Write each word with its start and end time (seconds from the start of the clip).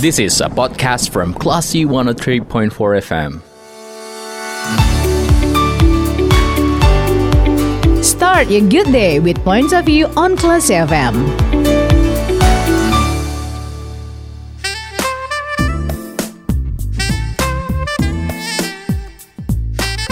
This 0.00 0.18
is 0.18 0.40
a 0.40 0.48
podcast 0.48 1.10
from 1.10 1.34
Classy 1.34 1.84
103.4 1.84 2.70
FM. 3.02 3.42
Start 8.04 8.48
your 8.48 8.66
good 8.68 8.90
day 8.92 9.18
with 9.20 9.36
points 9.44 9.72
of 9.72 9.86
view 9.86 10.06
on 10.16 10.36
Classy 10.36 10.74
FM. 10.74 11.47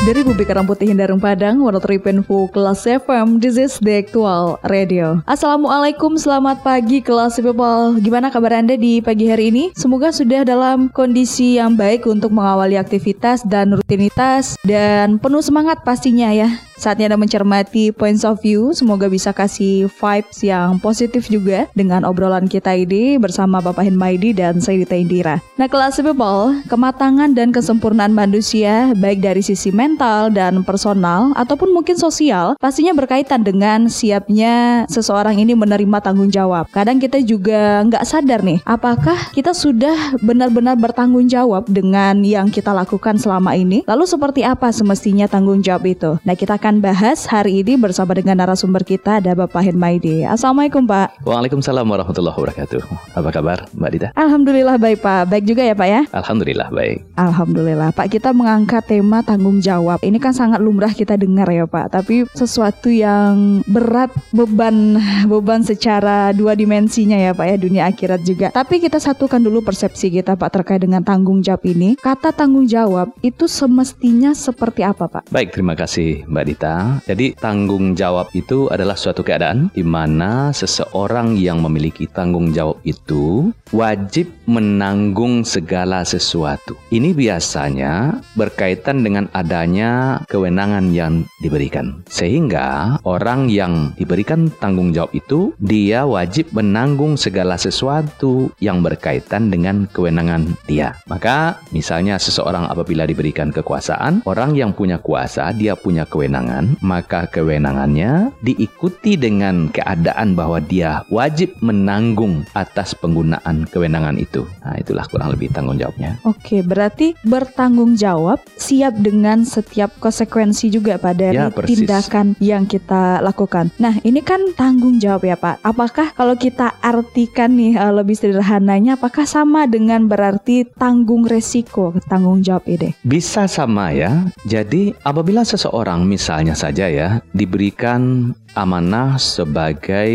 Dari 0.06 0.22
Bumi 0.22 0.46
Kerang 0.46 0.70
Putih 0.70 0.94
Hindarung 0.94 1.18
Padang, 1.18 1.58
103.4 1.66 2.22
Kelas 2.54 2.86
FM, 2.86 3.42
this 3.42 3.58
is 3.58 3.74
the 3.82 4.06
actual 4.06 4.54
radio. 4.70 5.18
Assalamualaikum, 5.26 6.14
selamat 6.14 6.62
pagi 6.62 7.02
kelas 7.02 7.42
people. 7.42 7.98
Gimana 7.98 8.30
kabar 8.30 8.54
Anda 8.54 8.78
di 8.78 9.02
pagi 9.02 9.26
hari 9.26 9.50
ini? 9.50 9.74
Semoga 9.74 10.14
sudah 10.14 10.46
dalam 10.46 10.94
kondisi 10.94 11.58
yang 11.58 11.74
baik 11.74 12.06
untuk 12.06 12.30
mengawali 12.30 12.78
aktivitas 12.78 13.42
dan 13.50 13.74
rutinitas 13.74 14.54
dan 14.62 15.18
penuh 15.18 15.42
semangat 15.42 15.82
pastinya 15.82 16.30
ya. 16.30 16.54
Saatnya 16.76 17.08
Anda 17.08 17.16
mencermati 17.16 17.88
points 17.88 18.20
of 18.20 18.44
view, 18.44 18.76
semoga 18.76 19.08
bisa 19.08 19.32
kasih 19.32 19.88
vibes 19.88 20.44
yang 20.44 20.76
positif 20.76 21.32
juga 21.32 21.64
dengan 21.72 22.04
obrolan 22.04 22.44
kita 22.44 22.76
ini 22.76 23.16
bersama 23.16 23.64
Bapak 23.64 23.88
Hinmaidi 23.88 24.36
dan 24.36 24.60
saya 24.60 24.84
Indira. 24.84 25.40
Nah, 25.56 25.72
kelas 25.72 25.96
people, 26.04 26.52
kematangan 26.68 27.32
dan 27.32 27.48
kesempurnaan 27.48 28.12
manusia 28.12 28.92
baik 28.92 29.24
dari 29.24 29.40
sisi 29.40 29.72
mental 29.72 30.28
dan 30.28 30.60
personal 30.68 31.32
ataupun 31.32 31.72
mungkin 31.72 31.96
sosial 31.96 32.60
pastinya 32.60 32.92
berkaitan 32.92 33.40
dengan 33.40 33.88
siapnya 33.88 34.84
seseorang 34.92 35.40
ini 35.40 35.56
menerima 35.56 36.04
tanggung 36.04 36.28
jawab. 36.28 36.68
Kadang 36.76 37.00
kita 37.00 37.24
juga 37.24 37.88
nggak 37.88 38.04
sadar 38.04 38.44
nih, 38.44 38.60
apakah 38.68 39.16
kita 39.32 39.56
sudah 39.56 40.20
benar-benar 40.20 40.76
bertanggung 40.76 41.24
jawab 41.24 41.64
dengan 41.72 42.20
yang 42.20 42.52
kita 42.52 42.76
lakukan 42.76 43.16
selama 43.16 43.56
ini? 43.56 43.80
Lalu 43.88 44.04
seperti 44.04 44.44
apa 44.44 44.68
semestinya 44.76 45.24
tanggung 45.24 45.64
jawab 45.64 45.88
itu? 45.88 46.20
Nah, 46.20 46.36
kita 46.36 46.60
akan 46.60 46.65
bahas 46.74 47.30
hari 47.30 47.62
ini 47.62 47.78
bersama 47.78 48.10
dengan 48.18 48.42
narasumber 48.42 48.82
kita 48.82 49.22
ada 49.22 49.38
Bapak 49.38 49.62
Hinmaidi. 49.62 50.26
Assalamualaikum 50.26 50.82
Pak. 50.82 51.22
Waalaikumsalam 51.22 51.86
warahmatullahi 51.86 52.34
wabarakatuh. 52.34 52.82
Apa 53.14 53.30
kabar 53.30 53.70
Mbak 53.70 53.90
Dita? 53.94 54.08
Alhamdulillah 54.18 54.74
baik 54.74 54.98
Pak. 54.98 55.30
Baik 55.30 55.46
juga 55.46 55.62
ya 55.62 55.78
Pak 55.78 55.86
ya? 55.86 56.02
Alhamdulillah 56.10 56.66
baik. 56.74 57.06
Alhamdulillah 57.14 57.94
Pak. 57.94 58.10
Kita 58.10 58.34
mengangkat 58.34 58.82
tema 58.90 59.22
tanggung 59.22 59.62
jawab. 59.62 60.02
Ini 60.02 60.18
kan 60.18 60.34
sangat 60.34 60.58
lumrah 60.58 60.90
kita 60.90 61.14
dengar 61.14 61.46
ya 61.54 61.70
Pak. 61.70 61.94
Tapi 62.02 62.26
sesuatu 62.34 62.90
yang 62.90 63.62
berat 63.70 64.10
beban 64.34 64.98
beban 65.30 65.62
secara 65.62 66.34
dua 66.34 66.58
dimensinya 66.58 67.14
ya 67.14 67.30
Pak 67.30 67.46
ya 67.46 67.56
dunia 67.62 67.82
akhirat 67.86 68.26
juga. 68.26 68.50
Tapi 68.50 68.82
kita 68.82 68.98
satukan 68.98 69.38
dulu 69.38 69.62
persepsi 69.62 70.10
kita 70.10 70.34
Pak 70.34 70.50
terkait 70.50 70.82
dengan 70.82 71.06
tanggung 71.06 71.46
jawab 71.46 71.62
ini. 71.62 71.94
Kata 71.94 72.34
tanggung 72.34 72.66
jawab 72.66 73.14
itu 73.22 73.46
semestinya 73.46 74.34
seperti 74.34 74.82
apa 74.82 75.06
Pak? 75.06 75.30
Baik, 75.30 75.54
terima 75.54 75.78
kasih 75.78 76.26
Mbak 76.26 76.42
Dita. 76.42 76.55
Jadi 77.04 77.36
tanggung 77.36 77.92
jawab 77.92 78.32
itu 78.32 78.72
adalah 78.72 78.96
suatu 78.96 79.20
keadaan 79.20 79.68
di 79.76 79.84
mana 79.84 80.50
seseorang 80.50 81.36
yang 81.36 81.60
memiliki 81.60 82.08
tanggung 82.08 82.50
jawab 82.50 82.80
itu 82.82 83.52
wajib 83.74 84.30
menanggung 84.46 85.42
segala 85.42 86.06
sesuatu. 86.06 86.78
Ini 86.88 87.12
biasanya 87.12 88.22
berkaitan 88.38 89.02
dengan 89.02 89.26
adanya 89.34 90.22
kewenangan 90.30 90.94
yang 90.94 91.26
diberikan. 91.42 92.00
Sehingga 92.06 92.98
orang 93.02 93.50
yang 93.50 93.92
diberikan 93.98 94.48
tanggung 94.62 94.94
jawab 94.94 95.12
itu 95.12 95.52
dia 95.58 96.06
wajib 96.06 96.50
menanggung 96.54 97.18
segala 97.18 97.58
sesuatu 97.58 98.54
yang 98.62 98.80
berkaitan 98.80 99.50
dengan 99.50 99.90
kewenangan 99.90 100.54
dia. 100.70 100.94
Maka 101.10 101.58
misalnya 101.74 102.16
seseorang 102.22 102.70
apabila 102.70 103.04
diberikan 103.04 103.50
kekuasaan, 103.50 104.22
orang 104.24 104.54
yang 104.54 104.70
punya 104.70 105.02
kuasa 105.02 105.50
dia 105.50 105.74
punya 105.74 106.06
kewenangan, 106.06 106.45
maka 106.80 107.26
kewenangannya 107.28 108.30
diikuti 108.40 109.18
dengan 109.18 109.68
keadaan 109.70 110.34
bahwa 110.34 110.60
dia 110.60 111.02
wajib 111.08 111.52
menanggung 111.60 112.46
atas 112.52 112.94
penggunaan 112.94 113.66
kewenangan 113.70 114.16
itu. 114.16 114.44
Nah, 114.62 114.76
itulah 114.78 115.06
kurang 115.10 115.34
lebih 115.34 115.50
tanggung 115.50 115.76
jawabnya. 115.76 116.18
Oke, 116.22 116.62
berarti 116.62 117.16
bertanggung 117.26 117.96
jawab 117.96 118.38
siap 118.56 118.96
dengan 118.98 119.42
setiap 119.42 119.92
konsekuensi 119.98 120.68
juga 120.68 120.96
Pak 120.96 121.14
dari 121.14 121.34
Ya, 121.36 121.52
persis. 121.52 121.84
tindakan 121.84 122.32
yang 122.40 122.64
kita 122.64 123.20
lakukan. 123.20 123.68
Nah, 123.76 123.98
ini 124.02 124.22
kan 124.22 124.40
tanggung 124.54 124.96
jawab 124.96 125.26
ya 125.26 125.36
Pak. 125.36 125.60
Apakah 125.60 126.14
kalau 126.14 126.32
kita 126.34 126.72
artikan 126.80 127.56
nih 127.56 127.76
eh, 127.76 127.92
lebih 127.92 128.16
sederhananya 128.16 128.96
apakah 128.96 129.28
sama 129.28 129.68
dengan 129.68 130.06
berarti 130.06 130.64
tanggung 130.76 131.26
resiko 131.26 131.92
tanggung 132.08 132.40
jawab 132.40 132.64
ini? 132.70 132.94
Bisa 133.02 133.44
sama 133.46 133.92
ya. 133.92 134.24
Jadi 134.46 134.94
apabila 135.02 135.44
seseorang 135.44 136.06
misalnya 136.36 136.52
saja 136.52 136.84
ya 136.92 137.08
diberikan 137.32 138.28
amanah 138.56 139.20
sebagai 139.20 140.10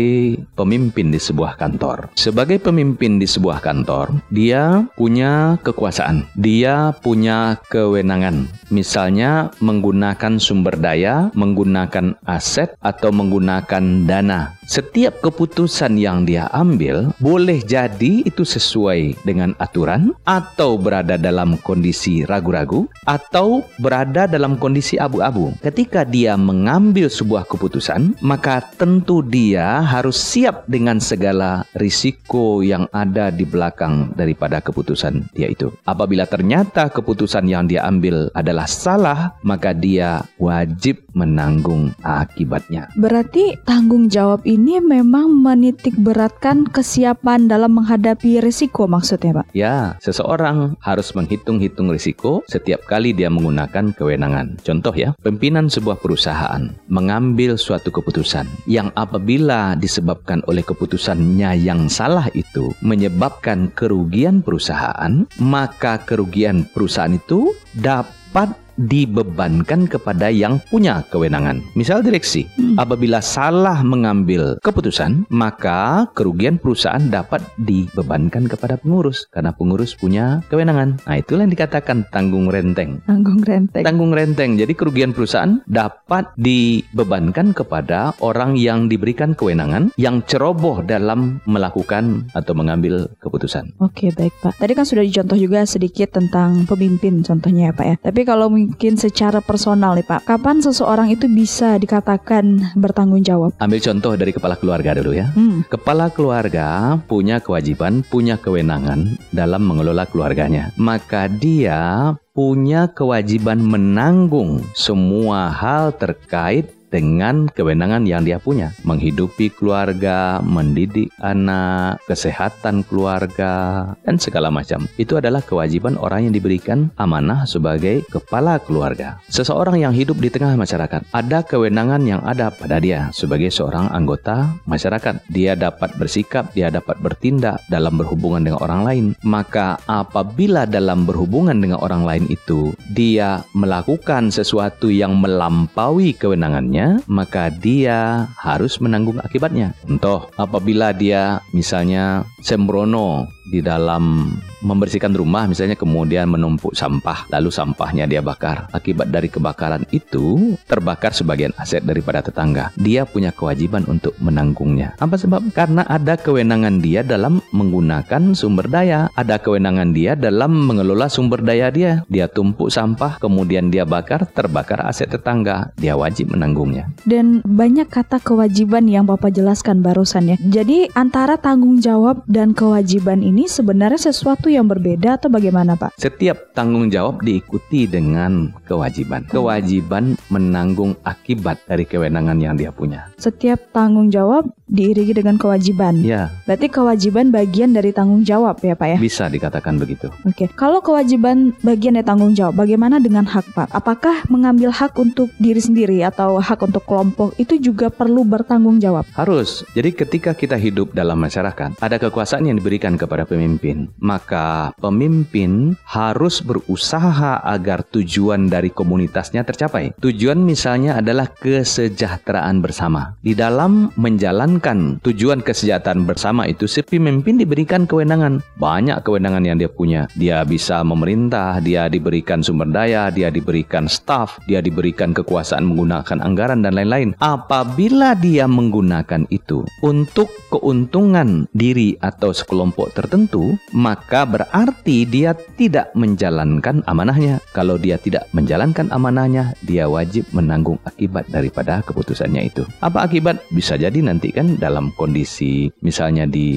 pemimpin 0.58 1.14
di 1.14 1.22
sebuah 1.22 1.54
kantor. 1.56 2.10
Sebagai 2.18 2.58
pemimpin 2.58 3.22
di 3.22 3.24
sebuah 3.30 3.62
kantor, 3.62 4.18
dia 4.34 4.84
punya 4.98 5.56
kekuasaan, 5.62 6.26
dia 6.34 6.90
punya 7.00 7.62
kewenangan. 7.70 8.50
Misalnya 8.68 9.54
menggunakan 9.62 10.42
sumber 10.42 10.74
daya, 10.74 11.30
menggunakan 11.38 12.18
aset 12.26 12.74
atau 12.82 13.14
menggunakan 13.14 14.04
dana. 14.04 14.58
Setiap 14.66 15.20
keputusan 15.20 16.00
yang 16.00 16.24
dia 16.24 16.48
ambil 16.50 17.12
boleh 17.20 17.60
jadi 17.60 18.24
itu 18.24 18.42
sesuai 18.42 19.20
dengan 19.22 19.52
aturan 19.60 20.16
atau 20.24 20.80
berada 20.80 21.20
dalam 21.20 21.60
kondisi 21.60 22.24
ragu-ragu 22.24 22.88
atau 23.04 23.60
berada 23.76 24.24
dalam 24.24 24.56
kondisi 24.56 24.96
abu-abu. 24.96 25.52
Ketika 25.60 26.08
dia 26.08 26.40
mengambil 26.40 27.12
sebuah 27.12 27.44
keputusan, 27.44 28.16
maka 28.32 28.64
tentu 28.80 29.20
dia 29.20 29.84
harus 29.84 30.16
siap 30.16 30.64
dengan 30.64 30.96
segala 31.04 31.68
risiko 31.76 32.64
yang 32.64 32.88
ada 32.88 33.28
di 33.28 33.44
belakang 33.44 34.16
daripada 34.16 34.64
keputusan 34.64 35.28
dia 35.36 35.52
itu. 35.52 35.68
Apabila 35.84 36.24
ternyata 36.24 36.88
keputusan 36.88 37.44
yang 37.44 37.68
dia 37.68 37.84
ambil 37.84 38.32
adalah 38.32 38.64
salah, 38.64 39.36
maka 39.44 39.76
dia 39.76 40.24
wajib 40.40 41.04
menanggung 41.12 41.92
akibatnya. 42.00 42.88
Berarti 42.96 43.60
tanggung 43.68 44.08
jawab 44.08 44.48
ini 44.48 44.80
memang 44.80 45.28
menitik 45.28 45.92
beratkan 46.00 46.64
kesiapan 46.64 47.52
dalam 47.52 47.76
menghadapi 47.76 48.40
risiko 48.40 48.88
maksudnya 48.88 49.44
Pak. 49.44 49.52
Ya, 49.52 50.00
seseorang 50.00 50.80
harus 50.80 51.12
menghitung-hitung 51.12 51.92
risiko 51.92 52.40
setiap 52.48 52.88
kali 52.88 53.12
dia 53.12 53.28
menggunakan 53.28 53.92
kewenangan. 53.92 54.56
Contoh 54.64 54.96
ya, 54.96 55.12
pimpinan 55.20 55.68
sebuah 55.68 56.00
perusahaan 56.00 56.72
mengambil 56.88 57.60
suatu 57.60 57.92
keputusan 57.92 58.21
yang 58.70 58.94
apabila 58.94 59.74
disebabkan 59.74 60.40
oleh 60.46 60.62
keputusannya 60.62 61.58
yang 61.58 61.90
salah 61.90 62.30
itu 62.32 62.70
menyebabkan 62.80 63.74
kerugian 63.74 64.40
perusahaan, 64.40 65.26
maka 65.42 65.98
kerugian 66.06 66.64
perusahaan 66.70 67.12
itu 67.12 67.50
dapat 67.74 68.61
dibebankan 68.76 69.88
kepada 69.88 70.28
yang 70.32 70.60
punya 70.70 71.04
kewenangan. 71.12 71.60
Misal 71.76 72.00
direksi, 72.04 72.48
apabila 72.76 73.20
salah 73.20 73.80
mengambil 73.84 74.56
keputusan, 74.60 75.28
maka 75.28 76.08
kerugian 76.16 76.56
perusahaan 76.56 77.02
dapat 77.02 77.42
dibebankan 77.60 78.48
kepada 78.48 78.78
pengurus 78.80 79.28
karena 79.32 79.52
pengurus 79.52 79.96
punya 79.96 80.40
kewenangan. 80.48 81.00
Nah, 81.04 81.16
itulah 81.18 81.44
yang 81.44 81.54
dikatakan 81.54 82.06
tanggung 82.12 82.48
renteng. 82.48 83.00
Tanggung 83.04 83.40
renteng. 83.42 83.84
Tanggung 83.84 84.12
renteng. 84.14 84.56
Jadi 84.56 84.72
kerugian 84.76 85.12
perusahaan 85.12 85.60
dapat 85.68 86.30
dibebankan 86.38 87.56
kepada 87.56 88.14
orang 88.20 88.56
yang 88.56 88.86
diberikan 88.86 89.32
kewenangan 89.32 89.90
yang 89.96 90.22
ceroboh 90.24 90.84
dalam 90.84 91.40
melakukan 91.48 92.28
atau 92.32 92.52
mengambil 92.54 93.08
keputusan. 93.20 93.74
Oke 93.80 94.12
baik 94.14 94.32
Pak. 94.40 94.58
Tadi 94.58 94.72
kan 94.72 94.86
sudah 94.86 95.04
dicontoh 95.04 95.38
juga 95.38 95.64
sedikit 95.64 96.14
tentang 96.14 96.64
pemimpin 96.68 97.24
contohnya 97.24 97.70
ya 97.70 97.72
Pak 97.72 97.86
ya. 97.86 97.96
Tapi 98.00 98.20
kalau 98.22 98.48
mungkin 98.62 98.94
secara 98.94 99.42
personal 99.42 99.98
nih 99.98 100.06
Pak, 100.06 100.22
kapan 100.22 100.62
seseorang 100.62 101.10
itu 101.10 101.26
bisa 101.26 101.74
dikatakan 101.82 102.74
bertanggung 102.78 103.26
jawab? 103.26 103.50
Ambil 103.58 103.82
contoh 103.82 104.14
dari 104.14 104.30
kepala 104.30 104.54
keluarga 104.54 104.94
dulu 104.94 105.18
ya. 105.18 105.26
Hmm. 105.34 105.66
Kepala 105.66 106.14
keluarga 106.14 106.94
punya 107.10 107.42
kewajiban, 107.42 108.06
punya 108.06 108.38
kewenangan 108.38 109.18
dalam 109.34 109.66
mengelola 109.66 110.06
keluarganya. 110.06 110.70
Maka 110.78 111.26
dia 111.26 112.14
punya 112.30 112.86
kewajiban 112.88 113.58
menanggung 113.58 114.62
semua 114.78 115.50
hal 115.50 115.90
terkait 115.98 116.70
dengan 116.92 117.48
kewenangan 117.48 118.04
yang 118.04 118.22
dia 118.22 118.36
punya, 118.36 118.76
menghidupi 118.84 119.48
keluarga, 119.48 120.44
mendidik 120.44 121.08
anak, 121.24 121.98
kesehatan 122.04 122.84
keluarga, 122.84 123.88
dan 124.04 124.20
segala 124.20 124.52
macam. 124.52 124.84
Itu 125.00 125.16
adalah 125.16 125.40
kewajiban 125.40 125.96
orang 125.96 126.28
yang 126.28 126.34
diberikan 126.36 126.92
amanah 127.00 127.48
sebagai 127.48 128.04
kepala 128.12 128.60
keluarga. 128.60 129.16
Seseorang 129.32 129.80
yang 129.80 129.96
hidup 129.96 130.20
di 130.20 130.28
tengah 130.28 130.52
masyarakat, 130.52 131.08
ada 131.16 131.38
kewenangan 131.40 132.04
yang 132.04 132.20
ada 132.20 132.52
pada 132.52 132.76
dia 132.76 133.08
sebagai 133.16 133.48
seorang 133.48 133.88
anggota 133.88 134.52
masyarakat. 134.68 135.24
Dia 135.32 135.56
dapat 135.56 135.96
bersikap, 135.96 136.52
dia 136.52 136.68
dapat 136.68 137.00
bertindak 137.00 137.64
dalam 137.72 137.96
berhubungan 137.96 138.44
dengan 138.44 138.60
orang 138.60 138.82
lain. 138.84 139.06
Maka 139.24 139.80
apabila 139.88 140.68
dalam 140.68 141.08
berhubungan 141.08 141.56
dengan 141.56 141.80
orang 141.80 142.04
lain 142.04 142.24
itu 142.28 142.76
dia 142.92 143.40
melakukan 143.56 144.28
sesuatu 144.28 144.90
yang 144.90 145.16
melampaui 145.22 146.12
kewenangannya, 146.18 146.81
maka 147.10 147.48
dia 147.52 148.30
harus 148.38 148.78
menanggung 148.82 149.18
akibatnya. 149.20 149.74
Contoh, 149.84 150.30
apabila 150.38 150.90
dia 150.94 151.42
misalnya 151.54 152.26
sembrono 152.40 153.28
di 153.46 153.64
dalam 153.64 154.34
membersihkan 154.62 155.10
rumah 155.10 155.50
misalnya 155.50 155.74
kemudian 155.74 156.30
menumpuk 156.30 156.72
sampah 156.72 157.26
lalu 157.30 157.50
sampahnya 157.50 158.06
dia 158.06 158.22
bakar. 158.22 158.70
Akibat 158.70 159.10
dari 159.10 159.26
kebakaran 159.26 159.82
itu 159.90 160.54
terbakar 160.70 161.10
sebagian 161.10 161.50
aset 161.58 161.82
daripada 161.82 162.22
tetangga. 162.22 162.70
Dia 162.78 163.02
punya 163.02 163.34
kewajiban 163.34 163.82
untuk 163.90 164.14
menanggungnya. 164.22 164.94
Apa 165.02 165.18
sebab? 165.18 165.50
Karena 165.50 165.82
ada 165.90 166.14
kewenangan 166.14 166.78
dia 166.78 167.02
dalam 167.02 167.42
menggunakan 167.50 168.38
sumber 168.38 168.70
daya. 168.70 169.10
Ada 169.18 169.42
kewenangan 169.42 169.90
dia 169.90 170.14
dalam 170.14 170.54
mengelola 170.54 171.10
sumber 171.10 171.42
daya 171.42 171.72
dia. 171.74 172.06
Dia 172.06 172.30
tumpuk 172.30 172.70
sampah 172.70 173.18
kemudian 173.18 173.72
dia 173.72 173.82
bakar 173.82 174.28
terbakar 174.30 174.86
aset 174.86 175.10
tetangga. 175.10 175.74
Dia 175.74 175.98
wajib 175.98 176.30
menanggungnya. 176.30 176.86
Dan 177.02 177.42
banyak 177.42 177.90
kata 177.90 178.22
kewajiban 178.22 178.86
yang 178.86 179.04
Bapak 179.08 179.34
jelaskan 179.34 179.82
barusan 179.82 180.34
ya. 180.34 180.36
Jadi 180.38 180.86
antara 180.94 181.34
tanggung 181.34 181.82
jawab 181.82 182.22
dan 182.30 182.54
kewajiban 182.54 183.24
ini 183.24 183.31
sebenarnya 183.48 184.12
sesuatu 184.12 184.52
yang 184.52 184.68
berbeda 184.68 185.16
atau 185.16 185.32
bagaimana 185.32 185.80
Pak? 185.80 185.96
Setiap 185.96 186.52
tanggung 186.52 186.92
jawab 186.92 187.24
diikuti 187.24 187.88
dengan 187.88 188.52
kewajiban. 188.68 189.24
Kewajiban 189.32 190.20
menanggung 190.28 190.92
akibat 191.08 191.56
dari 191.64 191.88
kewenangan 191.88 192.36
yang 192.36 192.60
dia 192.60 192.68
punya. 192.68 193.08
Setiap 193.16 193.72
tanggung 193.72 194.12
jawab 194.12 194.52
diiringi 194.72 195.12
dengan 195.12 195.36
kewajiban. 195.36 196.00
Ya. 196.00 196.32
Berarti 196.48 196.72
kewajiban 196.72 197.28
bagian 197.28 197.76
dari 197.76 197.92
tanggung 197.92 198.24
jawab 198.24 198.56
ya 198.64 198.72
Pak 198.72 198.88
ya? 198.88 198.98
Bisa 198.98 199.28
dikatakan 199.28 199.76
begitu. 199.76 200.08
Oke. 200.24 200.48
Kalau 200.56 200.80
kewajiban 200.80 201.52
bagian 201.60 202.00
dari 202.00 202.08
tanggung 202.08 202.32
jawab, 202.32 202.56
bagaimana 202.56 202.96
dengan 202.96 203.28
hak 203.28 203.52
Pak? 203.52 203.68
Apakah 203.68 204.24
mengambil 204.32 204.72
hak 204.72 204.96
untuk 204.96 205.28
diri 205.36 205.60
sendiri 205.60 206.00
atau 206.00 206.40
hak 206.40 206.64
untuk 206.64 206.88
kelompok 206.88 207.36
itu 207.36 207.60
juga 207.60 207.92
perlu 207.92 208.24
bertanggung 208.24 208.80
jawab? 208.80 209.04
Harus. 209.12 209.60
Jadi 209.76 209.92
ketika 209.92 210.32
kita 210.32 210.56
hidup 210.56 210.96
dalam 210.96 211.20
masyarakat, 211.20 211.76
ada 211.76 211.96
kekuasaan 212.00 212.48
yang 212.48 212.56
diberikan 212.56 212.96
kepada 212.96 213.28
pemimpin. 213.28 213.92
Maka 214.00 214.72
pemimpin 214.80 215.76
harus 215.84 216.40
berusaha 216.40 217.44
agar 217.44 217.84
tujuan 217.92 218.48
dari 218.48 218.72
komunitasnya 218.72 219.44
tercapai. 219.44 219.92
Tujuan 220.00 220.40
misalnya 220.40 220.96
adalah 220.96 221.28
kesejahteraan 221.28 222.64
bersama. 222.64 223.20
Di 223.20 223.36
dalam 223.36 223.92
menjalankan 224.00 224.61
tujuan 225.02 225.42
kesejahteraan 225.42 226.06
bersama 226.06 226.46
itu, 226.46 226.70
si 226.70 226.86
pemimpin 226.86 227.34
diberikan 227.34 227.82
kewenangan. 227.82 228.38
Banyak 228.62 229.02
kewenangan 229.02 229.42
yang 229.42 229.58
dia 229.58 229.66
punya. 229.66 230.06
Dia 230.14 230.46
bisa 230.46 230.78
memerintah, 230.86 231.58
dia 231.58 231.90
diberikan 231.90 232.46
sumber 232.46 232.70
daya, 232.70 233.10
dia 233.10 233.28
diberikan 233.34 233.90
staff, 233.90 234.38
dia 234.46 234.62
diberikan 234.62 235.10
kekuasaan 235.10 235.66
menggunakan 235.66 236.22
anggaran 236.22 236.62
dan 236.62 236.78
lain-lain. 236.78 237.18
Apabila 237.18 238.14
dia 238.14 238.46
menggunakan 238.46 239.26
itu 239.34 239.66
untuk 239.82 240.30
keuntungan 240.54 241.50
diri 241.50 241.98
atau 241.98 242.30
sekelompok 242.30 242.94
tertentu, 242.94 243.58
maka 243.74 244.22
berarti 244.22 245.02
dia 245.08 245.34
tidak 245.58 245.90
menjalankan 245.98 246.86
amanahnya. 246.86 247.42
Kalau 247.50 247.74
dia 247.74 247.98
tidak 247.98 248.30
menjalankan 248.30 248.86
amanahnya, 248.94 249.58
dia 249.66 249.90
wajib 249.90 250.28
menanggung 250.30 250.78
akibat 250.86 251.26
daripada 251.26 251.82
keputusannya 251.82 252.46
itu. 252.46 252.62
Apa 252.78 253.10
akibat? 253.10 253.42
Bisa 253.50 253.74
jadi 253.74 253.98
nanti 253.98 254.30
kan 254.30 254.51
dalam 254.58 254.92
kondisi 254.96 255.70
misalnya 255.80 256.28
di 256.28 256.48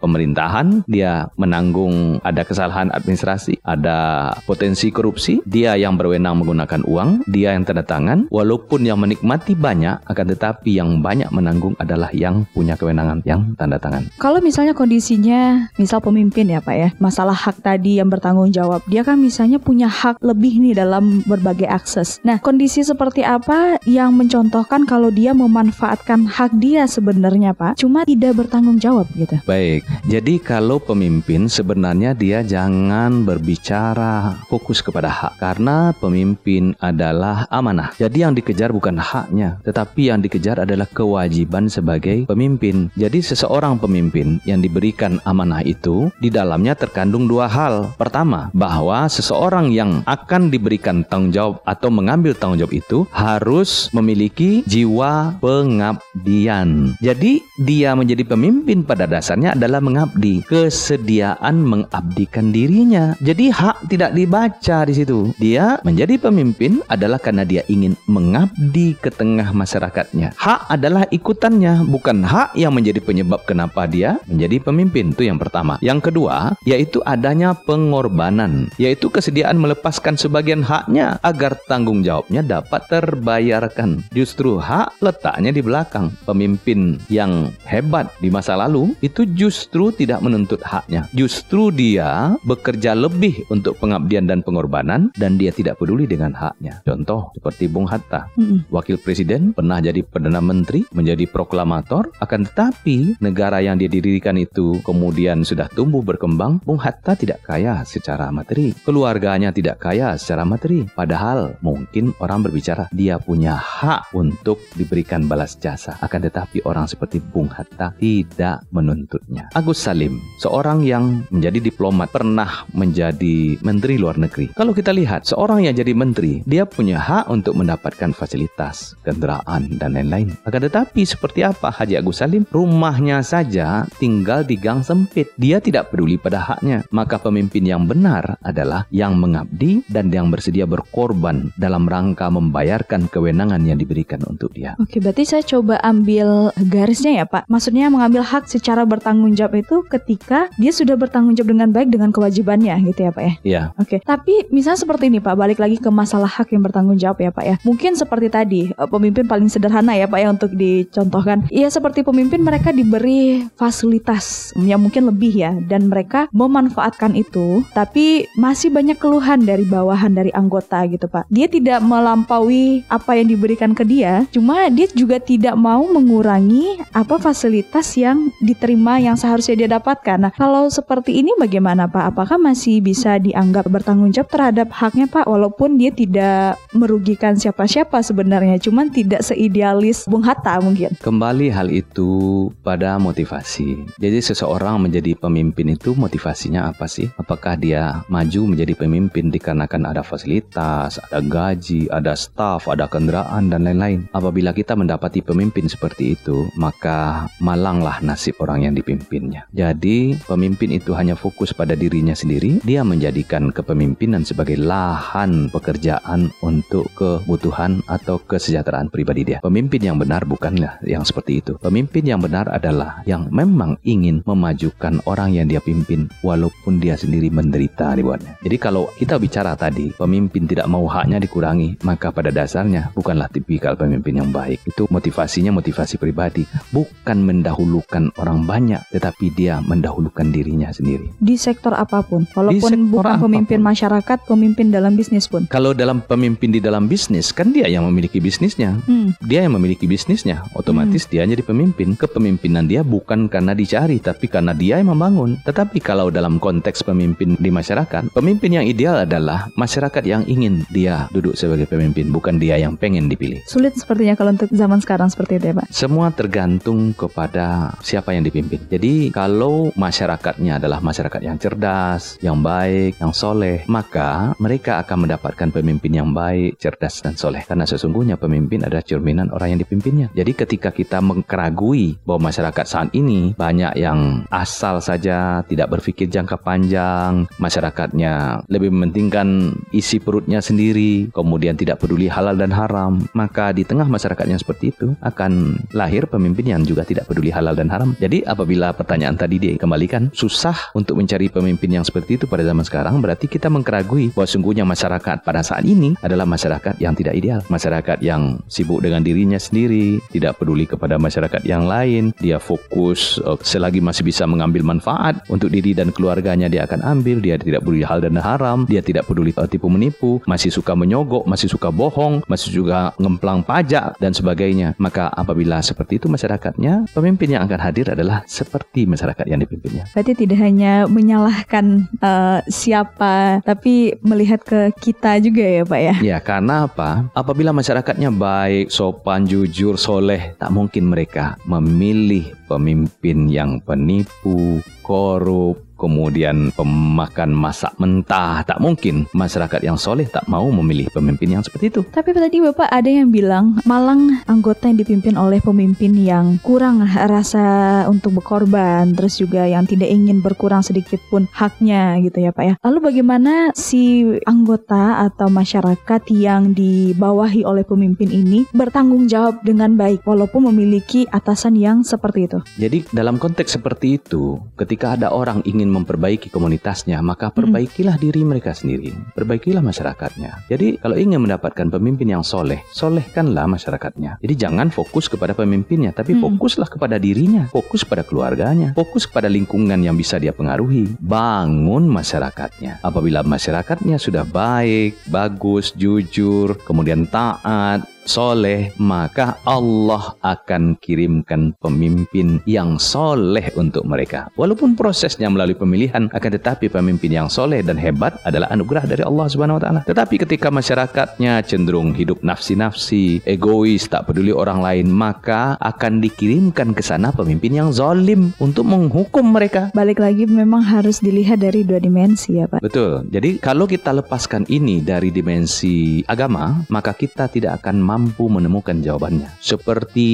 pemerintahan, 0.00 0.84
dia 0.88 1.28
menanggung 1.36 2.18
ada 2.22 2.42
kesalahan 2.42 2.92
administrasi, 2.92 3.60
ada 3.64 4.30
potensi 4.44 4.88
korupsi, 4.90 5.40
dia 5.44 5.76
yang 5.76 5.96
berwenang 6.00 6.42
menggunakan 6.42 6.82
uang, 6.84 7.28
dia 7.28 7.52
yang 7.54 7.64
tanda 7.64 7.84
tangan, 7.84 8.28
walaupun 8.28 8.84
yang 8.84 9.00
menikmati 9.00 9.56
banyak, 9.56 10.00
akan 10.06 10.26
tetapi 10.32 10.76
yang 10.76 11.00
banyak 11.00 11.28
menanggung 11.32 11.74
adalah 11.78 12.10
yang 12.12 12.44
punya 12.52 12.74
kewenangan 12.78 13.20
yang 13.24 13.54
tanda 13.56 13.76
tangan. 13.76 14.08
Kalau 14.16 14.40
misalnya 14.40 14.72
kondisinya, 14.76 15.70
misal 15.80 16.00
pemimpin 16.00 16.48
ya 16.50 16.60
Pak 16.60 16.76
ya, 16.76 16.88
masalah 16.98 17.34
hak 17.34 17.62
tadi 17.62 17.98
yang 17.98 18.08
bertanggung 18.08 18.52
jawab, 18.52 18.82
dia 18.88 19.02
kan 19.02 19.20
misalnya 19.20 19.60
punya 19.60 19.86
hak 19.86 20.20
lebih 20.22 20.58
nih 20.62 20.74
dalam 20.76 21.24
berbagai 21.24 21.68
akses. 21.68 22.18
Nah, 22.22 22.38
kondisi 22.40 22.82
seperti 22.82 23.26
apa 23.26 23.78
yang 23.84 24.14
mencontohkan 24.14 24.86
kalau 24.86 25.10
dia 25.10 25.32
memanfaatkan 25.32 26.26
hak 26.26 26.56
dia 26.58 26.88
sebenarnya 26.96 27.52
Pak, 27.52 27.76
cuma 27.84 28.08
tidak 28.08 28.40
bertanggung 28.40 28.80
jawab 28.80 29.04
gitu? 29.12 29.36
Baik, 29.44 29.84
jadi 30.08 30.40
kalau 30.40 30.80
pemimpin 30.80 31.44
sebenarnya 31.44 32.16
dia 32.16 32.40
jangan 32.40 33.28
berbicara 33.28 34.40
fokus 34.48 34.80
kepada 34.80 35.12
hak 35.12 35.36
karena 35.36 35.92
pemimpin 36.00 36.72
adalah 36.80 37.44
amanah. 37.52 37.92
Jadi 38.00 38.24
yang 38.24 38.32
dikejar 38.32 38.72
bukan 38.72 38.96
haknya, 38.96 39.60
tetapi 39.66 40.08
yang 40.08 40.24
dikejar 40.24 40.64
adalah 40.64 40.86
kewajiban 40.88 41.68
sebagai 41.68 42.24
pemimpin. 42.24 42.88
Jadi 42.96 43.20
seseorang 43.20 43.76
pemimpin 43.76 44.38
yang 44.48 44.62
diberikan 44.62 45.18
amanah 45.26 45.60
itu 45.66 46.08
di 46.22 46.30
dalamnya 46.30 46.78
terkandung 46.78 47.26
dua 47.28 47.50
hal. 47.50 47.92
Pertama, 47.98 48.48
bahwa 48.54 49.10
seseorang 49.10 49.74
yang 49.74 50.00
akan 50.06 50.48
diberikan 50.48 51.02
tanggung 51.04 51.34
jawab 51.34 51.54
atau 51.66 51.90
mengambil 51.90 52.32
tanggung 52.32 52.62
jawab 52.62 52.74
itu 52.76 52.98
harus 53.10 53.90
memiliki 53.90 54.62
jiwa 54.68 55.34
pengabdian. 55.42 56.85
Jadi 57.00 57.42
dia 57.62 57.96
menjadi 57.96 58.22
pemimpin 58.22 58.84
pada 58.84 59.08
dasarnya 59.08 59.56
adalah 59.56 59.80
mengabdi, 59.80 60.44
kesediaan 60.46 61.64
mengabdikan 61.64 62.52
dirinya. 62.52 63.16
Jadi 63.24 63.48
hak 63.48 63.88
tidak 63.88 64.12
dibaca 64.12 64.78
di 64.84 64.94
situ. 64.94 65.32
Dia 65.40 65.80
menjadi 65.82 66.20
pemimpin 66.20 66.84
adalah 66.92 67.16
karena 67.16 67.48
dia 67.48 67.62
ingin 67.72 67.96
mengabdi 68.04 68.92
ke 69.00 69.08
tengah 69.08 69.50
masyarakatnya. 69.56 70.36
Hak 70.36 70.68
adalah 70.68 71.08
ikutannya, 71.08 71.88
bukan 71.88 72.20
hak 72.26 72.52
yang 72.58 72.76
menjadi 72.76 73.00
penyebab 73.00 73.48
kenapa 73.48 73.88
dia 73.88 74.20
menjadi 74.28 74.60
pemimpin. 74.60 75.16
Itu 75.16 75.24
yang 75.24 75.40
pertama. 75.40 75.80
Yang 75.80 76.12
kedua, 76.12 76.52
yaitu 76.68 77.00
adanya 77.08 77.56
pengorbanan, 77.56 78.68
yaitu 78.76 79.08
kesediaan 79.08 79.56
melepaskan 79.56 80.20
sebagian 80.20 80.60
haknya 80.60 81.16
agar 81.24 81.56
tanggung 81.64 82.04
jawabnya 82.04 82.44
dapat 82.44 82.84
terbayarkan. 82.92 84.04
Justru 84.12 84.60
hak 84.60 85.00
letaknya 85.00 85.54
di 85.54 85.62
belakang. 85.64 86.12
Pemimpin 86.28 86.75
yang 87.08 87.50
hebat 87.64 88.12
di 88.20 88.28
masa 88.28 88.58
lalu 88.58 88.92
itu 89.00 89.24
justru 89.36 89.90
tidak 89.94 90.20
menuntut 90.22 90.60
haknya. 90.62 91.08
Justru 91.14 91.70
dia 91.72 92.34
bekerja 92.44 92.92
lebih 92.92 93.46
untuk 93.48 93.78
pengabdian 93.80 94.28
dan 94.28 94.40
pengorbanan 94.42 95.10
dan 95.16 95.40
dia 95.40 95.50
tidak 95.54 95.78
peduli 95.80 96.04
dengan 96.04 96.34
haknya. 96.34 96.82
Contoh 96.84 97.32
seperti 97.36 97.70
Bung 97.70 97.88
Hatta, 97.88 98.28
wakil 98.68 98.98
presiden 99.00 99.54
pernah 99.54 99.78
jadi 99.80 100.02
perdana 100.02 100.42
menteri, 100.42 100.84
menjadi 100.92 101.24
proklamator, 101.30 102.10
akan 102.20 102.40
tetapi 102.46 103.20
negara 103.22 103.62
yang 103.62 103.78
dia 103.80 103.88
dirikan 103.88 104.36
itu 104.36 104.80
kemudian 104.82 105.42
sudah 105.46 105.70
tumbuh 105.72 106.02
berkembang, 106.02 106.58
Bung 106.66 106.80
Hatta 106.82 107.14
tidak 107.14 107.42
kaya 107.46 107.86
secara 107.86 108.28
materi, 108.34 108.74
keluarganya 108.82 109.54
tidak 109.54 109.78
kaya 109.80 110.18
secara 110.18 110.42
materi. 110.42 110.84
Padahal 110.90 111.58
mungkin 111.62 112.12
orang 112.18 112.42
berbicara 112.42 112.90
dia 112.90 113.16
punya 113.22 113.54
hak 113.56 114.12
untuk 114.16 114.58
diberikan 114.74 115.30
balas 115.30 115.56
jasa, 115.56 115.96
akan 116.02 116.20
tetapi 116.26 116.65
orang 116.66 116.90
seperti 116.90 117.22
Bung 117.22 117.46
Hatta 117.46 117.94
tidak 117.96 118.66
menuntutnya. 118.74 119.48
Agus 119.54 119.86
Salim, 119.86 120.18
seorang 120.42 120.82
yang 120.82 121.22
menjadi 121.30 121.62
diplomat, 121.62 122.10
pernah 122.10 122.66
menjadi 122.74 123.56
menteri 123.62 123.96
luar 123.96 124.18
negeri. 124.18 124.50
Kalau 124.58 124.74
kita 124.74 124.90
lihat 124.90 125.24
seorang 125.30 125.64
yang 125.64 125.78
jadi 125.78 125.94
menteri, 125.94 126.42
dia 126.42 126.66
punya 126.66 126.98
hak 126.98 127.30
untuk 127.30 127.54
mendapatkan 127.54 128.10
fasilitas, 128.10 128.98
kendaraan 129.06 129.78
dan 129.78 129.94
lain-lain. 129.94 130.34
Akan 130.42 130.66
tetapi 130.66 131.06
seperti 131.06 131.46
apa 131.46 131.70
Haji 131.70 132.02
Agus 132.02 132.18
Salim? 132.18 132.42
Rumahnya 132.50 133.22
saja 133.22 133.86
tinggal 134.02 134.42
di 134.42 134.58
gang 134.58 134.82
sempit. 134.82 135.30
Dia 135.38 135.62
tidak 135.62 135.94
peduli 135.94 136.18
pada 136.18 136.42
haknya. 136.42 136.82
Maka 136.90 137.20
pemimpin 137.20 137.62
yang 137.62 137.86
benar 137.86 138.40
adalah 138.42 138.88
yang 138.90 139.14
mengabdi 139.20 139.84
dan 139.86 140.08
yang 140.10 140.32
bersedia 140.32 140.64
berkorban 140.64 141.52
dalam 141.60 141.86
rangka 141.86 142.32
membayarkan 142.32 143.06
kewenangan 143.12 143.62
yang 143.62 143.76
diberikan 143.76 144.20
untuk 144.24 144.56
dia. 144.56 144.74
Oke, 144.80 144.98
berarti 144.98 145.28
saya 145.28 145.44
coba 145.44 145.78
ambil 145.84 146.50
garisnya 146.56 147.12
ya 147.22 147.24
Pak. 147.28 147.44
Maksudnya 147.52 147.92
mengambil 147.92 148.24
hak 148.24 148.48
secara 148.48 148.88
bertanggung 148.88 149.36
jawab 149.36 149.60
itu 149.60 149.84
ketika 149.92 150.48
dia 150.56 150.72
sudah 150.72 150.96
bertanggung 150.96 151.36
jawab 151.36 151.52
dengan 151.52 151.68
baik 151.68 151.92
dengan 151.92 152.08
kewajibannya 152.10 152.80
gitu 152.88 153.00
ya 153.08 153.12
Pak 153.12 153.24
ya. 153.24 153.34
Iya. 153.44 153.62
Oke, 153.76 153.96
tapi 154.00 154.48
misalnya 154.48 154.80
seperti 154.80 155.12
ini 155.12 155.20
Pak, 155.20 155.36
balik 155.36 155.60
lagi 155.60 155.76
ke 155.76 155.92
masalah 155.92 156.28
hak 156.28 156.56
yang 156.56 156.64
bertanggung 156.64 156.96
jawab 156.96 157.20
ya 157.20 157.30
Pak 157.30 157.44
ya. 157.44 157.56
Mungkin 157.62 157.92
seperti 157.94 158.32
tadi, 158.32 158.62
eh, 158.72 158.88
pemimpin 158.88 159.28
paling 159.28 159.52
sederhana 159.52 159.92
ya 159.92 160.08
Pak 160.08 160.18
ya 160.18 160.28
untuk 160.32 160.50
dicontohkan. 160.56 161.44
Iya 161.52 161.68
seperti 161.68 162.00
pemimpin 162.00 162.40
mereka 162.40 162.72
diberi 162.72 163.44
fasilitas 163.60 164.56
yang 164.56 164.80
mungkin 164.80 165.12
lebih 165.12 165.32
ya 165.36 165.52
dan 165.68 165.92
mereka 165.92 166.32
memanfaatkan 166.32 167.12
itu, 167.12 167.60
tapi 167.76 168.24
masih 168.40 168.72
banyak 168.72 168.96
keluhan 168.96 169.44
dari 169.44 169.68
bawahan 169.68 170.16
dari 170.16 170.32
anggota 170.32 170.88
gitu 170.88 171.04
Pak. 171.10 171.28
Dia 171.28 171.50
tidak 171.50 171.84
melampaui 171.84 172.86
apa 172.88 173.18
yang 173.18 173.28
diberikan 173.28 173.76
ke 173.76 173.84
dia, 173.84 174.24
cuma 174.32 174.72
dia 174.72 174.88
juga 174.96 175.20
tidak 175.20 175.54
mau 175.58 175.84
mengurangi 175.84 176.45
apa 176.92 177.16
fasilitas 177.20 177.96
yang 177.98 178.30
diterima 178.40 179.00
yang 179.00 179.16
seharusnya 179.18 179.66
dia 179.66 179.70
dapatkan. 179.78 180.18
Nah, 180.28 180.32
kalau 180.32 180.68
seperti 180.68 181.20
ini 181.20 181.32
bagaimana 181.36 181.88
Pak? 181.88 182.14
Apakah 182.14 182.36
masih 182.36 182.80
bisa 182.80 183.16
dianggap 183.16 183.68
bertanggung 183.68 184.12
jawab 184.12 184.28
terhadap 184.30 184.68
haknya 184.70 185.06
Pak 185.08 185.26
walaupun 185.26 185.80
dia 185.80 185.90
tidak 185.90 186.60
merugikan 186.76 187.34
siapa-siapa 187.36 188.00
sebenarnya, 188.04 188.60
cuman 188.60 188.92
tidak 188.92 189.24
seidealis 189.24 190.04
Bung 190.06 190.22
Hatta 190.22 190.60
mungkin. 190.62 190.94
Kembali 191.00 191.48
hal 191.50 191.72
itu 191.72 192.48
pada 192.60 193.00
motivasi. 193.00 193.96
Jadi 193.96 194.18
seseorang 194.20 194.82
menjadi 194.82 195.16
pemimpin 195.16 195.72
itu 195.72 195.96
motivasinya 195.96 196.68
apa 196.68 196.84
sih? 196.84 197.08
Apakah 197.16 197.56
dia 197.56 198.04
maju 198.12 198.56
menjadi 198.56 198.76
pemimpin 198.76 199.32
dikarenakan 199.32 199.88
ada 199.88 200.02
fasilitas, 200.04 201.00
ada 201.08 201.18
gaji, 201.24 201.88
ada 201.88 202.12
staf, 202.12 202.68
ada 202.68 202.84
kendaraan 202.84 203.48
dan 203.48 203.64
lain-lain? 203.64 204.04
Apabila 204.12 204.52
kita 204.52 204.76
mendapati 204.76 205.24
pemimpin 205.24 205.66
seperti 205.70 206.18
itu, 206.18 206.35
maka 206.58 207.30
malanglah 207.40 208.00
nasib 208.04 208.36
orang 208.42 208.68
yang 208.68 208.74
dipimpinnya. 208.76 209.48
Jadi 209.54 210.18
pemimpin 210.26 210.74
itu 210.76 210.92
hanya 210.92 211.14
fokus 211.16 211.56
pada 211.56 211.72
dirinya 211.72 212.12
sendiri, 212.12 212.60
dia 212.62 212.82
menjadikan 212.84 213.54
kepemimpinan 213.54 214.26
sebagai 214.26 214.58
lahan 214.60 215.48
pekerjaan 215.48 216.28
untuk 216.42 216.90
kebutuhan 216.98 217.80
atau 217.86 218.18
kesejahteraan 218.20 218.90
pribadi 218.90 219.22
dia. 219.22 219.38
Pemimpin 219.40 219.80
yang 219.80 219.96
benar 219.96 220.26
bukanlah 220.26 220.82
yang 220.82 221.06
seperti 221.06 221.40
itu. 221.44 221.52
Pemimpin 221.62 222.04
yang 222.04 222.20
benar 222.20 222.50
adalah 222.50 223.06
yang 223.06 223.30
memang 223.30 223.78
ingin 223.86 224.26
memajukan 224.26 225.00
orang 225.06 225.32
yang 225.32 225.46
dia 225.46 225.62
pimpin 225.62 226.10
walaupun 226.20 226.82
dia 226.82 226.98
sendiri 226.98 227.30
menderita 227.30 227.94
dibuatnya. 227.94 228.36
Jadi 228.42 228.56
kalau 228.58 228.90
kita 228.98 229.16
bicara 229.22 229.54
tadi 229.54 229.94
pemimpin 229.94 230.50
tidak 230.50 230.66
mau 230.66 230.84
haknya 230.90 231.22
dikurangi, 231.22 231.80
maka 231.86 232.10
pada 232.10 232.34
dasarnya 232.34 232.90
bukanlah 232.92 233.30
tipikal 233.30 233.78
pemimpin 233.78 234.18
yang 234.18 234.30
baik. 234.34 234.66
Itu 234.66 234.90
motivasinya 234.90 235.54
motivasi 235.54 235.96
pribadi, 236.02 236.25
bukan 236.74 237.18
mendahulukan 237.22 238.10
orang 238.18 238.48
banyak, 238.48 238.82
tetapi 238.90 239.32
dia 239.34 239.60
mendahulukan 239.62 240.30
dirinya 240.32 240.72
sendiri. 240.72 241.10
Di 241.20 241.36
sektor 241.38 241.74
apa 241.76 242.02
pun, 242.02 242.26
walaupun 242.34 242.70
sektor 242.72 242.90
bukan 242.90 243.12
apa 243.12 243.20
pun. 243.20 243.24
pemimpin 243.30 243.60
masyarakat, 243.62 244.18
pemimpin 244.26 244.66
dalam 244.72 244.96
bisnis 244.96 245.26
pun. 245.30 245.46
Kalau 245.50 245.76
dalam 245.76 246.02
pemimpin 246.02 246.50
di 246.50 246.60
dalam 246.62 246.90
bisnis, 246.90 247.30
kan 247.30 247.50
dia 247.52 247.68
yang 247.70 247.86
memiliki 247.86 248.18
bisnisnya. 248.18 248.78
Hmm. 248.86 249.14
Dia 249.22 249.46
yang 249.46 249.54
memiliki 249.58 249.86
bisnisnya, 249.86 250.42
otomatis 250.56 251.06
dia 251.06 251.26
jadi 251.26 251.42
pemimpin. 251.42 251.94
Kepemimpinan 251.96 252.66
dia 252.66 252.82
bukan 252.86 253.26
karena 253.26 253.52
dicari, 253.56 253.98
tapi 253.98 254.30
karena 254.30 254.52
dia 254.52 254.78
yang 254.78 254.92
membangun. 254.94 255.38
Tetapi 255.42 255.78
kalau 255.82 256.08
dalam 256.12 256.38
konteks 256.42 256.82
pemimpin 256.86 257.34
di 257.38 257.50
masyarakat, 257.50 258.12
pemimpin 258.12 258.60
yang 258.62 258.66
ideal 258.66 259.02
adalah 259.02 259.48
masyarakat 259.58 260.02
yang 260.06 260.22
ingin 260.28 260.62
dia 260.70 261.08
duduk 261.12 261.34
sebagai 261.34 261.66
pemimpin, 261.66 262.10
bukan 262.12 262.38
dia 262.38 262.56
yang 262.60 262.74
pengen 262.78 263.08
dipilih. 263.10 263.42
Sulit 263.48 263.74
sepertinya 263.76 264.14
kalau 264.14 264.34
untuk 264.34 264.50
zaman 264.52 264.78
sekarang 264.82 265.08
seperti 265.10 265.40
itu 265.40 265.46
ya 265.52 265.54
Pak. 265.62 265.66
Semua 265.70 266.05
tergantung 266.12 266.92
kepada 266.92 267.72
siapa 267.80 268.12
yang 268.12 268.26
dipimpin. 268.26 268.60
Jadi 268.68 269.08
kalau 269.14 269.72
masyarakatnya 269.72 270.60
adalah 270.60 270.82
masyarakat 270.84 271.20
yang 271.24 271.40
cerdas, 271.40 272.20
yang 272.20 272.42
baik, 272.44 273.00
yang 273.00 273.14
soleh, 273.16 273.64
maka 273.70 274.36
mereka 274.36 274.82
akan 274.84 275.08
mendapatkan 275.08 275.48
pemimpin 275.48 275.92
yang 275.96 276.10
baik, 276.12 276.60
cerdas, 276.60 277.00
dan 277.00 277.16
soleh. 277.16 277.40
Karena 277.46 277.64
sesungguhnya 277.64 278.20
pemimpin 278.20 278.66
adalah 278.66 278.84
cerminan 278.84 279.32
orang 279.32 279.56
yang 279.56 279.60
dipimpinnya. 279.62 280.12
Jadi 280.12 280.32
ketika 280.36 280.68
kita 280.74 281.00
mengkeragui 281.00 281.96
bahwa 282.04 282.28
masyarakat 282.28 282.66
saat 282.66 282.90
ini 282.92 283.32
banyak 283.32 283.78
yang 283.80 284.28
asal 284.28 284.82
saja, 284.84 285.40
tidak 285.48 285.72
berpikir 285.72 286.10
jangka 286.12 286.36
panjang, 286.42 287.24
masyarakatnya 287.40 288.44
lebih 288.52 288.68
mementingkan 288.68 289.56
isi 289.72 290.02
perutnya 290.02 290.44
sendiri, 290.44 291.08
kemudian 291.14 291.56
tidak 291.56 291.80
peduli 291.80 292.10
halal 292.10 292.36
dan 292.36 292.52
haram, 292.52 293.00
maka 293.16 293.56
di 293.56 293.64
tengah 293.64 293.88
masyarakat 293.88 294.26
yang 294.28 294.40
seperti 294.40 294.74
itu 294.76 294.92
akan 295.00 295.62
lahir 295.72 295.95
pemimpin 296.04 296.52
yang 296.52 296.60
juga 296.68 296.84
tidak 296.84 297.08
peduli 297.08 297.32
halal 297.32 297.56
dan 297.56 297.72
haram. 297.72 297.96
Jadi 297.96 298.20
apabila 298.28 298.76
pertanyaan 298.76 299.16
tadi 299.16 299.40
dikembalikan, 299.40 300.12
susah 300.12 300.76
untuk 300.76 301.00
mencari 301.00 301.32
pemimpin 301.32 301.80
yang 301.80 301.84
seperti 301.88 302.20
itu 302.20 302.28
pada 302.28 302.44
zaman 302.44 302.60
sekarang, 302.60 303.00
berarti 303.00 303.24
kita 303.24 303.48
mengkeragui 303.48 304.12
bahwa 304.12 304.28
sungguhnya 304.28 304.68
masyarakat 304.68 305.24
pada 305.24 305.40
saat 305.40 305.64
ini 305.64 305.96
adalah 306.04 306.28
masyarakat 306.28 306.76
yang 306.76 306.92
tidak 306.92 307.16
ideal. 307.16 307.40
Masyarakat 307.46 308.04
yang 308.04 308.42
sibuk 308.50 308.82
dengan 308.82 309.06
dirinya 309.06 309.38
sendiri, 309.38 310.02
tidak 310.10 310.42
peduli 310.42 310.66
kepada 310.66 310.98
masyarakat 310.98 311.46
yang 311.46 311.70
lain, 311.70 312.10
dia 312.18 312.42
fokus 312.42 313.22
eh, 313.22 313.38
selagi 313.46 313.78
masih 313.78 314.02
bisa 314.02 314.26
mengambil 314.26 314.66
manfaat 314.66 315.22
untuk 315.30 315.54
diri 315.54 315.70
dan 315.70 315.94
keluarganya 315.94 316.50
dia 316.50 316.66
akan 316.66 316.82
ambil, 316.82 317.22
dia 317.22 317.38
tidak 317.38 317.62
peduli 317.62 317.86
hal 317.86 318.02
dan 318.02 318.18
haram, 318.18 318.66
dia 318.66 318.82
tidak 318.82 319.06
peduli 319.06 319.30
eh, 319.30 319.46
tipu 319.46 319.70
menipu, 319.70 320.18
masih 320.26 320.50
suka 320.50 320.74
menyogok, 320.74 321.22
masih 321.30 321.46
suka 321.46 321.70
bohong, 321.70 322.26
masih 322.26 322.50
juga 322.50 322.90
ngemplang 322.98 323.46
pajak 323.46 323.94
dan 324.02 324.10
sebagainya. 324.10 324.74
Maka 324.82 325.06
apabila 325.14 325.62
seperti 325.62 325.85
itu 325.94 326.10
masyarakatnya, 326.10 326.90
pemimpin 326.90 327.38
yang 327.38 327.46
akan 327.46 327.60
hadir 327.62 327.86
adalah 327.94 328.26
seperti 328.26 328.88
masyarakat 328.90 329.22
yang 329.30 329.38
dipimpinnya. 329.38 329.86
Berarti 329.94 330.12
tidak 330.18 330.38
hanya 330.42 330.90
menyalahkan 330.90 331.86
eh, 332.02 332.38
siapa, 332.50 333.44
tapi 333.46 333.94
melihat 334.02 334.42
ke 334.42 334.74
kita 334.82 335.22
juga 335.22 335.42
ya 335.46 335.62
Pak 335.62 335.80
ya. 335.80 335.94
Ya, 336.02 336.18
karena 336.18 336.66
apa? 336.66 337.06
Apabila 337.14 337.54
masyarakatnya 337.54 338.10
baik, 338.10 338.72
sopan, 338.72 339.26
jujur, 339.28 339.78
soleh, 339.78 340.34
tak 340.40 340.50
mungkin 340.50 340.90
mereka 340.90 341.36
memilih 341.46 342.32
pemimpin 342.46 343.26
yang 343.26 343.58
penipu, 343.62 344.62
korup, 344.86 345.65
kemudian 345.76 346.50
pemakan 346.56 347.30
masak 347.36 347.76
mentah. 347.76 348.42
Tak 348.42 348.58
mungkin 348.58 349.06
masyarakat 349.12 349.60
yang 349.62 349.76
soleh 349.76 350.08
tak 350.08 350.24
mau 350.26 350.48
memilih 350.48 350.88
pemimpin 350.90 351.38
yang 351.38 351.44
seperti 351.44 351.70
itu. 351.70 351.80
Tapi 351.86 352.16
tadi 352.16 352.40
Bapak 352.42 352.68
ada 352.72 352.90
yang 352.90 353.12
bilang 353.12 353.60
Malang 353.68 354.24
anggota 354.26 354.66
yang 354.66 354.80
dipimpin 354.80 355.14
oleh 355.20 355.38
pemimpin 355.44 355.92
yang 355.94 356.40
kurang 356.40 356.82
rasa 356.84 357.84
untuk 357.86 358.18
berkorban, 358.20 358.96
terus 358.96 359.20
juga 359.20 359.44
yang 359.44 359.68
tidak 359.68 359.92
ingin 359.92 360.24
berkurang 360.24 360.64
sedikit 360.64 360.98
pun 361.12 361.28
haknya 361.30 362.00
gitu 362.02 362.24
ya 362.24 362.32
Pak 362.32 362.44
ya. 362.44 362.54
Lalu 362.64 362.78
bagaimana 362.92 363.52
si 363.52 364.02
anggota 364.24 365.04
atau 365.04 365.28
masyarakat 365.28 366.02
yang 366.10 366.56
dibawahi 366.56 367.44
oleh 367.44 367.62
pemimpin 367.62 368.08
ini 368.08 368.48
bertanggung 368.56 369.06
jawab 369.06 369.44
dengan 369.44 369.76
baik 369.76 370.02
walaupun 370.08 370.48
memiliki 370.50 371.04
atasan 371.12 371.58
yang 371.58 371.84
seperti 371.84 372.30
itu? 372.30 372.38
Jadi 372.56 372.88
dalam 372.90 373.20
konteks 373.20 373.58
seperti 373.58 374.00
itu, 374.00 374.40
ketika 374.56 374.96
ada 374.96 375.12
orang 375.12 375.44
ingin 375.44 375.65
memperbaiki 375.68 376.28
komunitasnya, 376.30 376.98
maka 377.00 377.30
perbaikilah 377.30 377.96
diri 377.96 378.22
mereka 378.22 378.52
sendiri, 378.52 378.94
perbaikilah 379.14 379.62
masyarakatnya. 379.62 380.46
Jadi 380.50 380.78
kalau 380.78 380.96
ingin 380.98 381.22
mendapatkan 381.22 381.68
pemimpin 381.70 382.12
yang 382.12 382.22
soleh, 382.26 382.62
solehkanlah 382.70 383.48
masyarakatnya. 383.50 384.18
Jadi 384.22 384.34
jangan 384.36 384.68
fokus 384.70 385.10
kepada 385.10 385.32
pemimpinnya, 385.32 385.90
tapi 385.90 386.14
Hmm. 386.16 386.36
fokuslah 386.36 386.68
kepada 386.70 386.96
dirinya, 387.00 387.48
fokus 387.50 387.82
pada 387.82 388.06
keluarganya, 388.06 388.72
fokus 388.76 389.08
kepada 389.08 389.26
lingkungan 389.26 389.78
yang 389.80 389.96
bisa 389.96 390.20
dia 390.20 390.34
pengaruhi. 390.34 390.96
Bangun 391.00 391.88
masyarakatnya. 391.88 392.84
Apabila 392.84 393.24
masyarakatnya 393.26 393.96
sudah 393.96 394.22
baik, 394.26 394.98
bagus, 395.08 395.72
jujur, 395.74 396.58
kemudian 396.62 397.08
taat, 397.08 397.95
soleh, 398.08 398.70
maka 398.78 399.36
Allah 399.42 400.14
akan 400.22 400.78
kirimkan 400.78 401.52
pemimpin 401.58 402.40
yang 402.46 402.78
soleh 402.78 403.50
untuk 403.58 403.82
mereka. 403.84 404.30
Walaupun 404.38 404.78
prosesnya 404.78 405.26
melalui 405.26 405.58
pemilihan, 405.58 406.08
akan 406.14 406.30
tetapi 406.38 406.70
pemimpin 406.70 407.12
yang 407.12 407.28
soleh 407.28 407.60
dan 407.60 407.76
hebat 407.76 408.16
adalah 408.22 408.48
anugerah 408.54 408.86
dari 408.86 409.02
Allah 409.02 409.26
Subhanahu 409.26 409.58
Wa 409.58 409.62
Taala. 409.66 409.80
Tetapi 409.84 410.14
ketika 410.22 410.48
masyarakatnya 410.54 411.42
cenderung 411.42 411.92
hidup 411.92 412.22
nafsi-nafsi, 412.22 413.20
egois, 413.26 413.90
tak 413.90 414.06
peduli 414.06 414.30
orang 414.30 414.62
lain, 414.62 414.86
maka 414.88 415.58
akan 415.58 415.98
dikirimkan 415.98 416.72
ke 416.72 416.82
sana 416.86 417.10
pemimpin 417.10 417.58
yang 417.58 417.74
zalim 417.74 418.30
untuk 418.38 418.64
menghukum 418.64 419.34
mereka. 419.34 419.74
Balik 419.74 419.98
lagi 419.98 420.24
memang 420.30 420.62
harus 420.62 421.02
dilihat 421.02 421.42
dari 421.42 421.66
dua 421.66 421.82
dimensi 421.82 422.38
ya 422.38 422.46
Pak. 422.46 422.62
Betul. 422.62 423.10
Jadi 423.10 423.42
kalau 423.42 423.66
kita 423.66 423.90
lepaskan 423.90 424.46
ini 424.46 424.78
dari 424.78 425.10
dimensi 425.10 426.06
agama, 426.06 426.62
maka 426.70 426.94
kita 426.94 427.26
tidak 427.26 427.60
akan 427.62 427.82
mampu 427.82 427.95
menemukan 428.00 428.80
jawabannya. 428.80 429.30
Seperti 429.40 430.08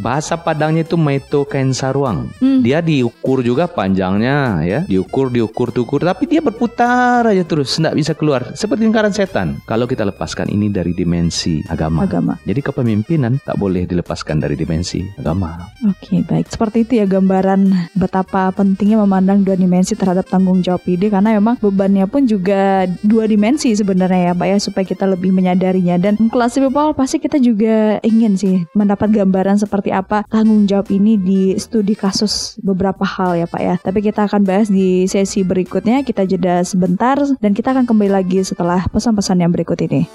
bahasa 0.00 0.36
Padangnya 0.36 0.86
itu 0.86 0.94
meto 0.94 1.42
kain 1.42 1.74
saruang. 1.74 2.30
Hmm. 2.38 2.62
Dia 2.62 2.78
diukur 2.78 3.42
juga 3.42 3.66
panjangnya 3.66 4.62
ya, 4.62 4.80
diukur 4.86 5.32
diukur 5.32 5.74
diukur 5.74 6.06
tapi 6.06 6.30
dia 6.30 6.38
berputar 6.38 7.26
aja 7.26 7.42
terus, 7.42 7.74
tidak 7.74 7.98
bisa 7.98 8.12
keluar. 8.14 8.54
Seperti 8.54 8.86
lingkaran 8.86 9.10
setan. 9.10 9.58
Kalau 9.66 9.90
kita 9.90 10.06
lepaskan 10.06 10.46
ini 10.46 10.70
dari 10.70 10.94
dimensi 10.94 11.66
agama. 11.66 12.06
Agama. 12.06 12.38
Jadi 12.46 12.60
kepemimpinan 12.62 13.42
tak 13.42 13.58
boleh 13.58 13.90
dilepaskan 13.90 14.38
dari 14.38 14.54
dimensi 14.54 15.02
agama. 15.18 15.58
Oke, 15.82 16.22
baik. 16.22 16.46
Seperti 16.46 16.86
itu 16.86 17.02
ya 17.02 17.06
gambaran 17.10 17.90
betapa 17.98 18.54
pentingnya 18.54 19.02
memandang 19.02 19.42
dua 19.42 19.58
dimensi 19.58 19.98
terhadap 19.98 20.30
tanggung 20.30 20.62
jawab 20.62 20.86
ide 20.86 21.10
karena 21.10 21.34
memang 21.36 21.58
bebannya 21.58 22.06
pun 22.06 22.28
juga 22.28 22.86
dua 23.02 23.26
dimensi 23.26 23.74
sebenarnya 23.74 24.30
ya, 24.30 24.32
Pak 24.36 24.46
ya, 24.46 24.56
supaya 24.62 24.84
kita 24.86 25.04
lebih 25.10 25.34
menyadarinya 25.34 25.98
dan 25.98 26.16
kelas 26.30 26.54
people 26.60 26.94
pasti 27.06 27.22
kita 27.22 27.38
juga 27.38 28.02
ingin 28.02 28.34
sih 28.34 28.66
mendapat 28.74 29.14
gambaran 29.14 29.62
seperti 29.62 29.94
apa 29.94 30.26
tanggung 30.26 30.66
jawab 30.66 30.90
ini 30.90 31.14
di 31.14 31.54
studi 31.54 31.94
kasus 31.94 32.58
beberapa 32.58 33.06
hal 33.06 33.38
ya 33.38 33.46
Pak 33.46 33.62
ya. 33.62 33.78
Tapi 33.78 34.02
kita 34.02 34.26
akan 34.26 34.42
bahas 34.42 34.66
di 34.66 35.06
sesi 35.06 35.46
berikutnya. 35.46 36.02
Kita 36.02 36.26
jeda 36.26 36.66
sebentar 36.66 37.14
dan 37.38 37.54
kita 37.54 37.70
akan 37.78 37.86
kembali 37.86 38.10
lagi 38.10 38.42
setelah 38.42 38.90
pesan-pesan 38.90 39.38
yang 39.38 39.54
berikut 39.54 39.78
ini. 39.86 40.10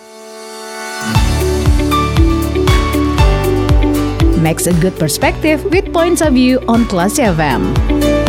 Makes 4.44 4.68
a 4.68 4.76
good 4.84 5.00
perspective 5.00 5.64
with 5.72 5.88
points 5.96 6.20
of 6.20 6.36
view 6.36 6.60
on 6.68 6.84
Classy 6.92 7.24
FM. 7.24 8.21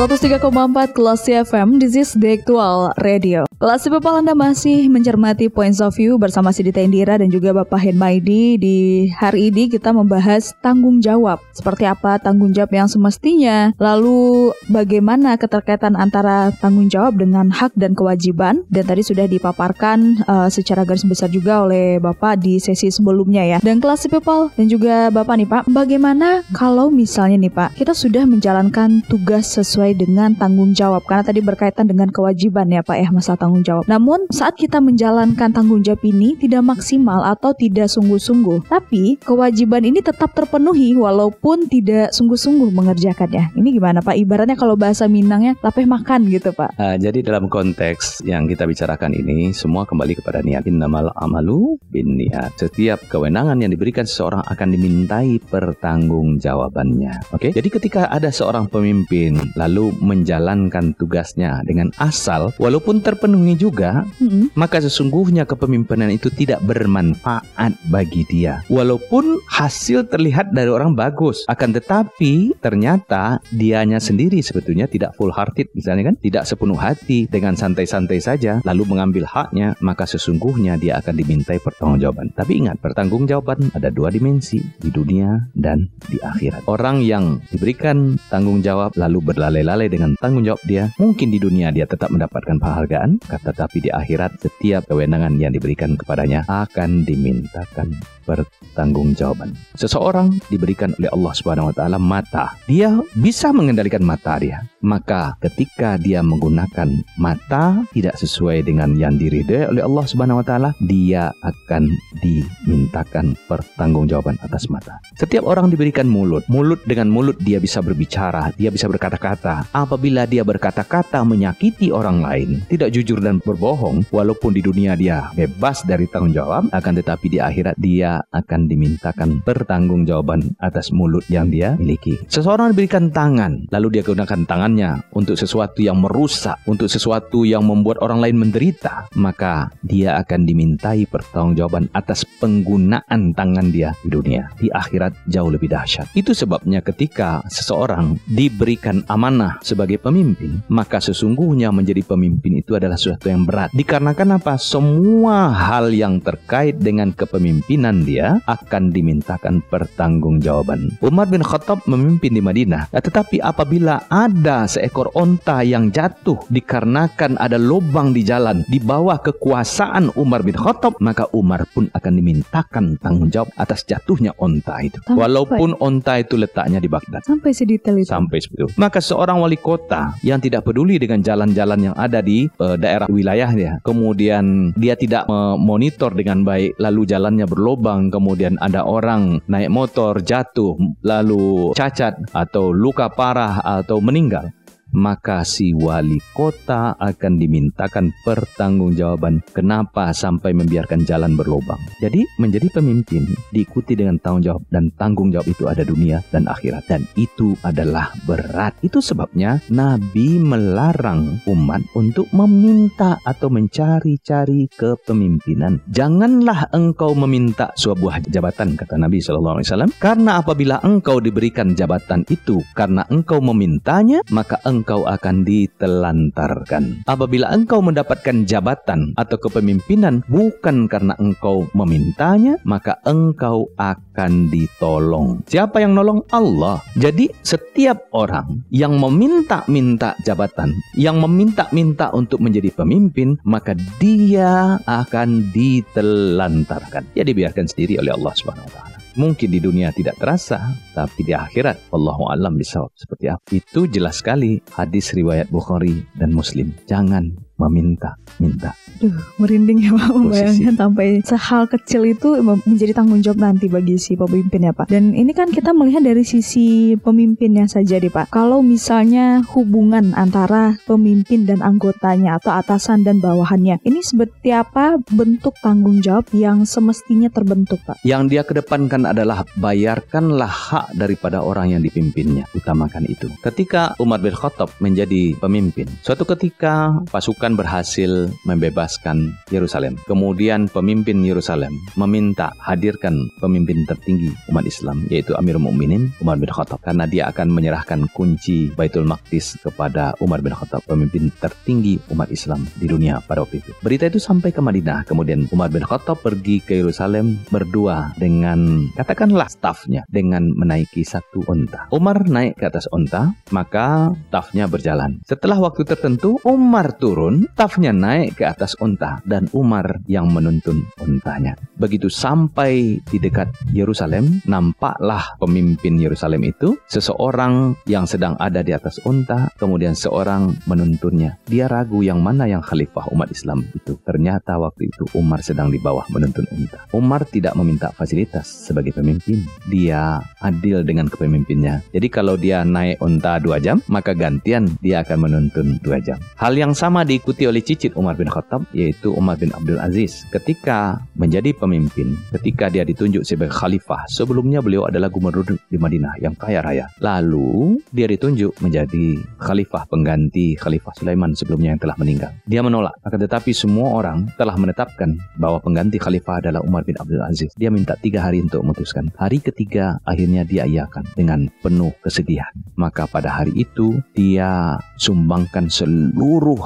103,4 0.00 0.96
Kelas 0.96 1.28
FM, 1.28 1.76
this 1.76 1.92
is 1.92 2.16
the 2.16 2.32
actual 2.32 2.88
radio. 3.04 3.44
Kelas 3.60 3.84
People 3.84 4.16
Anda 4.16 4.32
masih 4.32 4.88
mencermati 4.88 5.52
Points 5.52 5.84
of 5.84 5.92
View 5.92 6.16
bersama 6.16 6.48
Sidita 6.56 6.80
Indira 6.80 7.20
dan 7.20 7.28
juga 7.28 7.52
Bapak 7.52 7.76
Henmaidi. 7.76 8.56
Di 8.56 8.78
hari 9.12 9.52
ini 9.52 9.68
kita 9.68 9.92
membahas 9.92 10.56
tanggung 10.64 11.04
jawab. 11.04 11.36
Seperti 11.52 11.84
apa 11.84 12.16
tanggung 12.16 12.56
jawab 12.56 12.72
yang 12.72 12.88
semestinya, 12.88 13.76
lalu 13.76 14.48
bagaimana 14.72 15.36
keterkaitan 15.36 15.92
antara 15.92 16.48
tanggung 16.64 16.88
jawab 16.88 17.20
dengan 17.20 17.52
hak 17.52 17.76
dan 17.76 17.92
kewajiban. 17.92 18.64
Dan 18.72 18.88
tadi 18.88 19.04
sudah 19.04 19.28
dipaparkan 19.28 20.24
uh, 20.24 20.48
secara 20.48 20.88
garis 20.88 21.04
besar 21.04 21.28
juga 21.28 21.68
oleh 21.68 22.00
Bapak 22.00 22.40
di 22.40 22.56
sesi 22.56 22.88
sebelumnya 22.88 23.44
ya. 23.44 23.58
Dan 23.60 23.84
Kelas 23.84 24.08
People 24.08 24.48
dan 24.56 24.72
juga 24.72 25.12
Bapak 25.12 25.36
nih 25.36 25.44
Pak, 25.44 25.68
bagaimana 25.68 26.40
kalau 26.56 26.88
misalnya 26.88 27.36
nih 27.44 27.52
Pak, 27.52 27.76
kita 27.76 27.92
sudah 27.92 28.24
menjalankan 28.24 29.04
tugas 29.04 29.52
sesuai 29.52 29.89
sesuai 29.90 30.06
dengan 30.06 30.30
tanggung 30.38 30.70
jawab 30.70 31.02
karena 31.02 31.26
tadi 31.26 31.40
berkaitan 31.42 31.90
dengan 31.90 32.14
kewajiban 32.14 32.70
ya 32.70 32.86
Pak 32.86 32.94
ya 32.94 33.08
masalah 33.10 33.38
tanggung 33.42 33.66
jawab. 33.66 33.84
Namun 33.90 34.30
saat 34.30 34.54
kita 34.54 34.78
menjalankan 34.78 35.50
tanggung 35.50 35.82
jawab 35.82 35.98
ini 36.06 36.38
tidak 36.38 36.62
maksimal 36.62 37.26
atau 37.26 37.50
tidak 37.50 37.90
sungguh-sungguh, 37.90 38.70
tapi 38.70 39.18
kewajiban 39.18 39.82
ini 39.82 39.98
tetap 39.98 40.30
terpenuhi 40.30 40.94
walaupun 40.94 41.66
tidak 41.66 42.14
sungguh-sungguh 42.14 42.70
mengerjakannya. 42.70 43.50
Ini 43.58 43.68
gimana 43.74 43.98
Pak? 43.98 44.14
Ibaratnya 44.14 44.54
kalau 44.54 44.78
bahasa 44.78 45.10
Minangnya 45.10 45.58
lapeh 45.58 45.90
makan 45.90 46.30
gitu 46.30 46.54
Pak. 46.54 46.78
Uh, 46.78 46.94
jadi 46.94 47.18
dalam 47.26 47.50
konteks 47.50 48.22
yang 48.22 48.46
kita 48.46 48.70
bicarakan 48.70 49.10
ini 49.10 49.50
semua 49.50 49.82
kembali 49.88 50.22
kepada 50.22 50.38
niat. 50.44 50.70
Innamal 50.70 51.10
amalu 51.18 51.80
bin 51.90 52.14
niat. 52.14 52.54
Setiap 52.54 53.02
kewenangan 53.10 53.58
yang 53.58 53.74
diberikan 53.74 54.06
seseorang 54.06 54.46
akan 54.46 54.68
dimintai 54.70 55.42
pertanggungjawabannya. 55.50 57.34
Oke. 57.34 57.50
Okay? 57.50 57.58
Jadi 57.58 57.68
ketika 57.72 58.06
ada 58.06 58.30
seorang 58.30 58.70
pemimpin 58.70 59.40
lalu 59.56 59.79
lalu 59.80 59.96
menjalankan 60.04 60.92
tugasnya 61.00 61.64
dengan 61.64 61.88
asal, 61.96 62.52
walaupun 62.60 63.00
terpenuhi 63.00 63.56
juga, 63.56 64.04
mm-hmm. 64.20 64.52
maka 64.52 64.76
sesungguhnya 64.84 65.48
kepemimpinan 65.48 66.12
itu 66.12 66.28
tidak 66.28 66.60
bermanfaat 66.68 67.72
bagi 67.88 68.28
dia. 68.28 68.60
Walaupun 68.68 69.40
hasil 69.48 70.12
terlihat 70.12 70.52
dari 70.52 70.68
orang 70.68 70.92
bagus, 70.92 71.48
akan 71.48 71.72
tetapi 71.80 72.60
ternyata 72.60 73.40
dianya 73.48 73.96
sendiri 73.96 74.44
sebetulnya 74.44 74.84
tidak 74.84 75.16
full 75.16 75.32
hearted, 75.32 75.72
misalnya 75.72 76.12
kan, 76.12 76.16
tidak 76.20 76.44
sepenuh 76.44 76.76
hati 76.76 77.24
dengan 77.24 77.56
santai-santai 77.56 78.20
saja, 78.20 78.60
lalu 78.68 78.84
mengambil 78.84 79.24
haknya, 79.24 79.72
maka 79.80 80.04
sesungguhnya 80.04 80.76
dia 80.76 81.00
akan 81.00 81.16
dimintai 81.16 81.56
pertanggungjawaban. 81.64 82.36
Tapi 82.36 82.60
ingat, 82.60 82.76
pertanggungjawaban 82.84 83.72
ada 83.72 83.88
dua 83.88 84.12
dimensi 84.12 84.60
di 84.60 84.92
dunia 84.92 85.40
dan 85.56 85.88
di 86.04 86.20
akhirat. 86.20 86.68
Orang 86.68 87.00
yang 87.00 87.40
diberikan 87.48 88.20
tanggung 88.28 88.60
jawab 88.60 88.92
lalu 88.98 89.32
berlalai 89.32 89.69
berlalai-lalai 89.70 89.86
dengan 89.86 90.10
tanggung 90.18 90.42
jawab 90.42 90.62
dia, 90.66 90.90
mungkin 90.98 91.30
di 91.30 91.38
dunia 91.38 91.70
dia 91.70 91.86
tetap 91.86 92.10
mendapatkan 92.10 92.58
penghargaan, 92.58 93.22
tetapi 93.22 93.78
di 93.78 93.90
akhirat 93.94 94.42
setiap 94.42 94.90
kewenangan 94.90 95.38
yang 95.38 95.54
diberikan 95.54 95.94
kepadanya 95.94 96.42
akan 96.50 97.06
dimintakan 97.06 97.94
pertanggungjawaban. 98.24 99.54
Seseorang 99.76 100.36
diberikan 100.50 100.92
oleh 100.98 101.10
Allah 101.12 101.32
Subhanahu 101.36 101.70
wa 101.70 101.74
taala 101.74 101.98
mata. 102.00 102.56
Dia 102.66 102.98
bisa 103.16 103.52
mengendalikan 103.54 104.02
mata 104.02 104.36
dia. 104.40 104.64
Maka 104.80 105.36
ketika 105.44 106.00
dia 106.00 106.24
menggunakan 106.24 106.88
mata 107.20 107.84
tidak 107.92 108.16
sesuai 108.16 108.64
dengan 108.64 108.96
yang 108.96 109.20
diridhoi 109.20 109.68
oleh 109.68 109.82
Allah 109.84 110.04
Subhanahu 110.08 110.40
wa 110.40 110.46
taala, 110.46 110.70
dia 110.84 111.30
akan 111.44 111.86
dimintakan 112.24 113.36
pertanggungjawaban 113.46 114.40
atas 114.40 114.72
mata. 114.72 114.98
Setiap 115.20 115.44
orang 115.44 115.68
diberikan 115.68 116.08
mulut. 116.08 116.42
Mulut 116.48 116.80
dengan 116.88 117.12
mulut 117.12 117.36
dia 117.44 117.60
bisa 117.60 117.84
berbicara, 117.84 118.50
dia 118.56 118.72
bisa 118.72 118.88
berkata-kata. 118.88 119.68
Apabila 119.76 120.24
dia 120.24 120.42
berkata-kata 120.42 121.22
menyakiti 121.22 121.92
orang 121.92 122.24
lain, 122.24 122.64
tidak 122.72 122.90
jujur 122.96 123.20
dan 123.22 123.38
berbohong, 123.44 124.08
walaupun 124.10 124.56
di 124.56 124.64
dunia 124.64 124.96
dia 124.96 125.28
bebas 125.36 125.84
dari 125.84 126.08
tanggung 126.10 126.34
jawab, 126.34 126.72
akan 126.72 126.92
tetapi 126.98 127.26
di 127.30 127.38
akhirat 127.38 127.76
dia 127.78 128.09
akan 128.18 128.66
dimintakan 128.66 129.44
pertanggungjawaban 129.46 130.58
atas 130.58 130.90
mulut 130.90 131.22
yang 131.30 131.46
dia 131.52 131.78
miliki. 131.78 132.18
Seseorang 132.26 132.74
diberikan 132.74 133.14
tangan, 133.14 133.70
lalu 133.70 133.98
dia 133.98 134.02
gunakan 134.02 134.40
tangannya 134.48 135.06
untuk 135.14 135.38
sesuatu 135.38 135.78
yang 135.84 136.02
merusak, 136.02 136.58
untuk 136.66 136.90
sesuatu 136.90 137.46
yang 137.46 137.62
membuat 137.62 138.02
orang 138.02 138.18
lain 138.18 138.42
menderita, 138.42 139.06
maka 139.14 139.70
dia 139.86 140.18
akan 140.18 140.48
dimintai 140.48 141.06
pertanggungjawaban 141.06 141.92
atas 141.94 142.26
penggunaan 142.42 143.36
tangan 143.36 143.70
dia 143.70 143.94
di 144.02 144.10
dunia. 144.10 144.50
Di 144.58 144.72
akhirat 144.72 145.28
jauh 145.30 145.52
lebih 145.52 145.70
dahsyat. 145.70 146.10
Itu 146.16 146.32
sebabnya 146.32 146.80
ketika 146.80 147.44
seseorang 147.46 148.18
diberikan 148.26 149.04
amanah 149.06 149.60
sebagai 149.60 150.00
pemimpin, 150.00 150.64
maka 150.72 150.98
sesungguhnya 150.98 151.68
menjadi 151.70 152.02
pemimpin 152.06 152.58
itu 152.58 152.74
adalah 152.74 152.96
sesuatu 152.96 153.28
yang 153.28 153.44
berat. 153.44 153.70
Dikarenakan 153.76 154.40
apa? 154.40 154.56
Semua 154.56 155.52
hal 155.52 155.92
yang 155.92 156.22
terkait 156.24 156.80
dengan 156.80 157.12
kepemimpinan 157.12 157.99
dia 158.02 158.40
akan 158.48 158.90
dimintakan 158.90 159.62
pertanggungjawaban. 159.68 161.00
Umar 161.04 161.26
bin 161.28 161.44
Khattab 161.44 161.84
memimpin 161.86 162.34
di 162.34 162.42
Madinah, 162.42 162.90
tetapi 162.92 163.40
apabila 163.40 164.04
ada 164.08 164.64
seekor 164.66 165.12
onta 165.14 165.62
yang 165.64 165.92
jatuh 165.92 166.38
dikarenakan 166.50 167.36
ada 167.38 167.56
lubang 167.60 168.12
di 168.12 168.26
jalan 168.26 168.62
di 168.68 168.78
bawah 168.82 169.20
kekuasaan 169.20 170.12
Umar 170.16 170.42
bin 170.42 170.56
Khattab, 170.56 170.98
maka 171.00 171.28
Umar 171.30 171.64
pun 171.70 171.88
akan 171.92 172.12
dimintakan 172.16 172.98
tanggung 173.00 173.30
jawab 173.30 173.52
atas 173.56 173.84
jatuhnya 173.86 174.34
onta 174.40 174.80
itu. 174.84 174.98
Sampai. 175.04 175.20
Walaupun 175.26 175.78
onta 175.78 176.18
itu 176.20 176.36
letaknya 176.36 176.78
di 176.78 176.88
Baghdad. 176.90 177.22
Sampai 177.24 177.54
sedetail 177.54 178.00
itu. 178.00 178.10
Sampai 178.10 178.38
seperti 178.42 178.66
itu. 178.66 178.68
Maka 178.76 178.98
seorang 179.02 179.40
wali 179.40 179.58
kota 179.58 180.14
yang 180.24 180.38
tidak 180.42 180.66
peduli 180.66 180.96
dengan 181.00 181.20
jalan-jalan 181.22 181.90
yang 181.90 181.96
ada 181.96 182.20
di 182.20 182.46
uh, 182.60 182.76
daerah 182.76 183.06
wilayahnya, 183.10 183.82
kemudian 183.82 184.74
dia 184.76 184.94
tidak 184.96 185.26
memonitor 185.28 186.12
dengan 186.14 186.42
baik, 186.42 186.76
lalu 186.80 187.02
jalannya 187.06 187.46
berlobang 187.90 188.10
kemudian 188.14 188.54
ada 188.62 188.86
orang 188.86 189.42
naik 189.50 189.70
motor 189.70 190.22
jatuh 190.22 190.78
lalu 191.02 191.74
cacat 191.74 192.14
atau 192.30 192.70
luka 192.70 193.10
parah 193.10 193.58
atau 193.82 193.98
meninggal 193.98 194.46
maka 194.94 195.46
si 195.46 195.72
wali 195.74 196.18
kota 196.34 196.94
akan 196.98 197.38
dimintakan 197.38 198.12
pertanggungjawaban 198.22 199.42
kenapa 199.54 200.10
sampai 200.14 200.54
membiarkan 200.54 201.06
jalan 201.06 201.34
berlobang. 201.34 201.78
Jadi 202.02 202.26
menjadi 202.38 202.68
pemimpin 202.70 203.26
diikuti 203.54 203.94
dengan 203.94 204.18
tanggung 204.18 204.42
jawab 204.44 204.62
dan 204.70 204.84
tanggung 204.94 205.28
jawab 205.30 205.46
itu 205.48 205.64
ada 205.66 205.82
dunia 205.86 206.22
dan 206.34 206.46
akhirat 206.46 206.84
dan 206.90 207.02
itu 207.14 207.54
adalah 207.62 208.10
berat. 208.26 208.74
Itu 208.82 208.98
sebabnya 209.02 209.62
Nabi 209.70 210.38
melarang 210.38 211.42
umat 211.46 211.82
untuk 211.94 212.26
meminta 212.34 213.18
atau 213.24 213.48
mencari-cari 213.50 214.70
kepemimpinan. 214.74 215.82
Janganlah 215.90 216.70
engkau 216.74 217.14
meminta 217.14 217.70
sebuah 217.76 218.26
jabatan 218.28 218.74
kata 218.74 218.96
Nabi 218.98 219.22
SAW 219.22 219.62
karena 219.98 220.40
apabila 220.42 220.82
engkau 220.82 221.22
diberikan 221.22 221.72
jabatan 221.74 222.26
itu 222.28 222.60
karena 222.74 223.06
engkau 223.08 223.38
memintanya 223.38 224.22
maka 224.32 224.58
engkau 224.66 224.79
engkau 224.80 225.04
akan 225.04 225.44
ditelantarkan. 225.44 227.04
Apabila 227.04 227.52
engkau 227.52 227.84
mendapatkan 227.84 228.48
jabatan 228.48 229.12
atau 229.20 229.36
kepemimpinan 229.36 230.24
bukan 230.32 230.88
karena 230.88 231.12
engkau 231.20 231.68
memintanya, 231.76 232.56
maka 232.64 232.96
engkau 233.04 233.68
akan 233.76 234.48
ditolong. 234.48 235.44
Siapa 235.44 235.84
yang 235.84 235.92
nolong? 235.92 236.24
Allah. 236.32 236.80
Jadi 236.96 237.28
setiap 237.44 238.08
orang 238.16 238.64
yang 238.72 238.96
meminta-minta 238.96 240.16
jabatan, 240.24 240.72
yang 240.96 241.20
meminta-minta 241.20 242.08
untuk 242.16 242.40
menjadi 242.40 242.72
pemimpin, 242.72 243.36
maka 243.44 243.76
dia 244.00 244.80
akan 244.88 245.52
ditelantarkan. 245.52 247.04
Ya 247.12 247.28
dibiarkan 247.28 247.68
sendiri 247.68 248.00
oleh 248.00 248.16
Allah 248.16 248.32
Subhanahu 248.32 248.72
wa. 248.72 248.99
Mungkin 249.20 249.52
di 249.52 249.60
dunia 249.60 249.92
tidak 249.92 250.16
terasa, 250.16 250.72
tapi 250.96 251.28
di 251.28 251.36
akhirat 251.36 251.92
Allahu 251.92 252.32
alam 252.32 252.56
bisawab 252.56 252.88
seperti 252.96 253.28
apa. 253.28 253.44
Itu 253.52 253.84
jelas 253.84 254.24
sekali 254.24 254.64
hadis 254.72 255.12
riwayat 255.12 255.52
Bukhari 255.52 256.08
dan 256.16 256.32
Muslim. 256.32 256.72
Jangan 256.88 257.28
meminta-minta. 257.60 258.72
Duh, 259.00 259.12
merinding 259.36 259.84
ya 259.84 259.92
Pak 259.96 260.12
membayangkan 260.12 260.74
sampai 260.76 261.08
sehal 261.24 261.68
kecil 261.68 262.08
itu 262.08 262.40
menjadi 262.40 262.92
tanggung 262.96 263.20
jawab 263.20 263.40
nanti 263.40 263.68
bagi 263.68 264.00
si 264.00 264.16
pemimpin 264.16 264.68
ya 264.68 264.72
Pak. 264.72 264.88
Dan 264.88 265.12
ini 265.12 265.32
kan 265.36 265.52
kita 265.52 265.76
melihat 265.76 266.04
dari 266.04 266.24
sisi 266.24 266.96
pemimpinnya 266.96 267.68
saja 267.68 268.00
deh 268.00 268.12
Pak. 268.12 268.32
Kalau 268.32 268.60
misalnya 268.60 269.44
hubungan 269.52 270.12
antara 270.16 270.76
pemimpin 270.84 271.44
dan 271.44 271.60
anggotanya 271.60 272.40
atau 272.40 272.52
atasan 272.56 273.04
dan 273.04 273.20
bawahannya, 273.20 273.80
ini 273.84 274.00
seperti 274.00 274.52
apa 274.52 275.00
bentuk 275.12 275.56
tanggung 275.60 276.00
jawab 276.04 276.28
yang 276.36 276.68
semestinya 276.68 277.32
terbentuk 277.32 277.80
Pak? 277.84 278.04
Yang 278.04 278.22
dia 278.32 278.42
kedepankan 278.44 279.08
adalah 279.08 279.44
bayarkanlah 279.56 280.50
hak 280.50 280.86
daripada 280.94 281.40
orang 281.40 281.72
yang 281.72 281.82
dipimpinnya. 281.82 282.44
Utamakan 282.52 283.08
itu. 283.08 283.32
Ketika 283.40 283.96
Umar 283.96 284.20
bin 284.20 284.36
Khattab 284.36 284.70
menjadi 284.78 285.34
pemimpin, 285.40 285.88
suatu 286.04 286.28
ketika 286.28 287.00
pasukan 287.08 287.49
berhasil 287.54 288.28
membebas 288.42 288.90
membebaskan 288.90 289.36
Yerusalem. 289.52 289.94
Kemudian 290.08 290.66
pemimpin 290.72 291.22
Yerusalem 291.22 291.76
meminta 291.94 292.50
hadirkan 292.64 293.28
pemimpin 293.38 293.84
tertinggi 293.86 294.32
umat 294.50 294.64
Islam 294.66 295.04
yaitu 295.12 295.36
Amirul 295.36 295.62
Mukminin 295.62 296.10
Umar 296.18 296.40
bin 296.40 296.48
Khattab 296.48 296.80
karena 296.80 297.04
dia 297.04 297.28
akan 297.28 297.52
menyerahkan 297.52 298.08
kunci 298.16 298.72
Baitul 298.74 299.04
Maqdis 299.06 299.60
kepada 299.60 300.16
Umar 300.24 300.40
bin 300.40 300.56
Khattab 300.56 300.82
pemimpin 300.88 301.28
tertinggi 301.38 302.00
umat 302.10 302.32
Islam 302.32 302.66
di 302.80 302.88
dunia 302.88 303.20
pada 303.22 303.44
waktu 303.44 303.60
itu. 303.60 303.70
Berita 303.84 304.08
itu 304.08 304.18
sampai 304.18 304.50
ke 304.50 304.64
Madinah. 304.64 305.04
Kemudian 305.04 305.46
Umar 305.52 305.68
bin 305.70 305.84
Khattab 305.84 306.24
pergi 306.24 306.64
ke 306.64 306.80
Yerusalem 306.80 307.38
berdua 307.52 308.16
dengan 308.16 308.90
katakanlah 308.96 309.46
stafnya 309.52 310.08
dengan 310.08 310.50
menaiki 310.56 311.04
satu 311.04 311.44
unta. 311.46 311.86
Umar 311.92 312.26
naik 312.26 312.56
ke 312.58 312.64
atas 312.66 312.88
unta, 312.90 313.36
maka 313.52 314.10
stafnya 314.32 314.66
berjalan. 314.66 315.20
Setelah 315.28 315.60
waktu 315.60 315.84
tertentu 315.84 316.40
Umar 316.48 316.96
turun, 316.96 317.39
stafnya 317.54 317.92
naik 317.92 318.40
ke 318.40 318.44
atas 318.48 318.76
unta 318.80 319.20
dan 319.28 319.48
Umar 319.56 320.00
yang 320.08 320.32
menuntun 320.32 320.84
untanya. 321.00 321.56
Begitu 321.80 322.12
sampai 322.12 323.00
di 323.00 323.18
dekat 323.20 323.48
Yerusalem, 323.72 324.44
nampaklah 324.44 325.36
pemimpin 325.40 325.96
Yerusalem 325.96 326.44
itu 326.48 326.76
seseorang 326.88 327.76
yang 327.88 328.04
sedang 328.04 328.36
ada 328.40 328.60
di 328.60 328.72
atas 328.72 329.00
unta, 329.08 329.48
kemudian 329.56 329.96
seorang 329.96 330.56
menuntunnya. 330.68 331.40
Dia 331.48 331.70
ragu 331.70 332.04
yang 332.04 332.20
mana 332.20 332.44
yang 332.44 332.60
khalifah 332.60 333.08
umat 333.16 333.32
Islam 333.32 333.64
itu. 333.72 333.96
Ternyata 334.04 334.60
waktu 334.60 334.92
itu 334.92 335.08
Umar 335.16 335.40
sedang 335.40 335.72
di 335.72 335.80
bawah 335.80 336.04
menuntun 336.12 336.44
unta. 336.52 336.84
Umar 336.92 337.24
tidak 337.28 337.56
meminta 337.56 337.94
fasilitas 337.94 338.48
sebagai 338.48 338.92
pemimpin. 338.92 339.46
Dia 339.70 340.20
adil 340.40 340.82
dengan 340.82 341.08
kepemimpinnya. 341.08 341.80
Jadi 341.94 342.08
kalau 342.10 342.34
dia 342.36 342.66
naik 342.66 343.00
unta 343.00 343.38
dua 343.38 343.62
jam, 343.62 343.78
maka 343.88 344.12
gantian 344.12 344.68
dia 344.84 345.06
akan 345.06 345.28
menuntun 345.28 345.78
dua 345.80 346.00
jam. 346.02 346.18
Hal 346.36 346.56
yang 346.58 346.74
sama 346.76 347.06
diikuti 347.06 347.29
oleh 347.38 347.62
cicit 347.62 347.94
Umar 347.94 348.18
bin 348.18 348.26
Khattab 348.26 348.66
yaitu 348.74 349.14
Umar 349.14 349.38
bin 349.38 349.54
Abdul 349.54 349.78
Aziz. 349.78 350.26
Ketika 350.34 350.98
menjadi 351.14 351.54
pemimpin, 351.54 352.18
ketika 352.34 352.66
dia 352.72 352.82
ditunjuk 352.82 353.22
sebagai 353.22 353.54
khalifah, 353.54 354.08
sebelumnya 354.10 354.58
beliau 354.58 354.88
adalah 354.88 355.06
gubernur 355.06 355.44
di 355.46 355.78
Madinah 355.78 356.18
yang 356.18 356.34
kaya 356.34 356.64
raya. 356.64 356.86
Lalu 356.98 357.78
dia 357.94 358.10
ditunjuk 358.10 358.58
menjadi 358.64 359.20
khalifah 359.38 359.86
pengganti 359.86 360.56
Khalifah 360.56 360.94
Sulaiman 360.96 361.36
sebelumnya 361.36 361.74
yang 361.76 361.82
telah 361.82 361.96
meninggal. 362.00 362.32
Dia 362.48 362.64
menolak, 362.64 362.96
akan 363.04 363.20
tetapi 363.26 363.52
semua 363.52 363.94
orang 363.94 364.30
telah 364.34 364.56
menetapkan 364.56 365.14
bahwa 365.36 365.60
pengganti 365.60 366.00
khalifah 366.00 366.40
adalah 366.40 366.60
Umar 366.64 366.86
bin 366.88 366.96
Abdul 366.96 367.20
Aziz. 367.20 367.52
Dia 367.58 367.68
minta 367.68 367.94
tiga 368.00 368.24
hari 368.24 368.40
untuk 368.40 368.64
memutuskan. 368.64 369.12
Hari 369.18 369.42
ketiga 369.44 370.00
akhirnya 370.08 370.46
dia 370.46 370.64
iakan 370.64 371.04
dengan 371.12 371.50
penuh 371.60 371.92
kesedihan. 372.00 372.50
Maka 372.78 373.04
pada 373.10 373.28
hari 373.28 373.52
itu 373.58 374.00
dia 374.16 374.78
sumbangkan 374.96 375.68
seluruh 375.68 376.60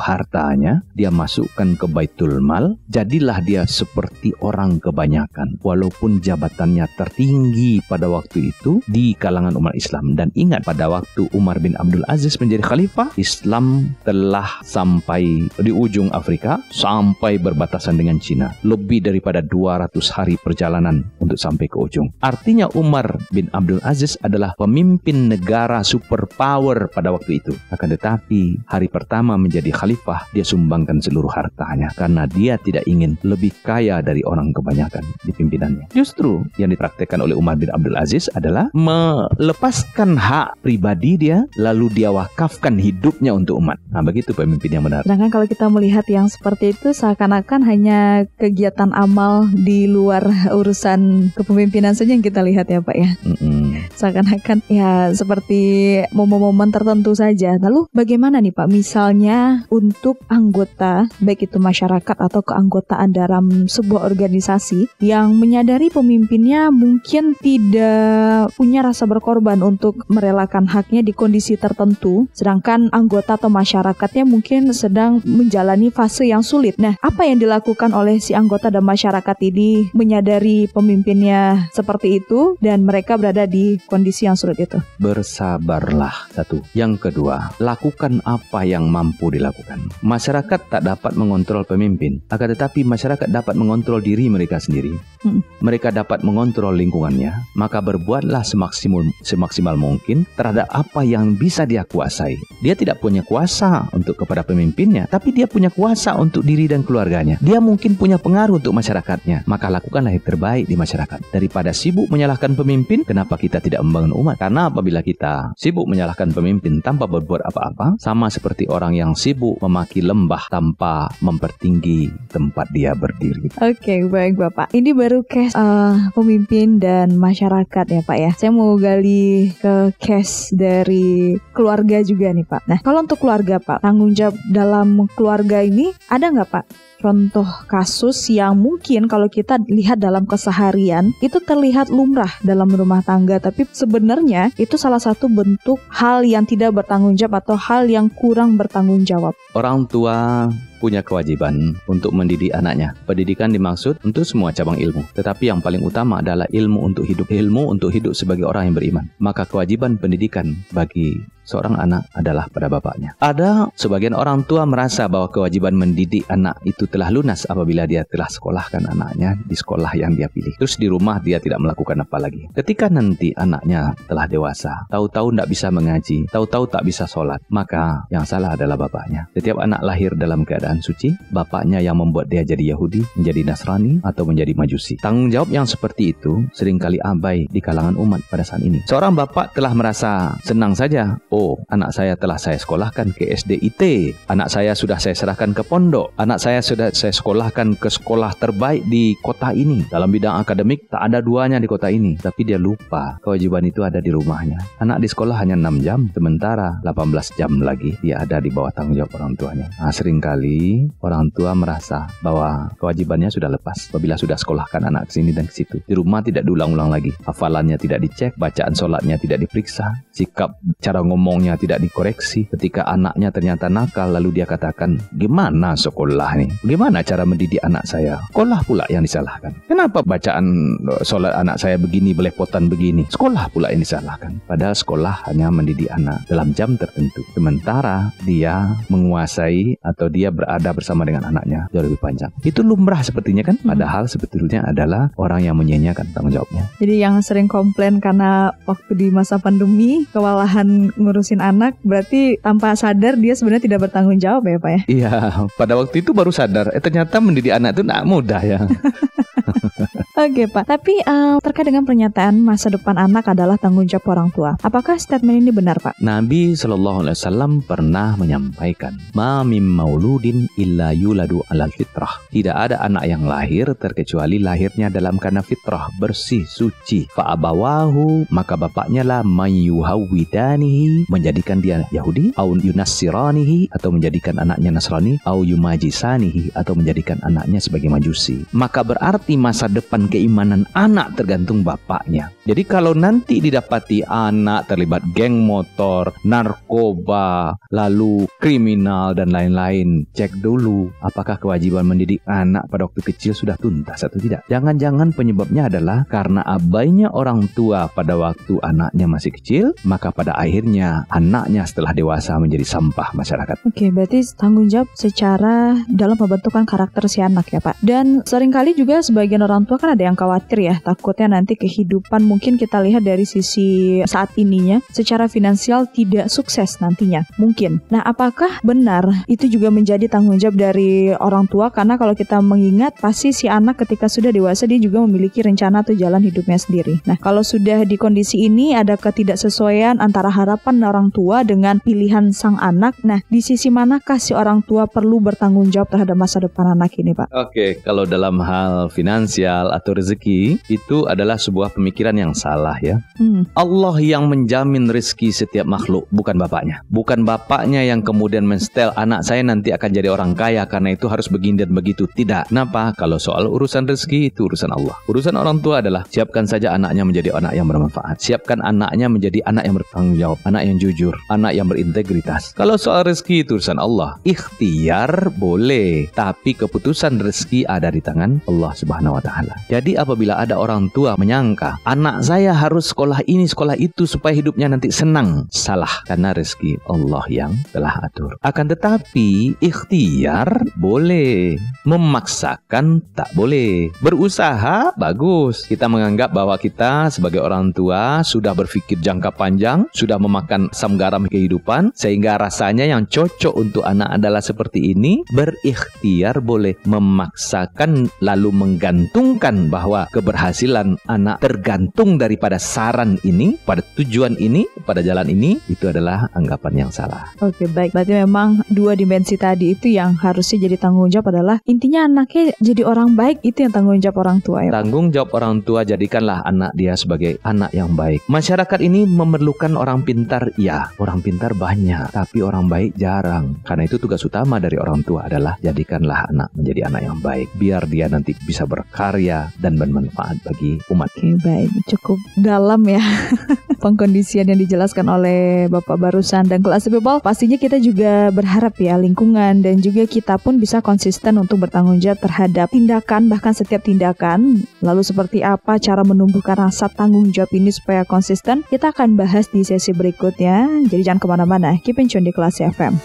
hartanya, 0.44 0.84
dia 0.92 1.08
masukkan 1.08 1.72
ke 1.72 1.88
Baitul 1.88 2.44
Mal, 2.44 2.76
jadilah 2.92 3.40
dia 3.40 3.64
seperti 3.64 4.36
orang 4.44 4.76
kebanyakan. 4.76 5.56
Walaupun 5.64 6.20
jabatannya 6.20 6.84
tertinggi 7.00 7.80
pada 7.88 8.12
waktu 8.12 8.52
itu 8.52 8.84
di 8.84 9.16
kalangan 9.16 9.56
umat 9.56 9.72
Islam. 9.72 10.12
Dan 10.12 10.28
ingat 10.36 10.68
pada 10.68 10.92
waktu 10.92 11.32
Umar 11.32 11.64
bin 11.64 11.72
Abdul 11.80 12.04
Aziz 12.12 12.36
menjadi 12.36 12.60
khalifah, 12.60 13.16
Islam 13.16 13.96
telah 14.04 14.60
sampai 14.60 15.48
di 15.48 15.72
ujung 15.72 16.12
Afrika, 16.12 16.60
sampai 16.68 17.40
berbatasan 17.40 17.96
dengan 17.96 18.20
Cina. 18.20 18.52
Lebih 18.60 19.08
daripada 19.08 19.40
200 19.40 19.96
hari 20.12 20.36
perjalanan 20.36 21.08
untuk 21.24 21.40
sampai 21.40 21.72
ke 21.72 21.80
ujung. 21.80 22.12
Artinya 22.20 22.68
Umar 22.76 23.16
bin 23.32 23.48
Abdul 23.48 23.80
Aziz 23.80 24.20
adalah 24.20 24.52
pemimpin 24.60 25.32
negara 25.32 25.80
superpower 25.80 26.92
pada 26.92 27.08
waktu 27.16 27.40
itu. 27.40 27.56
Akan 27.72 27.88
tetapi 27.88 28.68
hari 28.68 28.92
pertama 28.92 29.40
menjadi 29.40 29.72
khalifah, 29.72 30.33
dia 30.34 30.42
sumbangkan 30.42 30.98
seluruh 30.98 31.30
hartanya 31.30 31.94
karena 31.94 32.26
dia 32.26 32.58
tidak 32.58 32.82
ingin 32.90 33.14
lebih 33.22 33.54
kaya 33.62 34.02
dari 34.02 34.26
orang 34.26 34.50
kebanyakan 34.50 35.06
di 35.22 35.30
pimpinannya. 35.30 35.86
Justru 35.94 36.42
yang 36.58 36.74
dipraktekkan 36.74 37.22
oleh 37.22 37.38
Umar 37.38 37.54
bin 37.54 37.70
Abdul 37.70 37.94
Aziz 37.94 38.26
adalah 38.34 38.68
melepaskan 38.74 40.18
hak 40.18 40.58
pribadi 40.60 41.14
dia 41.14 41.46
lalu 41.54 41.86
dia 41.94 42.10
wakafkan 42.10 42.74
hidupnya 42.74 43.30
untuk 43.30 43.62
umat. 43.62 43.78
Nah, 43.94 44.02
begitu 44.02 44.34
pemimpin 44.34 44.74
yang 44.74 44.84
benar. 44.84 45.06
Sedangkan 45.06 45.30
kalau 45.30 45.46
kita 45.46 45.70
melihat 45.70 46.04
yang 46.10 46.26
seperti 46.26 46.74
itu 46.74 46.90
seakan-akan 46.90 47.62
hanya 47.62 48.26
kegiatan 48.40 48.90
amal 48.90 49.46
di 49.54 49.86
luar 49.86 50.26
urusan 50.50 51.30
kepemimpinan 51.38 51.94
saja 51.94 52.16
yang 52.16 52.24
kita 52.24 52.42
lihat 52.42 52.66
ya 52.66 52.82
Pak 52.82 52.96
ya. 52.96 53.10
Mm-mm. 53.22 53.86
Seakan-akan 53.94 54.58
ya 54.66 55.14
seperti 55.14 55.62
momen-momen 56.10 56.74
tertentu 56.74 57.14
saja. 57.14 57.60
Lalu 57.60 57.86
bagaimana 57.94 58.42
nih 58.42 58.50
Pak 58.50 58.66
misalnya 58.66 59.68
untuk 59.70 60.23
anggota 60.28 61.08
baik 61.20 61.50
itu 61.50 61.58
masyarakat 61.60 62.16
atau 62.16 62.40
keanggotaan 62.44 63.10
dalam 63.12 63.66
sebuah 63.66 64.06
organisasi 64.08 64.88
yang 65.00 65.36
menyadari 65.36 65.88
pemimpinnya 65.88 66.68
mungkin 66.68 67.36
tidak 67.38 68.52
punya 68.56 68.84
rasa 68.84 69.08
berkorban 69.08 69.60
untuk 69.64 70.04
merelakan 70.08 70.68
haknya 70.68 71.00
di 71.00 71.12
kondisi 71.16 71.56
tertentu, 71.56 72.26
sedangkan 72.36 72.92
anggota 72.92 73.36
atau 73.40 73.48
masyarakatnya 73.48 74.24
mungkin 74.28 74.70
sedang 74.76 75.24
menjalani 75.24 75.88
fase 75.88 76.28
yang 76.28 76.44
sulit. 76.44 76.76
Nah, 76.76 76.94
apa 77.00 77.26
yang 77.26 77.40
dilakukan 77.40 77.90
oleh 77.96 78.20
si 78.20 78.36
anggota 78.36 78.68
dan 78.68 78.84
masyarakat 78.84 79.36
ini 79.44 79.90
menyadari 79.96 80.68
pemimpinnya 80.70 81.70
seperti 81.72 82.22
itu 82.22 82.56
dan 82.60 82.84
mereka 82.84 83.16
berada 83.16 83.48
di 83.48 83.80
kondisi 83.88 84.26
yang 84.28 84.38
sulit 84.38 84.60
itu? 84.60 84.78
Bersabarlah 85.00 86.30
satu. 86.32 86.62
Yang 86.72 87.10
kedua, 87.10 87.54
lakukan 87.58 88.20
apa 88.24 88.62
yang 88.66 88.88
mampu 88.88 89.32
dilakukan. 89.32 89.80
Masyarakat 90.14 90.70
tak 90.70 90.86
dapat 90.86 91.18
mengontrol 91.18 91.66
pemimpin, 91.66 92.22
akan 92.30 92.54
tetapi 92.54 92.86
masyarakat 92.86 93.26
dapat 93.34 93.58
mengontrol 93.58 93.98
diri 93.98 94.30
mereka 94.30 94.62
sendiri. 94.62 94.94
Hmm. 95.26 95.42
Mereka 95.58 95.90
dapat 95.90 96.22
mengontrol 96.22 96.70
lingkungannya, 96.78 97.34
maka 97.58 97.82
berbuatlah 97.82 98.46
semaksimal 98.46 99.10
semaksimal 99.26 99.74
mungkin 99.74 100.22
terhadap 100.38 100.70
apa 100.70 101.02
yang 101.02 101.34
bisa 101.34 101.66
dia 101.66 101.82
kuasai. 101.82 102.38
Dia 102.62 102.78
tidak 102.78 103.02
punya 103.02 103.26
kuasa 103.26 103.90
untuk 103.90 104.22
kepada 104.22 104.46
pemimpinnya, 104.46 105.10
tapi 105.10 105.34
dia 105.34 105.50
punya 105.50 105.66
kuasa 105.66 106.14
untuk 106.14 106.46
diri 106.46 106.70
dan 106.70 106.86
keluarganya. 106.86 107.34
Dia 107.42 107.58
mungkin 107.58 107.98
punya 107.98 108.14
pengaruh 108.14 108.62
untuk 108.62 108.70
masyarakatnya, 108.70 109.50
maka 109.50 109.66
lakukanlah 109.66 110.14
yang 110.14 110.22
terbaik 110.22 110.70
di 110.70 110.78
masyarakat. 110.78 111.34
Daripada 111.34 111.74
sibuk 111.74 112.06
menyalahkan 112.06 112.54
pemimpin, 112.54 113.02
kenapa 113.02 113.34
kita 113.34 113.58
tidak 113.58 113.82
membangun 113.82 114.14
umat? 114.14 114.38
Karena 114.38 114.70
apabila 114.70 115.02
kita 115.02 115.58
sibuk 115.58 115.90
menyalahkan 115.90 116.30
pemimpin 116.30 116.78
tanpa 116.78 117.10
berbuat 117.10 117.42
apa-apa, 117.42 117.98
sama 117.98 118.30
seperti 118.30 118.70
orang 118.70 118.94
yang 118.94 119.18
sibuk 119.18 119.58
memaki 119.58 120.03
lembah 120.04 120.48
tanpa 120.48 121.08
mem 121.20 121.34
mempertinggi 121.34 122.30
tempat 122.30 122.70
dia 122.70 122.94
berdiri. 122.94 123.50
Oke, 123.58 124.06
baik 124.08 124.38
Bapak. 124.38 124.70
Ini 124.70 124.94
baru 124.94 125.26
case 125.26 125.52
uh, 125.58 126.14
pemimpin 126.14 126.78
dan 126.78 127.18
masyarakat 127.18 127.84
ya 127.90 128.00
Pak 128.00 128.16
ya. 128.16 128.30
Saya 128.38 128.54
mau 128.54 128.78
gali 128.78 129.50
ke 129.58 129.92
case 129.98 130.54
dari 130.54 131.34
keluarga 131.50 132.00
juga 132.06 132.30
nih 132.30 132.46
Pak. 132.46 132.70
Nah, 132.70 132.78
kalau 132.80 133.02
untuk 133.02 133.20
keluarga 133.20 133.58
Pak, 133.58 133.82
tanggung 133.82 134.14
jawab 134.14 134.38
dalam 134.48 135.10
keluarga 135.12 135.60
ini 135.60 135.90
ada 136.06 136.30
nggak 136.30 136.48
Pak? 136.48 136.93
Contoh 137.04 137.44
kasus 137.68 138.32
yang 138.32 138.56
mungkin 138.56 139.04
kalau 139.12 139.28
kita 139.28 139.60
lihat 139.68 140.00
dalam 140.00 140.24
keseharian 140.24 141.12
itu 141.20 141.36
terlihat 141.36 141.92
lumrah 141.92 142.32
dalam 142.40 142.72
rumah 142.72 143.04
tangga 143.04 143.36
tapi 143.36 143.68
sebenarnya 143.68 144.56
itu 144.56 144.80
salah 144.80 144.96
satu 144.96 145.28
bentuk 145.28 145.76
hal 145.92 146.24
yang 146.24 146.48
tidak 146.48 146.72
bertanggung 146.72 147.12
jawab 147.12 147.44
atau 147.44 147.60
hal 147.60 147.84
yang 147.92 148.08
kurang 148.08 148.56
bertanggung 148.56 149.04
jawab. 149.04 149.36
Orang 149.52 149.84
tua 149.84 150.48
punya 150.84 151.00
kewajiban 151.00 151.76
untuk 151.88 152.12
mendidik 152.12 152.52
anaknya. 152.52 152.92
Pendidikan 153.08 153.48
dimaksud 153.48 154.00
untuk 154.04 154.28
semua 154.28 154.52
cabang 154.52 154.76
ilmu, 154.76 155.00
tetapi 155.16 155.48
yang 155.48 155.64
paling 155.64 155.80
utama 155.80 156.20
adalah 156.20 156.44
ilmu 156.52 156.84
untuk 156.84 157.08
hidup. 157.08 157.28
Ilmu 157.32 157.72
untuk 157.72 157.88
hidup 157.88 158.12
sebagai 158.12 158.44
orang 158.44 158.68
yang 158.68 158.76
beriman. 158.76 159.04
Maka 159.16 159.48
kewajiban 159.48 159.96
pendidikan 159.96 160.52
bagi 160.76 161.16
seorang 161.44 161.76
anak 161.78 162.08
adalah 162.16 162.48
pada 162.50 162.66
bapaknya. 162.72 163.14
Ada 163.20 163.70
sebagian 163.76 164.16
orang 164.16 164.42
tua 164.48 164.64
merasa 164.64 165.06
bahwa 165.06 165.30
kewajiban 165.30 165.76
mendidik 165.76 166.26
anak 166.32 166.58
itu 166.64 166.88
telah 166.88 167.12
lunas 167.12 167.44
apabila 167.46 167.84
dia 167.84 168.02
telah 168.08 168.26
sekolahkan 168.28 168.90
anaknya 168.90 169.36
di 169.44 169.56
sekolah 169.56 169.92
yang 169.94 170.16
dia 170.16 170.26
pilih. 170.32 170.56
Terus 170.58 170.80
di 170.80 170.88
rumah 170.88 171.20
dia 171.20 171.38
tidak 171.38 171.60
melakukan 171.60 172.02
apa 172.02 172.16
lagi. 172.18 172.48
Ketika 172.56 172.88
nanti 172.88 173.30
anaknya 173.36 173.94
telah 174.08 174.26
dewasa, 174.26 174.88
tahu-tahu 174.88 175.30
tidak 175.32 175.48
bisa 175.52 175.68
mengaji, 175.70 176.18
tahu-tahu 176.28 176.64
tak 176.68 176.82
bisa 176.82 177.04
sholat, 177.04 177.40
maka 177.52 178.08
yang 178.08 178.24
salah 178.24 178.56
adalah 178.56 178.80
bapaknya. 178.80 179.28
Setiap 179.36 179.60
anak 179.60 179.84
lahir 179.84 180.16
dalam 180.16 180.42
keadaan 180.42 180.80
suci, 180.80 181.12
bapaknya 181.30 181.78
yang 181.84 182.00
membuat 182.00 182.32
dia 182.32 182.42
jadi 182.42 182.74
Yahudi, 182.74 183.04
menjadi 183.20 183.40
Nasrani, 183.44 184.00
atau 184.00 184.24
menjadi 184.24 184.56
Majusi. 184.56 184.96
Tanggung 184.98 185.28
jawab 185.28 185.50
yang 185.50 185.66
seperti 185.68 186.16
itu 186.16 186.46
sering 186.54 186.80
kali 186.80 186.96
abai 187.02 187.44
di 187.50 187.60
kalangan 187.60 187.98
umat 187.98 188.22
pada 188.30 188.46
saat 188.46 188.62
ini. 188.62 188.80
Seorang 188.86 189.12
bapak 189.12 189.52
telah 189.52 189.72
merasa 189.74 190.38
senang 190.46 190.72
saja, 190.72 191.18
oh 191.34 191.58
anak 191.66 191.90
saya 191.90 192.14
telah 192.14 192.38
saya 192.38 192.54
sekolahkan 192.54 193.10
ke 193.18 193.26
SDIT, 193.34 194.14
anak 194.30 194.54
saya 194.54 194.78
sudah 194.78 195.02
saya 195.02 195.18
serahkan 195.18 195.50
ke 195.50 195.66
pondok, 195.66 196.14
anak 196.14 196.38
saya 196.38 196.62
sudah 196.62 196.94
saya 196.94 197.10
sekolahkan 197.10 197.74
ke 197.74 197.90
sekolah 197.90 198.38
terbaik 198.38 198.86
di 198.86 199.18
kota 199.18 199.50
ini. 199.50 199.82
Dalam 199.90 200.14
bidang 200.14 200.38
akademik 200.38 200.86
tak 200.86 201.10
ada 201.10 201.18
duanya 201.18 201.58
di 201.58 201.66
kota 201.66 201.90
ini, 201.90 202.14
tapi 202.14 202.46
dia 202.46 202.54
lupa 202.54 203.18
kewajiban 203.18 203.66
itu 203.66 203.82
ada 203.82 203.98
di 203.98 204.14
rumahnya. 204.14 204.62
Anak 204.78 205.02
di 205.02 205.10
sekolah 205.10 205.34
hanya 205.42 205.58
6 205.58 205.82
jam, 205.82 206.06
sementara 206.14 206.78
18 206.86 207.34
jam 207.34 207.50
lagi 207.58 207.98
dia 207.98 208.22
ada 208.22 208.38
di 208.38 208.54
bawah 208.54 208.70
tanggung 208.70 208.94
jawab 208.94 209.18
orang 209.18 209.34
tuanya. 209.34 209.66
Nah, 209.82 209.90
sering 209.90 210.22
kali 210.22 210.86
orang 211.02 211.34
tua 211.34 211.56
merasa 211.58 212.06
bahwa 212.22 212.70
kewajibannya 212.78 213.34
sudah 213.34 213.50
lepas 213.50 213.90
apabila 213.90 214.14
sudah 214.14 214.38
sekolahkan 214.38 214.86
anak 214.86 215.10
ke 215.10 215.18
sini 215.18 215.34
dan 215.34 215.50
ke 215.50 215.54
situ. 215.56 215.76
Di 215.82 215.98
rumah 215.98 216.22
tidak 216.22 216.46
diulang-ulang 216.46 216.92
lagi. 216.92 217.10
Hafalannya 217.26 217.80
tidak 217.80 218.04
dicek, 218.06 218.36
bacaan 218.38 218.76
sholatnya 218.76 219.16
tidak 219.18 219.42
diperiksa, 219.48 219.90
sikap 220.12 220.60
cara 220.78 221.00
ngomongnya 221.24 221.56
tidak 221.56 221.80
dikoreksi. 221.80 222.44
Ketika 222.52 222.84
anaknya 222.84 223.32
ternyata 223.32 223.72
nakal 223.72 224.12
lalu 224.12 224.42
dia 224.42 224.44
katakan, 224.44 225.00
"Gimana 225.16 225.72
sekolah 225.72 226.36
nih? 226.36 226.50
Gimana 226.60 227.00
cara 227.00 227.24
mendidik 227.24 227.64
anak 227.64 227.88
saya?" 227.88 228.20
Sekolah 228.28 228.60
pula 228.68 228.84
yang 228.92 229.00
disalahkan. 229.00 229.56
Kenapa 229.64 230.04
bacaan 230.04 230.76
eh, 230.84 231.02
sholat 231.06 231.32
anak 231.32 231.56
saya 231.56 231.80
begini, 231.80 232.12
belepotan 232.12 232.68
begini? 232.68 233.08
Sekolah 233.08 233.48
pula 233.48 233.72
yang 233.72 233.80
disalahkan. 233.80 234.36
Padahal 234.44 234.76
sekolah 234.76 235.24
hanya 235.32 235.48
mendidik 235.48 235.88
anak 235.88 236.28
dalam 236.28 236.52
jam 236.52 236.76
tertentu. 236.76 237.24
Sementara 237.32 238.12
dia 238.28 238.76
menguasai 238.92 239.80
atau 239.80 240.12
dia 240.12 240.28
berada 240.28 240.64
ada 240.64 240.72
bersama 240.72 241.04
dengan 241.04 241.28
anaknya 241.28 241.68
jauh 241.76 241.84
lebih 241.84 242.00
panjang. 242.00 242.32
Itu 242.40 242.64
lumrah 242.64 243.04
sepertinya 243.04 243.44
kan, 243.44 243.60
hmm. 243.60 243.68
padahal 243.68 244.08
sebetulnya 244.08 244.64
adalah 244.64 245.12
orang 245.20 245.44
yang 245.44 245.60
menyanyiakan 245.60 246.08
tanggung 246.16 246.32
jawabnya. 246.32 246.64
Jadi 246.80 246.94
yang 246.96 247.20
sering 247.20 247.52
komplain 247.52 248.00
karena 248.00 248.56
waktu 248.64 248.96
di 248.96 249.12
masa 249.12 249.36
pandemi 249.36 250.08
kewalahan 250.08 250.88
ngurusin 251.14 251.38
anak, 251.38 251.78
berarti 251.86 252.42
tanpa 252.42 252.74
sadar 252.74 253.14
dia 253.14 253.38
sebenarnya 253.38 253.70
tidak 253.70 253.86
bertanggung 253.86 254.18
jawab 254.18 254.50
ya 254.50 254.58
Pak 254.58 254.70
ya? 254.74 254.80
Iya, 254.90 255.14
pada 255.54 255.78
waktu 255.78 256.02
itu 256.02 256.10
baru 256.10 256.34
sadar, 256.34 256.74
eh 256.74 256.82
ternyata 256.82 257.22
mendidik 257.22 257.54
anak 257.54 257.78
itu 257.78 257.86
tidak 257.86 258.02
mudah 258.02 258.42
ya. 258.42 258.58
Oke 260.14 260.46
Pak, 260.46 260.70
tapi 260.70 261.02
um, 261.10 261.42
terkait 261.42 261.66
dengan 261.66 261.82
pernyataan 261.82 262.38
masa 262.38 262.70
depan 262.70 262.94
anak 262.94 263.34
adalah 263.34 263.58
tanggung 263.58 263.90
jawab 263.90 264.14
orang 264.14 264.30
tua. 264.30 264.54
Apakah 264.62 264.94
statement 264.94 265.42
ini 265.42 265.50
benar 265.50 265.82
Pak? 265.82 265.98
Nabi 265.98 266.54
Shallallahu 266.54 267.02
Alaihi 267.02 267.18
Wasallam 267.18 267.52
pernah 267.66 268.14
menyampaikan, 268.14 268.94
"Ma 269.10 269.42
mim 269.42 269.66
mauludin 269.66 270.46
illa 270.54 270.94
yuladu 270.94 271.42
alal 271.50 271.74
fitrah." 271.74 272.22
Tidak 272.30 272.54
ada 272.54 272.78
anak 272.86 273.10
yang 273.10 273.26
lahir 273.26 273.74
terkecuali 273.74 274.38
lahirnya 274.38 274.86
dalam 274.86 275.18
karena 275.18 275.42
fitrah 275.42 275.90
bersih 275.98 276.46
suci. 276.46 277.10
Fa'abawahu 277.10 278.30
maka 278.30 278.54
bapaknya 278.54 279.02
lah 279.02 279.26
mayuhawidanihi 279.26 281.10
menjadikan 281.10 281.58
dia 281.58 281.82
Yahudi, 281.90 282.38
au 282.38 282.54
yunassiranihi 282.54 283.74
atau 283.74 283.90
menjadikan 283.90 284.38
anaknya 284.38 284.78
Nasrani, 284.78 285.18
au 285.26 285.42
yumajisanihi 285.42 286.54
atau 286.54 286.78
menjadikan 286.78 287.18
anaknya 287.26 287.58
sebagai 287.58 287.90
majusi. 287.90 288.46
Maka 288.54 288.86
berarti 288.86 289.34
masa 289.34 289.66
depan 289.66 290.03
keimanan 290.10 290.68
anak 290.76 291.16
tergantung 291.16 291.64
bapaknya. 291.64 292.30
Jadi 292.44 292.62
kalau 292.68 292.92
nanti 292.92 293.40
didapati 293.40 294.04
anak 294.04 294.68
terlibat 294.68 295.00
geng 295.16 295.44
motor, 295.44 296.12
narkoba, 296.28 297.56
lalu 297.72 298.28
kriminal 298.36 299.16
dan 299.16 299.32
lain-lain, 299.32 300.04
cek 300.12 300.44
dulu 300.44 300.92
apakah 301.00 301.40
kewajiban 301.40 301.88
mendidik 301.88 302.20
anak 302.28 302.68
pada 302.68 302.84
waktu 302.84 303.00
kecil 303.00 303.32
sudah 303.32 303.56
tuntas 303.56 304.04
atau 304.04 304.20
tidak. 304.20 304.44
Jangan-jangan 304.52 305.16
penyebabnya 305.16 305.72
adalah 305.72 306.04
karena 306.04 306.44
abainya 306.44 307.08
orang 307.12 307.48
tua 307.56 307.88
pada 307.88 308.18
waktu 308.20 308.60
anaknya 308.60 309.06
masih 309.08 309.32
kecil, 309.32 309.64
maka 309.88 310.12
pada 310.12 310.36
akhirnya 310.36 311.08
anaknya 311.08 311.64
setelah 311.64 311.96
dewasa 311.96 312.36
menjadi 312.36 312.66
sampah 312.68 313.16
masyarakat. 313.16 313.64
Oke, 313.64 313.88
berarti 313.88 314.20
tanggung 314.36 314.68
jawab 314.68 314.92
secara 314.92 315.78
dalam 315.88 316.18
pembentukan 316.20 316.68
karakter 316.68 317.08
si 317.08 317.24
anak 317.24 317.48
ya 317.48 317.62
Pak. 317.62 317.80
Dan 317.80 318.20
sering 318.26 318.52
kali 318.52 318.76
juga 318.76 319.00
sebagian 319.00 319.40
orang 319.40 319.64
tua 319.64 319.80
kan 319.80 319.93
ada 319.94 320.10
yang 320.10 320.18
khawatir 320.18 320.58
ya, 320.60 320.74
takutnya 320.82 321.38
nanti 321.38 321.54
kehidupan 321.54 322.26
mungkin 322.26 322.58
kita 322.58 322.82
lihat 322.82 323.06
dari 323.06 323.22
sisi 323.22 324.02
saat 324.04 324.34
ininya 324.34 324.82
secara 324.90 325.30
finansial 325.30 325.86
tidak 325.88 326.28
sukses 326.28 326.82
nantinya. 326.82 327.24
Mungkin. 327.38 327.80
Nah, 327.88 328.02
apakah 328.02 328.60
benar 328.66 329.26
itu 329.30 329.46
juga 329.46 329.70
menjadi 329.70 330.10
tanggung 330.10 330.36
jawab 330.36 330.58
dari 330.58 331.14
orang 331.14 331.46
tua 331.46 331.70
karena 331.70 331.94
kalau 331.94 332.12
kita 332.12 332.42
mengingat 332.42 332.98
pasti 332.98 333.30
si 333.30 333.46
anak 333.46 333.80
ketika 333.86 334.10
sudah 334.10 334.34
dewasa 334.34 334.66
dia 334.66 334.78
juga 334.82 335.00
memiliki 335.06 335.40
rencana 335.40 335.86
atau 335.86 335.94
jalan 335.94 336.20
hidupnya 336.22 336.58
sendiri. 336.58 337.00
Nah, 337.06 337.16
kalau 337.18 337.46
sudah 337.46 337.86
di 337.86 337.94
kondisi 337.94 338.46
ini 338.46 338.74
ada 338.74 338.98
ketidaksesuaian 338.98 340.02
antara 340.02 340.28
harapan 340.28 340.82
orang 340.82 341.08
tua 341.14 341.46
dengan 341.46 341.78
pilihan 341.78 342.34
sang 342.34 342.58
anak. 342.58 342.98
Nah, 343.06 343.22
di 343.30 343.40
sisi 343.40 343.70
manakah 343.70 344.18
si 344.18 344.34
orang 344.34 344.64
tua 344.66 344.90
perlu 344.90 345.22
bertanggung 345.22 345.70
jawab 345.70 345.92
terhadap 345.94 346.16
masa 346.18 346.42
depan 346.42 346.74
anak 346.74 346.96
ini, 346.98 347.14
Pak? 347.14 347.30
Oke, 347.30 347.80
kalau 347.84 348.08
dalam 348.08 348.40
hal 348.42 348.88
finansial 348.90 349.70
atau 349.84 349.92
rezeki 349.92 350.64
itu 350.72 351.04
adalah 351.04 351.36
sebuah 351.36 351.76
pemikiran 351.76 352.16
yang 352.16 352.32
salah 352.32 352.80
ya. 352.80 353.04
Hmm. 353.20 353.44
Allah 353.52 354.00
yang 354.00 354.32
menjamin 354.32 354.88
rezeki 354.88 355.28
setiap 355.28 355.68
makhluk, 355.68 356.08
bukan 356.08 356.40
bapaknya. 356.40 356.80
Bukan 356.88 357.28
bapaknya 357.28 357.84
yang 357.84 358.00
kemudian 358.00 358.48
menstel 358.48 358.96
anak 358.96 359.20
saya 359.28 359.44
nanti 359.44 359.76
akan 359.76 359.92
jadi 359.92 360.08
orang 360.08 360.32
kaya 360.32 360.64
karena 360.64 360.96
itu 360.96 361.04
harus 361.12 361.28
begini 361.28 361.60
dan 361.60 361.76
begitu. 361.76 362.08
Tidak. 362.08 362.48
Kenapa? 362.48 362.96
Kalau 362.96 363.20
soal 363.20 363.44
urusan 363.44 363.84
rezeki 363.84 364.32
itu 364.32 364.48
urusan 364.48 364.72
Allah. 364.72 364.96
Urusan 365.04 365.36
orang 365.36 365.60
tua 365.60 365.84
adalah 365.84 366.08
siapkan 366.08 366.48
saja 366.48 366.72
anaknya 366.72 367.04
menjadi 367.04 367.36
anak 367.36 367.52
yang 367.52 367.68
bermanfaat. 367.68 368.16
Siapkan 368.24 368.64
anaknya 368.64 369.12
menjadi 369.12 369.44
anak 369.44 369.68
yang 369.68 369.76
bertanggung 369.76 370.16
jawab, 370.16 370.38
anak 370.48 370.64
yang 370.64 370.80
jujur, 370.80 371.12
anak 371.28 371.52
yang 371.52 371.68
berintegritas. 371.68 372.56
Kalau 372.56 372.80
soal 372.80 373.04
rezeki 373.04 373.44
itu 373.44 373.60
urusan 373.60 373.76
Allah. 373.76 374.16
Ikhtiar 374.24 375.28
boleh, 375.36 376.08
tapi 376.16 376.56
keputusan 376.56 377.20
rezeki 377.20 377.68
ada 377.68 377.92
di 377.92 378.00
tangan 378.00 378.40
Allah 378.48 378.72
Subhanahu 378.72 379.20
wa 379.20 379.22
taala. 379.22 379.52
Jadi 379.74 379.98
apabila 379.98 380.38
ada 380.38 380.54
orang 380.54 380.86
tua 380.94 381.18
menyangka 381.18 381.82
anak 381.82 382.22
saya 382.22 382.54
harus 382.54 382.94
sekolah 382.94 383.26
ini 383.26 383.42
sekolah 383.42 383.74
itu 383.74 384.06
supaya 384.06 384.30
hidupnya 384.30 384.70
nanti 384.70 384.94
senang, 384.94 385.50
salah 385.50 385.90
karena 386.06 386.30
rezeki 386.30 386.78
Allah 386.86 387.26
yang 387.26 387.50
telah 387.74 387.90
atur. 388.06 388.38
Akan 388.46 388.70
tetapi 388.70 389.58
ikhtiar 389.58 390.46
boleh, 390.78 391.58
memaksakan 391.82 393.02
tak 393.18 393.34
boleh. 393.34 393.90
Berusaha 393.98 394.94
bagus. 394.94 395.66
Kita 395.66 395.90
menganggap 395.90 396.30
bahwa 396.30 396.54
kita 396.54 397.10
sebagai 397.10 397.42
orang 397.42 397.74
tua 397.74 398.22
sudah 398.22 398.54
berpikir 398.54 399.02
jangka 399.02 399.34
panjang, 399.34 399.90
sudah 399.90 400.22
memakan 400.22 400.70
asam 400.70 400.94
garam 400.94 401.26
kehidupan 401.26 401.90
sehingga 401.98 402.38
rasanya 402.38 402.86
yang 402.86 403.10
cocok 403.10 403.58
untuk 403.58 403.82
anak 403.82 404.22
adalah 404.22 404.38
seperti 404.38 404.94
ini. 404.94 405.26
Berikhtiar 405.34 406.38
boleh, 406.38 406.78
memaksakan 406.86 408.06
lalu 408.22 408.54
menggantungkan 408.54 409.63
bahwa 409.68 410.08
keberhasilan 410.10 410.96
anak 411.06 411.40
tergantung 411.40 412.16
daripada 412.16 412.56
saran 412.56 413.20
ini, 413.22 413.56
pada 413.62 413.84
tujuan 413.98 414.36
ini, 414.40 414.66
pada 414.84 415.00
jalan 415.00 415.28
ini, 415.30 415.60
itu 415.70 415.88
adalah 415.90 416.28
anggapan 416.34 416.86
yang 416.86 416.90
salah. 416.90 417.30
Oke 417.40 417.68
baik, 417.68 417.92
berarti 417.94 418.14
memang 418.24 418.62
dua 418.70 418.96
dimensi 418.98 419.34
tadi 419.34 419.74
itu 419.76 419.90
yang 419.90 420.16
harusnya 420.18 420.66
jadi 420.68 420.76
tanggung 420.80 421.10
jawab 421.10 421.34
adalah 421.34 421.58
intinya 421.64 422.06
anaknya 422.06 422.54
jadi 422.60 422.82
orang 422.84 423.16
baik 423.16 423.40
itu 423.42 423.64
yang 423.66 423.72
tanggung 423.72 424.00
jawab 424.00 424.26
orang 424.26 424.38
tua 424.44 424.66
ya. 424.66 424.70
Tanggung 424.74 425.08
jawab 425.14 425.30
orang 425.38 425.62
tua 425.62 425.86
jadikanlah 425.86 426.42
anak 426.44 426.72
dia 426.74 426.94
sebagai 426.98 427.38
anak 427.46 427.70
yang 427.72 427.92
baik. 427.94 428.24
Masyarakat 428.26 428.78
ini 428.82 429.06
memerlukan 429.06 429.78
orang 429.78 430.02
pintar, 430.02 430.50
ya. 430.58 430.90
Orang 430.98 431.22
pintar 431.22 431.54
banyak, 431.54 432.10
tapi 432.10 432.42
orang 432.42 432.66
baik 432.66 432.98
jarang. 432.98 433.60
Karena 433.62 433.86
itu 433.86 433.96
tugas 434.00 434.22
utama 434.26 434.58
dari 434.58 434.76
orang 434.80 435.06
tua 435.06 435.26
adalah 435.30 435.54
jadikanlah 435.62 436.28
anak 436.30 436.48
menjadi 436.58 436.90
anak 436.90 437.02
yang 437.06 437.18
baik. 437.22 437.48
Biar 437.54 437.82
dia 437.86 438.06
nanti 438.10 438.34
bisa 438.34 438.66
berkarya 438.66 439.53
dan 439.60 439.78
bermanfaat 439.78 440.40
bagi 440.42 440.80
umat. 440.90 441.10
Oke 441.14 441.36
baik, 441.42 441.70
cukup 441.90 442.18
dalam 442.38 442.82
ya 442.88 443.02
pengkondisian 443.84 444.48
yang 444.48 444.58
dijelaskan 444.58 445.06
oleh 445.06 445.66
Bapak 445.68 446.00
barusan 446.00 446.48
dan 446.48 446.64
kelas 446.64 446.88
people. 446.88 447.20
Pastinya 447.20 447.60
kita 447.60 447.78
juga 447.78 448.32
berharap 448.32 448.74
ya 448.80 448.96
lingkungan 448.96 449.60
dan 449.60 449.84
juga 449.84 450.08
kita 450.08 450.40
pun 450.40 450.56
bisa 450.56 450.80
konsisten 450.80 451.36
untuk 451.36 451.62
bertanggung 451.62 452.00
jawab 452.00 452.18
terhadap 452.24 452.72
tindakan 452.72 453.28
bahkan 453.28 453.52
setiap 453.52 453.84
tindakan. 453.84 454.64
Lalu 454.80 455.02
seperti 455.04 455.44
apa 455.44 455.76
cara 455.76 456.02
menumbuhkan 456.02 456.56
rasa 456.58 456.88
tanggung 456.88 457.30
jawab 457.30 457.52
ini 457.52 457.68
supaya 457.68 458.02
konsisten? 458.08 458.64
Kita 458.66 458.90
akan 458.90 459.20
bahas 459.20 459.50
di 459.52 459.62
sesi 459.62 459.92
berikutnya. 459.92 460.88
Jadi 460.88 461.02
jangan 461.04 461.20
ke 461.20 461.28
mana-mana. 461.28 461.76
Keep 461.80 462.00
in 462.00 462.08
tune 462.08 462.26
di 462.26 462.32
kelas 462.32 462.60
FM. 462.60 462.96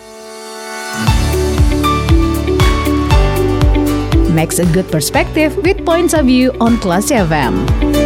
Makes 4.30 4.60
a 4.60 4.66
good 4.72 4.92
perspective 4.92 5.58
with 5.58 5.84
points 5.86 6.14
of 6.14 6.26
view 6.26 6.52
on 6.62 6.78
Classy 6.78 7.16
FM. 7.16 7.99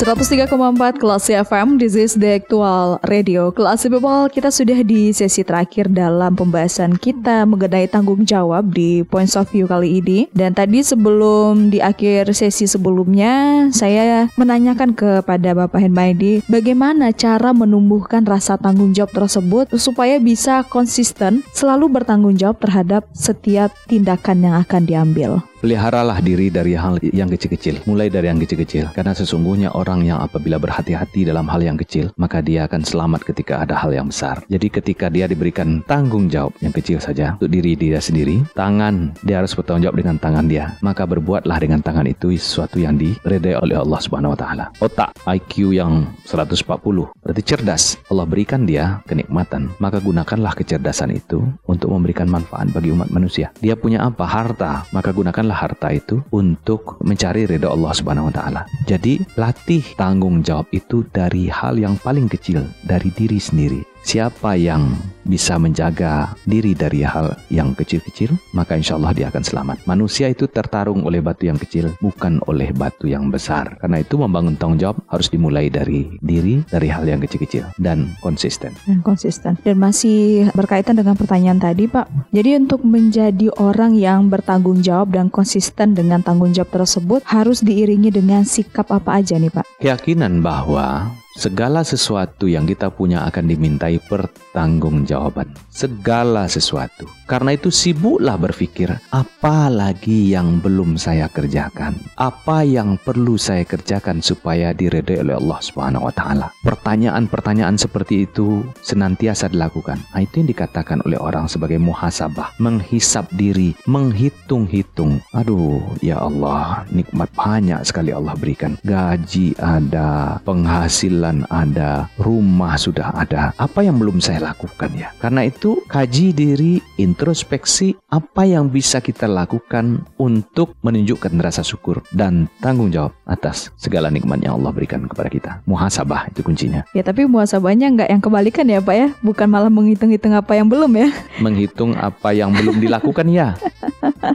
103,4 0.00 0.96
kelas 0.96 1.28
FM 1.28 1.76
This 1.76 1.92
is 1.92 2.16
the 2.16 2.40
actual 2.40 2.96
radio 3.04 3.52
Kelas 3.52 3.84
people 3.84 4.32
kita 4.32 4.48
sudah 4.48 4.80
di 4.80 5.12
sesi 5.12 5.44
terakhir 5.44 5.92
dalam 5.92 6.32
pembahasan 6.40 6.96
kita 6.96 7.44
mengenai 7.44 7.84
tanggung 7.84 8.24
jawab 8.24 8.72
di 8.72 9.04
points 9.04 9.36
of 9.36 9.52
view 9.52 9.68
kali 9.68 10.00
ini. 10.00 10.24
Dan 10.32 10.56
tadi 10.56 10.80
sebelum 10.80 11.68
di 11.68 11.84
akhir 11.84 12.32
sesi 12.32 12.64
sebelumnya 12.64 13.68
Saya 13.76 14.32
menanyakan 14.40 14.96
kepada 14.96 15.52
Bapak 15.52 15.84
Henmaidi 15.84 16.40
Bagaimana 16.48 17.12
cara 17.12 17.52
menumbuhkan 17.52 18.24
rasa 18.24 18.56
tanggung 18.56 18.96
jawab 18.96 19.12
tersebut 19.12 19.68
Supaya 19.76 20.16
bisa 20.16 20.64
konsisten 20.64 21.44
selalu 21.52 22.00
bertanggung 22.00 22.40
jawab 22.40 22.56
terhadap 22.56 23.04
setiap 23.12 23.68
tindakan 23.84 24.48
yang 24.48 24.56
akan 24.64 24.88
diambil 24.88 25.44
Peliharalah 25.60 26.24
diri 26.24 26.48
dari 26.48 26.72
hal 26.72 26.96
yang 27.12 27.28
kecil-kecil, 27.28 27.84
mulai 27.84 28.08
dari 28.08 28.32
yang 28.32 28.40
kecil-kecil. 28.40 28.96
Karena 28.96 29.12
sesungguhnya 29.12 29.76
orang 29.76 30.08
yang 30.08 30.16
apabila 30.16 30.56
berhati-hati 30.56 31.28
dalam 31.28 31.44
hal 31.52 31.60
yang 31.60 31.76
kecil, 31.76 32.08
maka 32.16 32.40
dia 32.40 32.64
akan 32.64 32.80
selamat 32.80 33.28
ketika 33.28 33.60
ada 33.60 33.76
hal 33.76 33.92
yang 33.92 34.08
besar. 34.08 34.40
Jadi 34.48 34.72
ketika 34.72 35.12
dia 35.12 35.28
diberikan 35.28 35.84
tanggung 35.84 36.32
jawab 36.32 36.56
yang 36.64 36.72
kecil 36.72 36.96
saja 36.96 37.36
untuk 37.36 37.52
diri 37.52 37.76
dia 37.76 38.00
sendiri, 38.00 38.40
tangan 38.56 39.12
dia 39.20 39.44
harus 39.44 39.52
bertanggung 39.52 39.84
jawab 39.84 40.00
dengan 40.00 40.16
tangan 40.16 40.48
dia. 40.48 40.80
Maka 40.80 41.04
berbuatlah 41.04 41.60
dengan 41.60 41.84
tangan 41.84 42.08
itu 42.08 42.32
sesuatu 42.40 42.80
yang 42.80 42.96
diredai 42.96 43.60
oleh 43.60 43.76
Allah 43.76 44.00
Subhanahu 44.00 44.32
wa 44.32 44.40
taala. 44.40 44.72
Otak 44.80 45.12
IQ 45.28 45.76
yang 45.76 46.08
140 46.24 47.12
berarti 47.20 47.42
cerdas. 47.44 48.00
Allah 48.08 48.24
berikan 48.24 48.64
dia 48.64 49.04
kenikmatan, 49.04 49.68
maka 49.76 50.00
gunakanlah 50.00 50.56
kecerdasan 50.56 51.12
itu 51.12 51.44
untuk 51.68 51.92
memberikan 51.92 52.32
manfaat 52.32 52.72
bagi 52.72 52.96
umat 52.96 53.12
manusia. 53.12 53.52
Dia 53.60 53.76
punya 53.76 54.08
apa? 54.08 54.24
Harta, 54.24 54.88
maka 54.96 55.12
gunakanlah 55.12 55.49
harta 55.52 55.90
itu 55.90 56.22
untuk 56.30 57.02
mencari 57.02 57.44
ridha 57.44 57.68
Allah 57.68 57.92
Subhanahu 57.92 58.30
wa 58.30 58.34
taala. 58.34 58.60
Jadi, 58.86 59.18
latih 59.34 59.82
tanggung 59.98 60.40
jawab 60.46 60.70
itu 60.70 61.02
dari 61.10 61.50
hal 61.50 61.76
yang 61.76 61.98
paling 61.98 62.30
kecil, 62.30 62.64
dari 62.86 63.10
diri 63.12 63.42
sendiri. 63.42 63.89
Siapa 64.00 64.56
yang 64.56 64.96
bisa 65.28 65.60
menjaga 65.60 66.32
diri 66.48 66.72
dari 66.72 67.04
hal 67.04 67.36
yang 67.52 67.76
kecil-kecil, 67.76 68.34
maka 68.56 68.74
insya 68.74 68.96
Allah 68.96 69.12
dia 69.14 69.26
akan 69.28 69.44
selamat. 69.44 69.76
Manusia 69.84 70.26
itu 70.26 70.48
tertarung 70.48 71.04
oleh 71.06 71.20
batu 71.22 71.46
yang 71.46 71.60
kecil, 71.60 71.92
bukan 72.02 72.40
oleh 72.48 72.72
batu 72.74 73.06
yang 73.06 73.28
besar. 73.28 73.76
Karena 73.78 74.00
itu 74.00 74.16
membangun 74.16 74.56
tanggung 74.56 74.80
jawab 74.80 74.98
harus 75.06 75.28
dimulai 75.28 75.68
dari 75.68 76.08
diri, 76.24 76.64
dari 76.66 76.88
hal 76.88 77.06
yang 77.06 77.20
kecil-kecil, 77.22 77.68
dan 77.78 78.16
konsisten. 78.24 78.72
dan 78.88 79.04
konsisten. 79.04 79.54
Dan 79.62 79.76
masih 79.78 80.48
berkaitan 80.56 80.96
dengan 80.98 81.14
pertanyaan 81.14 81.60
tadi, 81.60 81.86
Pak. 81.86 82.32
Jadi 82.32 82.56
untuk 82.56 82.82
menjadi 82.82 83.52
orang 83.60 83.94
yang 83.94 84.32
bertanggung 84.32 84.80
jawab 84.82 85.14
dan 85.14 85.28
konsisten 85.30 85.94
dengan 85.94 86.24
tanggung 86.24 86.50
jawab 86.50 86.72
tersebut 86.82 87.22
harus 87.28 87.62
diiringi 87.62 88.10
dengan 88.10 88.42
sikap 88.42 88.88
apa 88.90 89.20
aja 89.20 89.36
nih, 89.36 89.52
Pak? 89.52 89.78
Keyakinan 89.78 90.42
bahwa 90.42 91.12
segala 91.40 91.80
sesuatu 91.80 92.44
yang 92.44 92.68
kita 92.68 92.92
punya 92.92 93.24
akan 93.24 93.48
dimintai 93.48 93.96
pertanggungjawaban. 94.04 95.48
Segala 95.72 96.44
sesuatu. 96.44 97.19
Karena 97.30 97.54
itu 97.54 97.70
sibuklah 97.70 98.34
berpikir, 98.34 98.90
apa 99.14 99.70
lagi 99.70 100.34
yang 100.34 100.58
belum 100.58 100.98
saya 100.98 101.30
kerjakan? 101.30 101.94
Apa 102.18 102.66
yang 102.66 102.98
perlu 102.98 103.38
saya 103.38 103.62
kerjakan 103.62 104.18
supaya 104.18 104.74
diredai 104.74 105.22
oleh 105.22 105.38
Allah 105.38 105.62
Subhanahu 105.62 106.10
wa 106.10 106.14
taala? 106.14 106.50
Pertanyaan-pertanyaan 106.66 107.78
seperti 107.78 108.26
itu 108.26 108.66
senantiasa 108.82 109.46
dilakukan. 109.46 110.02
Nah, 110.10 110.26
itu 110.26 110.42
yang 110.42 110.50
dikatakan 110.50 111.06
oleh 111.06 111.22
orang 111.22 111.46
sebagai 111.46 111.78
muhasabah, 111.78 112.58
menghisap 112.58 113.30
diri, 113.38 113.78
menghitung-hitung. 113.86 115.22
Aduh, 115.30 115.86
ya 116.02 116.18
Allah, 116.18 116.82
nikmat 116.90 117.30
banyak 117.38 117.78
sekali 117.86 118.10
Allah 118.10 118.34
berikan. 118.34 118.74
Gaji 118.82 119.54
ada, 119.62 120.42
penghasilan 120.42 121.46
ada, 121.46 122.10
rumah 122.18 122.74
sudah 122.74 123.14
ada. 123.14 123.54
Apa 123.54 123.86
yang 123.86 124.02
belum 124.02 124.18
saya 124.18 124.50
lakukan 124.50 124.90
ya? 124.98 125.14
Karena 125.22 125.46
itu 125.46 125.78
kaji 125.86 126.34
diri, 126.34 126.82
introspeksi 127.24 128.00
apa 128.08 128.48
yang 128.48 128.72
bisa 128.72 128.96
kita 128.96 129.28
lakukan 129.28 130.00
untuk 130.16 130.72
menunjukkan 130.80 131.36
rasa 131.36 131.60
syukur 131.60 132.00
dan 132.16 132.48
tanggung 132.58 132.88
jawab 132.88 133.12
atas 133.28 133.68
segala 133.76 134.08
nikmat 134.08 134.40
yang 134.40 134.56
Allah 134.56 134.72
berikan 134.72 135.04
kepada 135.04 135.28
kita. 135.28 135.50
Muhasabah 135.68 136.32
itu 136.32 136.40
kuncinya. 136.40 136.80
Ya 136.96 137.04
tapi 137.04 137.28
muasabahnya 137.28 137.92
nggak 137.92 138.08
yang 138.08 138.22
kebalikan 138.24 138.64
ya 138.64 138.80
Pak 138.80 138.96
ya, 138.96 139.08
bukan 139.20 139.52
malah 139.52 139.68
menghitung-hitung 139.68 140.32
apa 140.32 140.56
yang 140.56 140.64
belum 140.64 140.96
ya. 140.96 141.08
Menghitung 141.36 141.92
apa 141.92 142.32
yang 142.32 142.56
belum 142.56 142.80
dilakukan 142.80 143.28
ya. 143.28 143.52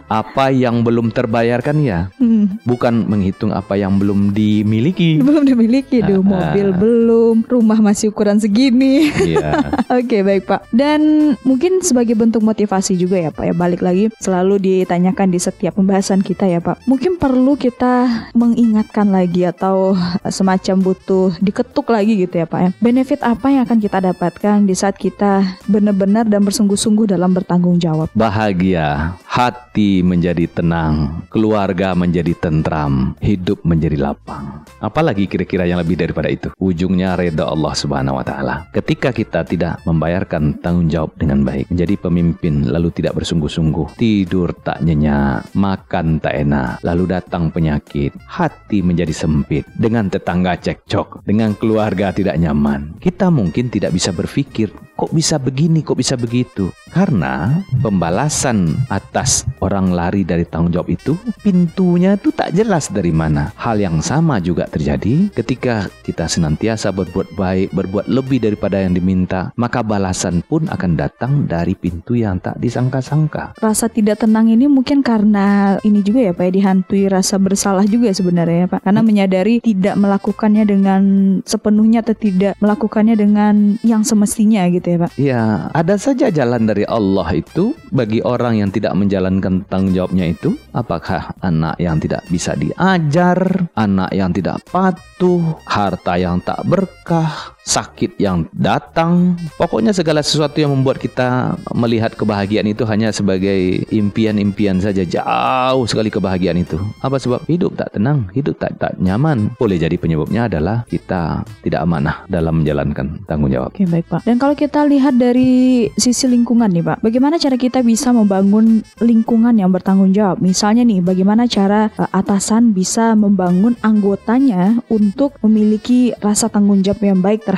Apa 0.06 0.54
yang 0.54 0.86
belum 0.86 1.10
terbayarkan 1.10 1.82
ya. 1.82 2.14
Hmm, 2.22 2.62
Bukan 2.62 3.10
menghitung 3.10 3.50
apa 3.50 3.74
yang 3.74 3.98
belum 3.98 4.30
dimiliki. 4.30 5.18
belum 5.18 5.42
dimiliki, 5.42 6.06
Duh, 6.06 6.22
Ah. 6.22 6.54
mobil 6.54 6.68
belum, 6.70 7.36
rumah 7.50 7.82
masih 7.82 8.14
ukuran 8.14 8.38
segini. 8.38 9.10
Iya. 9.10 9.74
Oke 9.98 10.22
baik 10.22 10.46
Pak. 10.46 10.70
Dan 10.70 11.34
mungkin 11.42 11.82
sebagai 11.82 12.14
bentuk 12.14 12.46
motivasi 12.46 12.75
juga 12.82 13.16
ya 13.20 13.30
Pak 13.32 13.46
ya 13.46 13.54
balik 13.56 13.80
lagi 13.80 14.12
selalu 14.20 14.60
ditanyakan 14.60 15.32
di 15.32 15.40
setiap 15.40 15.80
pembahasan 15.80 16.20
kita 16.20 16.50
ya 16.50 16.60
Pak. 16.60 16.84
Mungkin 16.90 17.16
perlu 17.22 17.56
kita 17.56 18.28
mengingatkan 18.36 19.14
lagi 19.14 19.48
atau 19.48 19.96
semacam 20.28 20.92
butuh 20.92 21.38
diketuk 21.40 21.88
lagi 21.94 22.26
gitu 22.26 22.44
ya 22.44 22.48
Pak 22.50 22.60
ya. 22.60 22.70
Benefit 22.82 23.22
apa 23.22 23.48
yang 23.54 23.64
akan 23.70 23.80
kita 23.80 23.98
dapatkan 24.12 24.66
di 24.66 24.76
saat 24.76 25.00
kita 25.00 25.62
benar-benar 25.70 26.28
dan 26.28 26.44
bersungguh-sungguh 26.44 27.10
dalam 27.10 27.32
bertanggung 27.32 27.78
jawab. 27.80 28.10
Bahagia, 28.18 29.16
hati 29.24 30.02
menjadi 30.02 30.50
tenang, 30.50 31.26
keluarga 31.30 31.94
menjadi 31.94 32.34
tentram, 32.38 33.14
hidup 33.22 33.62
menjadi 33.64 34.00
lapang. 34.00 34.66
Apalagi 34.82 35.26
kira-kira 35.26 35.66
yang 35.66 35.80
lebih 35.82 35.98
daripada 35.98 36.30
itu? 36.30 36.52
Ujungnya 36.60 37.18
reda 37.18 37.48
Allah 37.48 37.74
Subhanahu 37.74 38.20
wa 38.20 38.26
taala. 38.26 38.68
Ketika 38.74 39.14
kita 39.16 39.46
tidak 39.46 39.82
membayarkan 39.86 40.60
tanggung 40.62 40.90
jawab 40.90 41.14
dengan 41.18 41.42
baik, 41.46 41.70
menjadi 41.70 41.96
pemimpin 42.00 42.65
lalu 42.68 42.90
tidak 42.92 43.18
bersungguh-sungguh, 43.22 43.98
tidur 43.98 44.52
tak 44.66 44.82
nyenyak, 44.82 45.54
makan 45.56 46.20
tak 46.20 46.36
enak, 46.46 46.82
lalu 46.82 47.16
datang 47.16 47.54
penyakit, 47.54 48.14
hati 48.26 48.82
menjadi 48.82 49.14
sempit, 49.14 49.66
dengan 49.78 50.10
tetangga 50.10 50.58
cekcok, 50.58 51.24
dengan 51.26 51.54
keluarga 51.56 52.12
tidak 52.12 52.36
nyaman. 52.38 52.98
Kita 53.00 53.30
mungkin 53.30 53.70
tidak 53.70 53.94
bisa 53.94 54.12
berpikir, 54.12 54.74
kok 54.96 55.12
bisa 55.12 55.36
begini, 55.36 55.84
kok 55.84 56.00
bisa 56.00 56.16
begitu? 56.16 56.72
Karena 56.90 57.60
pembalasan 57.84 58.72
atas 58.88 59.44
orang 59.60 59.92
lari 59.92 60.24
dari 60.24 60.48
tanggung 60.48 60.72
jawab 60.72 60.96
itu 60.96 61.20
pintunya 61.44 62.16
itu 62.16 62.32
tak 62.32 62.56
jelas 62.56 62.88
dari 62.88 63.12
mana. 63.12 63.52
Hal 63.60 63.78
yang 63.84 64.00
sama 64.00 64.40
juga 64.40 64.66
terjadi 64.72 65.28
ketika 65.36 65.92
kita 66.08 66.32
senantiasa 66.32 66.96
berbuat 66.96 67.36
baik, 67.36 67.76
berbuat 67.76 68.08
lebih 68.08 68.40
daripada 68.40 68.80
yang 68.80 68.96
diminta, 68.96 69.52
maka 69.60 69.84
balasan 69.84 70.40
pun 70.48 70.72
akan 70.72 70.96
datang 70.96 71.44
dari 71.46 71.76
pintu 71.76 72.16
yang 72.16 72.40
tak 72.40 72.56
disangka-sangka. 72.64 73.60
Rasa 73.60 73.92
tidak 73.92 74.24
tenang 74.24 74.48
ini 74.48 74.72
mungkin 74.72 75.04
karena 75.04 75.76
ini 75.84 76.00
juga 76.00 76.32
ya 76.32 76.32
Pak 76.32 76.46
ya 76.48 76.52
dihantui 76.56 77.04
rasa 77.12 77.36
bersalah 77.36 77.84
juga 77.84 78.16
sebenarnya 78.16 78.66
ya 78.66 78.68
Pak. 78.72 78.82
Karena 78.88 79.02
menyadari 79.04 79.60
tidak 79.60 80.00
melakukannya 80.00 80.64
dengan 80.64 81.02
sepenuhnya 81.44 82.00
atau 82.00 82.16
tidak 82.16 82.56
melakukannya 82.64 83.20
dengan 83.20 83.76
yang 83.84 84.08
semestinya 84.08 84.64
gitu 84.72 84.85
gitu 84.86 84.94
ya 84.94 84.98
Pak? 85.02 85.12
Ya, 85.18 85.44
ada 85.74 85.96
saja 85.98 86.30
jalan 86.30 86.70
dari 86.70 86.86
Allah 86.86 87.26
itu 87.34 87.74
bagi 87.90 88.22
orang 88.22 88.62
yang 88.62 88.70
tidak 88.70 88.94
menjalankan 88.94 89.66
tanggung 89.66 89.98
jawabnya 89.98 90.30
itu. 90.30 90.54
Apakah 90.78 91.34
anak 91.42 91.82
yang 91.82 91.98
tidak 91.98 92.22
bisa 92.30 92.54
diajar, 92.54 93.66
anak 93.74 94.14
yang 94.14 94.30
tidak 94.30 94.62
patuh, 94.70 95.58
harta 95.66 96.14
yang 96.22 96.38
tak 96.46 96.62
berkah, 96.70 97.55
sakit 97.66 98.22
yang 98.22 98.46
datang. 98.54 99.36
Pokoknya 99.58 99.92
segala 99.92 100.22
sesuatu 100.22 100.62
yang 100.62 100.72
membuat 100.72 101.02
kita 101.02 101.58
melihat 101.74 102.14
kebahagiaan 102.14 102.70
itu 102.70 102.86
hanya 102.86 103.10
sebagai 103.10 103.84
impian-impian 103.90 104.78
saja. 104.80 105.02
Jauh 105.04 105.84
sekali 105.90 106.14
kebahagiaan 106.14 106.62
itu. 106.62 106.78
Apa 107.02 107.18
sebab 107.18 107.44
hidup 107.50 107.74
tak 107.76 107.98
tenang, 107.98 108.30
hidup 108.38 108.62
tak 108.62 108.78
tak 108.78 108.94
nyaman. 109.02 109.52
Boleh 109.58 109.82
jadi 109.82 109.98
penyebabnya 109.98 110.48
adalah 110.48 110.86
kita 110.86 111.44
tidak 111.66 111.82
amanah 111.82 112.24
dalam 112.30 112.62
menjalankan 112.62 113.26
tanggung 113.26 113.52
jawab. 113.52 113.74
Oke 113.74 113.90
baik 113.90 114.08
Pak. 114.08 114.22
Dan 114.24 114.38
kalau 114.38 114.54
kita 114.54 114.86
lihat 114.86 115.18
dari 115.18 115.90
sisi 115.98 116.30
lingkungan 116.30 116.70
nih 116.70 116.86
Pak, 116.86 116.98
bagaimana 117.02 117.42
cara 117.42 117.58
kita 117.58 117.82
bisa 117.82 118.14
membangun 118.14 118.86
lingkungan 119.02 119.58
yang 119.58 119.74
bertanggung 119.74 120.14
jawab? 120.14 120.38
Misalnya 120.38 120.86
nih, 120.86 121.02
bagaimana 121.02 121.50
cara 121.50 121.90
uh, 121.98 122.10
atasan 122.14 122.78
bisa 122.78 123.18
membangun 123.18 123.74
anggotanya 123.82 124.78
untuk 124.94 125.42
memiliki 125.42 126.14
rasa 126.22 126.48
tanggung 126.48 126.86
jawab 126.86 127.02
yang 127.02 127.20
baik 127.26 127.42
terhadap 127.42 127.55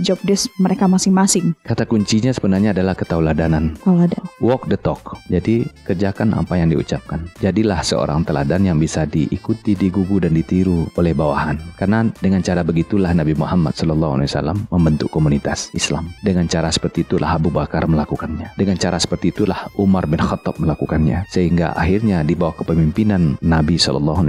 job 0.00 0.18
desk 0.24 0.50
mereka 0.56 0.88
masing-masing? 0.88 1.52
Kata 1.64 1.84
kuncinya 1.84 2.32
sebenarnya 2.32 2.72
adalah 2.72 2.96
ketauladanan. 2.96 3.76
Ada. 3.84 4.18
Walk 4.40 4.66
the 4.72 4.78
talk. 4.80 5.20
Jadi 5.28 5.68
kerjakan 5.84 6.32
apa 6.36 6.56
yang 6.56 6.72
diucapkan. 6.72 7.24
Jadilah 7.40 7.84
seorang 7.84 8.24
teladan 8.24 8.64
yang 8.64 8.78
bisa 8.80 9.04
diikuti, 9.04 9.76
digugu 9.76 10.24
dan 10.24 10.32
ditiru 10.32 10.88
oleh 10.96 11.12
bawahan. 11.12 11.60
Karena 11.76 12.08
dengan 12.20 12.40
cara 12.40 12.64
begitulah 12.64 13.12
Nabi 13.12 13.36
Muhammad 13.36 13.76
SAW 13.76 14.24
membentuk 14.72 15.12
komunitas 15.12 15.68
Islam. 15.76 16.08
Dengan 16.24 16.48
cara 16.48 16.72
seperti 16.72 17.04
itulah 17.04 17.36
Abu 17.36 17.52
Bakar 17.52 17.84
melakukannya. 17.84 18.56
Dengan 18.56 18.80
cara 18.80 18.96
seperti 18.96 19.34
itulah 19.34 19.68
Umar 19.76 20.08
bin 20.08 20.22
Khattab 20.22 20.56
melakukannya. 20.56 21.28
Sehingga 21.28 21.76
akhirnya 21.76 22.24
di 22.24 22.32
bawah 22.32 22.64
kepemimpinan 22.64 23.36
Nabi 23.44 23.76
SAW, 23.76 24.24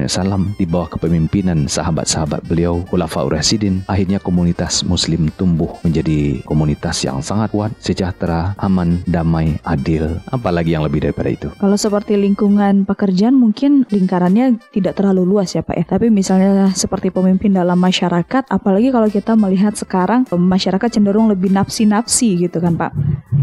di 0.60 0.66
bawah 0.68 0.92
kepemimpinan 0.92 1.70
sahabat-sahabat 1.72 2.44
beliau, 2.50 2.84
Khulafaur 2.90 3.32
Rasidin, 3.32 3.86
akhirnya 3.88 4.18
komunitas 4.18 4.84
Muslim 4.84 5.05
tumbuh 5.38 5.78
menjadi 5.86 6.42
komunitas 6.44 7.06
yang 7.06 7.22
sangat 7.22 7.54
kuat, 7.54 7.72
sejahtera, 7.80 8.58
aman, 8.58 9.02
damai, 9.06 9.62
adil. 9.64 10.18
Apalagi 10.34 10.74
yang 10.74 10.84
lebih 10.84 11.06
daripada 11.06 11.30
itu. 11.30 11.48
Kalau 11.62 11.78
seperti 11.78 12.18
lingkungan 12.18 12.84
pekerjaan 12.84 13.38
mungkin 13.38 13.86
lingkarannya 13.88 14.58
tidak 14.74 14.98
terlalu 14.98 15.24
luas 15.24 15.54
ya 15.54 15.62
Pak 15.62 15.76
ya. 15.76 15.86
Tapi 15.86 16.10
misalnya 16.10 16.74
seperti 16.74 17.14
pemimpin 17.14 17.54
dalam 17.54 17.78
masyarakat, 17.78 18.50
apalagi 18.50 18.90
kalau 18.90 19.08
kita 19.08 19.38
melihat 19.38 19.78
sekarang 19.78 20.26
masyarakat 20.30 20.90
cenderung 20.90 21.30
lebih 21.30 21.54
nafsi-nafsi 21.54 22.48
gitu 22.48 22.58
kan 22.60 22.76
Pak. 22.76 22.92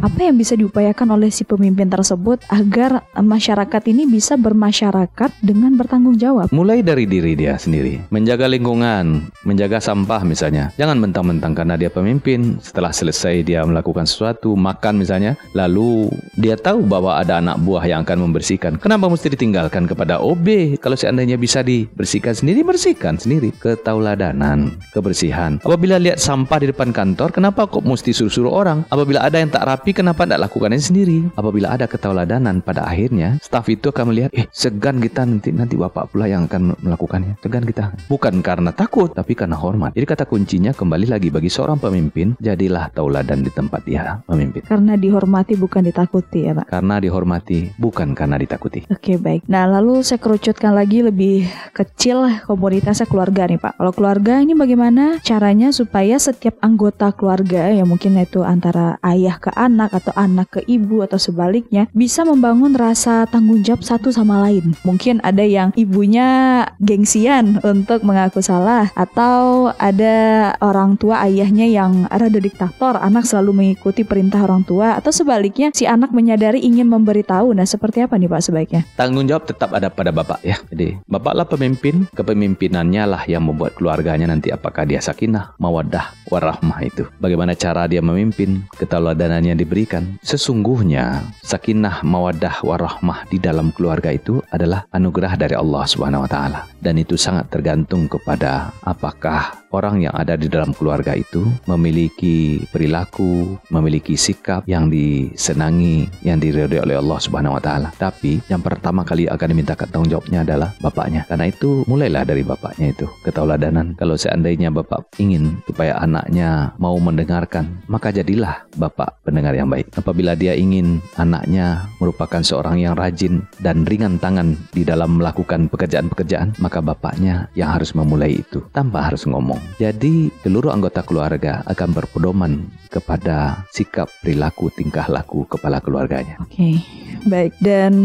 Apa 0.03 0.27
yang 0.27 0.35
bisa 0.35 0.59
diupayakan 0.59 1.15
oleh 1.15 1.31
si 1.31 1.47
pemimpin 1.47 1.87
tersebut 1.87 2.43
agar 2.51 3.07
masyarakat 3.15 3.83
ini 3.87 4.11
bisa 4.11 4.35
bermasyarakat 4.35 5.31
dengan 5.39 5.79
bertanggung 5.79 6.19
jawab? 6.19 6.51
Mulai 6.51 6.83
dari 6.83 7.07
diri 7.07 7.39
dia 7.39 7.55
sendiri, 7.55 8.03
menjaga 8.11 8.51
lingkungan, 8.51 9.31
menjaga 9.47 9.79
sampah 9.79 10.27
misalnya. 10.27 10.75
Jangan 10.75 10.99
mentang-mentang 10.99 11.52
karena 11.53 11.79
dia 11.79 11.89
pemimpin, 11.93 12.59
setelah 12.61 12.93
selesai 12.93 13.45
dia 13.47 13.65
melakukan 13.65 14.05
sesuatu, 14.05 14.53
makan 14.59 15.01
misalnya, 15.01 15.39
lalu 15.57 16.13
dia 16.37 16.57
tahu 16.59 16.85
bahwa 16.85 17.17
ada 17.17 17.41
anak 17.41 17.61
buah 17.63 17.85
yang 17.87 18.05
akan 18.05 18.29
membersihkan. 18.29 18.77
Kenapa 18.79 19.09
mesti 19.09 19.33
ditinggalkan 19.33 19.89
kepada 19.89 20.21
OB? 20.21 20.79
Kalau 20.79 20.95
seandainya 20.95 21.41
bisa 21.41 21.65
dibersihkan 21.65 22.37
sendiri, 22.37 22.61
bersihkan 22.63 23.17
sendiri. 23.17 23.51
Ketauladanan, 23.59 24.77
kebersihan. 24.93 25.59
Apabila 25.65 25.97
lihat 25.97 26.21
sampah 26.21 26.59
di 26.61 26.71
depan 26.71 26.93
kantor, 26.93 27.33
kenapa 27.33 27.65
kok 27.65 27.83
mesti 27.83 28.13
suruh-suruh 28.13 28.53
orang? 28.53 28.85
Apabila 28.93 29.25
ada 29.25 29.41
yang 29.41 29.49
tak 29.49 29.65
rapi, 29.65 29.97
kenapa 29.97 30.29
tidak 30.29 30.49
lakukannya 30.49 30.79
sendiri? 30.79 31.25
Apabila 31.35 31.73
ada 31.73 31.89
ketauladanan, 31.89 32.61
pada 32.61 32.85
akhirnya 32.85 33.41
staf 33.41 33.73
itu 33.73 33.89
akan 33.89 34.13
melihat, 34.13 34.31
eh 34.37 34.47
segan 34.53 35.01
kita 35.01 35.25
nanti 35.25 35.51
nanti 35.51 35.75
bapak 35.81 36.13
pula 36.13 36.29
yang 36.29 36.45
akan 36.47 36.77
melakukannya. 36.79 37.41
Segan 37.41 37.65
kita. 37.65 37.97
Bukan 38.07 38.45
karena 38.45 38.71
takut, 38.71 39.11
tapi 39.11 39.33
karena 39.33 39.57
hormat. 39.57 39.97
Jadi 39.97 40.07
kata 40.07 40.25
kuncinya 40.29 40.77
kembali 40.77 41.09
lagi 41.09 41.32
bagi 41.33 41.49
seorang 41.49 41.81
pemimpin, 41.81 42.37
jadilah 42.37 42.93
tauladan 42.93 43.41
di 43.41 43.49
tempat 43.49 43.81
dia 43.89 44.21
memimpin. 44.29 44.69
Karena 44.69 45.01
dihormati 45.01 45.57
bukan 45.57 45.89
ditakuti 45.89 46.45
ya 46.45 46.53
Pak. 46.53 46.69
Karena 46.69 47.01
dihormati, 47.01 47.73
bukan 47.81 48.13
karena 48.13 48.37
ditakuti. 48.37 48.85
Oke 48.93 49.17
baik. 49.17 49.49
Nah 49.49 49.65
lalu 49.65 50.05
saya 50.05 50.21
kerucutkan 50.21 50.77
lagi 50.77 51.01
lebih 51.01 51.49
kecil 51.73 52.29
komunitasnya 52.45 53.09
keluarga 53.09 53.49
nih 53.49 53.57
Pak. 53.57 53.81
Kalau 53.81 53.93
keluarga 53.97 54.45
ini 54.45 54.53
bagaimana 54.53 55.17
caranya 55.25 55.73
supaya 55.73 56.21
setiap 56.21 56.61
anggota 56.61 57.09
keluarga 57.17 57.73
ya 57.73 57.89
mungkin 57.89 58.21
itu 58.21 58.45
antara 58.45 59.01
ayah 59.01 59.41
ke 59.41 59.49
anak 59.57 59.97
atau 59.97 60.13
anak 60.19 60.59
ke 60.59 60.61
ibu 60.69 61.01
atau 61.01 61.17
sebaliknya 61.17 61.89
bisa 61.97 62.29
membangun 62.29 62.77
rasa 62.77 63.25
tanggung 63.31 63.65
jawab 63.65 63.81
satu 63.81 64.13
sama 64.13 64.45
lain. 64.45 64.77
Mungkin 64.85 65.25
ada 65.25 65.47
yang 65.47 65.73
ibunya 65.79 66.63
gengsian 66.83 67.63
untuk 67.63 68.05
mengaku 68.05 68.45
salah 68.45 68.91
atau 68.93 69.71
ada 69.79 70.53
orang 70.59 70.99
tua 70.99 71.22
ayahnya 71.23 71.71
yang 71.71 72.11
rada 72.11 72.43
diktator, 72.43 72.99
anak 72.99 73.23
selalu 73.25 73.63
mengikuti 73.63 74.03
perintah 74.03 74.43
orang 74.43 74.67
tua 74.67 74.99
atau 74.99 75.15
sebaliknya 75.15 75.71
si 75.71 75.87
anak 75.87 76.11
menyadari 76.11 76.59
ingin 76.61 76.91
memberitahu. 76.91 77.55
Nah 77.55 77.65
seperti 77.65 78.03
apa 78.03 78.19
nih 78.19 78.27
Pak 78.27 78.43
sebaiknya? 78.43 78.83
Tanggung 78.99 79.31
jawab 79.31 79.47
tetap 79.47 79.71
ada 79.71 79.87
pada 79.89 80.11
bapak 80.11 80.43
ya. 80.43 80.59
Jadi 80.69 80.99
bapaklah 81.07 81.47
pemimpin, 81.47 82.11
kepemimpinannya 82.13 83.03
lah 83.07 83.23
yang 83.31 83.47
membuat 83.47 83.79
keluarganya 83.79 84.27
nanti 84.27 84.51
apakah 84.51 84.83
dia 84.83 84.99
sakinah, 84.99 85.55
mawaddah, 85.63 86.11
warahmah 86.29 86.83
itu. 86.83 87.07
Bagaimana 87.23 87.55
cara 87.55 87.87
dia 87.87 88.03
memimpin, 88.03 88.67
keteladanan 88.75 89.47
yang 89.47 89.57
diberikan. 89.57 90.19
Sesungguhnya 90.27 91.23
sakinah, 91.47 92.03
mawaddah, 92.03 92.67
warahmah 92.67 93.31
di 93.31 93.39
dalam 93.39 93.71
keluarga 93.71 94.11
itu 94.11 94.43
adalah 94.51 94.85
anugerah 94.91 95.39
dari 95.39 95.55
Allah 95.55 95.87
Subhanahu 95.87 96.27
wa 96.27 96.31
taala 96.31 96.61
dan 96.83 96.99
itu 96.99 97.15
sangat 97.15 97.47
tergantung 97.53 98.11
kepada 98.11 98.75
apakah 98.83 99.62
orang 99.73 100.05
yang 100.05 100.15
ada 100.15 100.37
di 100.37 100.47
dalam 100.47 100.77
keluarga 100.77 101.17
itu 101.17 101.43
memiliki 101.67 102.63
perilaku, 102.71 103.57
memiliki 103.73 104.15
sikap 104.15 104.69
yang 104.69 104.93
disenangi, 104.93 106.07
yang 106.23 106.39
diridhoi 106.39 106.85
oleh 106.85 106.97
Allah 107.01 107.19
Subhanahu 107.19 107.57
wa 107.57 107.63
taala. 107.63 107.89
Tapi 107.97 108.39
yang 108.53 108.61
pertama 108.61 109.03
kali 109.03 109.27
akan 109.27 109.49
dimintakan 109.49 109.89
tanggung 109.89 110.13
jawabnya 110.13 110.45
adalah 110.45 110.71
bapaknya. 110.79 111.25
Karena 111.27 111.49
itu 111.49 111.83
mulailah 111.89 112.29
dari 112.29 112.45
bapaknya 112.45 112.93
itu 112.93 113.09
ketauladanan. 113.25 113.97
Kalau 113.97 114.15
seandainya 114.15 114.69
bapak 114.69 115.17
ingin 115.19 115.59
supaya 115.65 115.97
anaknya 115.99 116.77
mau 116.77 116.95
mendengarkan, 117.01 117.83
maka 117.89 118.13
jadilah 118.13 118.69
bapak 118.77 119.25
pendengar 119.25 119.57
yang 119.57 119.73
baik. 119.73 119.89
Apabila 119.97 120.37
dia 120.37 120.53
ingin 120.53 121.01
anaknya 121.17 121.89
merupakan 121.99 122.45
seorang 122.45 122.79
yang 122.79 122.95
rajin 122.95 123.43
dan 123.65 123.89
ringan 123.89 124.21
tangan 124.21 124.55
di 124.77 124.85
dalam 124.85 125.17
melakukan 125.17 125.73
pekerjaan-pekerjaan, 125.73 126.61
maka 126.61 126.85
bapaknya 126.85 127.49
yang 127.57 127.73
harus 127.73 127.97
memulai 127.97 128.45
itu 128.45 128.61
tanpa 128.75 129.09
harus 129.09 129.25
ngomong. 129.25 129.62
Jadi 129.77 130.31
seluruh 130.43 130.73
anggota 130.73 131.05
keluarga 131.05 131.61
akan 131.67 131.89
berpedoman 131.93 132.67
kepada 132.93 133.65
sikap, 133.73 134.09
perilaku, 134.21 134.69
tingkah 134.69 135.09
laku 135.09 135.49
kepala 135.49 135.81
keluarganya. 135.81 136.37
Oke, 136.45 136.81
baik. 137.25 137.57
Dan 137.59 138.05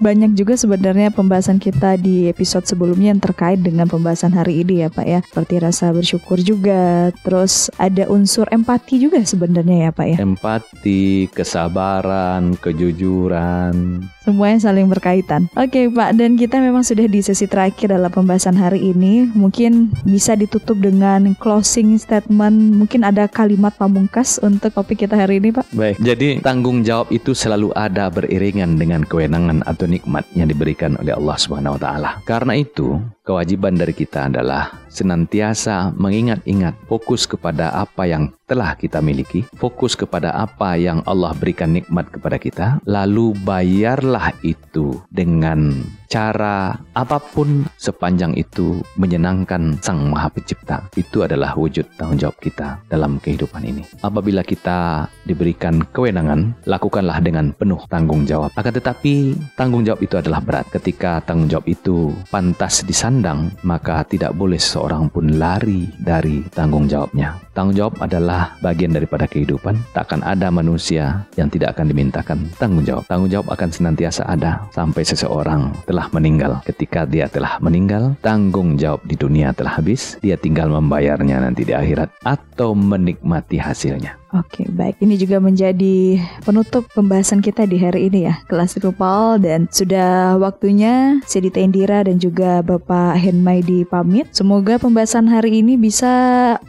banyak 0.00 0.34
juga 0.34 0.56
sebenarnya 0.56 1.12
pembahasan 1.12 1.60
kita 1.60 2.00
di 2.00 2.26
episode 2.32 2.64
sebelumnya 2.64 3.12
yang 3.12 3.20
terkait 3.20 3.60
dengan 3.60 3.86
pembahasan 3.86 4.32
hari 4.32 4.64
ini 4.64 4.82
ya 4.84 4.88
Pak 4.88 5.06
ya. 5.06 5.20
Seperti 5.22 5.54
rasa 5.60 5.92
bersyukur 5.92 6.40
juga, 6.40 7.12
terus 7.22 7.68
ada 7.76 8.08
unsur 8.08 8.48
empati 8.48 9.04
juga 9.04 9.20
sebenarnya 9.20 9.88
ya 9.88 9.90
Pak 9.92 10.06
ya. 10.08 10.16
Empati, 10.20 11.28
kesabaran, 11.30 12.56
kejujuran. 12.56 14.00
Semuanya 14.22 14.58
saling 14.70 14.86
berkaitan. 14.86 15.50
Oke 15.58 15.90
Pak, 15.90 16.14
dan 16.14 16.38
kita 16.38 16.62
memang 16.62 16.86
sudah 16.86 17.10
di 17.10 17.20
sesi 17.20 17.44
terakhir 17.50 17.90
dalam 17.90 18.08
pembahasan 18.08 18.54
hari 18.54 18.94
ini. 18.94 19.26
Mungkin 19.34 19.92
bisa 20.06 20.38
ditutup 20.38 20.78
dengan 20.78 20.91
closing 21.38 21.96
statement. 21.96 22.76
Mungkin 22.76 23.06
ada 23.06 23.30
kalimat 23.30 23.72
pamungkas 23.78 24.36
untuk 24.42 24.74
topik 24.74 25.06
kita 25.06 25.16
hari 25.16 25.38
ini 25.38 25.54
Pak. 25.54 25.72
Baik, 25.72 25.96
jadi 26.02 26.42
tanggung 26.42 26.82
jawab 26.82 27.08
itu 27.14 27.32
selalu 27.32 27.72
ada 27.72 28.10
beriringan 28.12 28.76
dengan 28.76 29.06
kewenangan 29.06 29.64
atau 29.64 29.86
nikmat 29.88 30.26
yang 30.36 30.50
diberikan 30.50 30.98
oleh 31.00 31.14
Allah 31.14 31.36
taala. 31.78 32.10
Karena 32.26 32.58
itu, 32.58 32.98
kewajiban 33.22 33.78
dari 33.78 33.94
kita 33.94 34.26
adalah 34.26 34.82
senantiasa 34.92 35.94
mengingat-ingat 35.96 36.76
fokus 36.90 37.24
kepada 37.24 37.72
apa 37.72 38.04
yang 38.04 38.28
telah 38.44 38.76
kita 38.76 39.00
miliki, 39.00 39.48
fokus 39.56 39.96
kepada 39.96 40.36
apa 40.36 40.76
yang 40.76 41.00
Allah 41.08 41.32
berikan 41.32 41.72
nikmat 41.72 42.12
kepada 42.12 42.36
kita, 42.36 42.66
lalu 42.84 43.32
bayarlah 43.48 44.36
itu 44.44 45.00
dengan 45.08 45.72
cara 46.12 46.76
apa 46.92 47.16
pun 47.16 47.64
sepanjang 47.80 48.36
itu 48.36 48.84
menyenangkan 49.00 49.80
Sang 49.80 50.12
Maha 50.12 50.28
Pencipta. 50.28 50.84
Itu 50.92 51.24
adalah 51.24 51.56
wujud 51.56 51.88
tanggung 51.96 52.20
jawab 52.20 52.36
kita 52.44 52.84
dalam 52.92 53.16
kehidupan 53.16 53.64
ini. 53.64 53.88
Apabila 54.04 54.44
kita 54.44 55.08
diberikan 55.24 55.80
kewenangan, 55.88 56.52
lakukanlah 56.68 57.24
dengan 57.24 57.56
penuh 57.56 57.80
tanggung 57.88 58.28
jawab. 58.28 58.52
Akan 58.52 58.76
tetapi 58.76 59.32
tanggung 59.56 59.88
jawab 59.88 60.04
itu 60.04 60.20
adalah 60.20 60.44
berat. 60.44 60.68
Ketika 60.68 61.24
tanggung 61.24 61.48
jawab 61.48 61.64
itu 61.64 62.12
pantas 62.28 62.84
di 62.84 62.92
kandang, 63.12 63.52
maka 63.68 64.00
tidak 64.08 64.32
boleh 64.32 64.56
seorang 64.56 65.12
pun 65.12 65.36
lari 65.36 65.84
dari 66.00 66.40
tanggung 66.48 66.88
jawabnya. 66.88 67.51
Tanggung 67.52 67.76
jawab 67.76 68.00
adalah 68.00 68.56
bagian 68.64 68.96
daripada 68.96 69.28
kehidupan. 69.28 69.76
Takkan 69.92 70.24
ada 70.24 70.48
manusia 70.48 71.28
yang 71.36 71.52
tidak 71.52 71.76
akan 71.76 71.92
dimintakan 71.92 72.48
tanggung 72.56 72.80
jawab. 72.80 73.04
Tanggung 73.04 73.28
jawab 73.28 73.52
akan 73.52 73.68
senantiasa 73.68 74.24
ada 74.24 74.64
sampai 74.72 75.04
seseorang 75.04 75.68
telah 75.84 76.08
meninggal. 76.16 76.64
Ketika 76.64 77.04
dia 77.04 77.28
telah 77.28 77.60
meninggal, 77.60 78.16
tanggung 78.24 78.80
jawab 78.80 79.04
di 79.04 79.20
dunia 79.20 79.52
telah 79.52 79.76
habis. 79.76 80.16
Dia 80.24 80.40
tinggal 80.40 80.72
membayarnya 80.72 81.44
nanti 81.44 81.68
di 81.68 81.76
akhirat 81.76 82.08
atau 82.24 82.72
menikmati 82.72 83.60
hasilnya. 83.60 84.22
Oke, 84.32 84.64
baik. 84.64 84.96
Ini 85.04 85.20
juga 85.20 85.44
menjadi 85.44 86.16
penutup 86.40 86.88
pembahasan 86.96 87.44
kita 87.44 87.68
di 87.68 87.76
hari 87.76 88.08
ini 88.08 88.32
ya, 88.32 88.40
kelas 88.48 88.80
Rupal 88.80 89.36
dan 89.44 89.68
sudah 89.68 90.40
waktunya 90.40 91.20
Sedita 91.28 91.60
Indira 91.60 92.00
dan 92.00 92.16
juga 92.16 92.64
Bapak 92.64 93.20
Henmaidi 93.20 93.84
pamit. 93.84 94.32
Semoga 94.32 94.80
pembahasan 94.80 95.28
hari 95.28 95.60
ini 95.60 95.76
bisa 95.76 96.08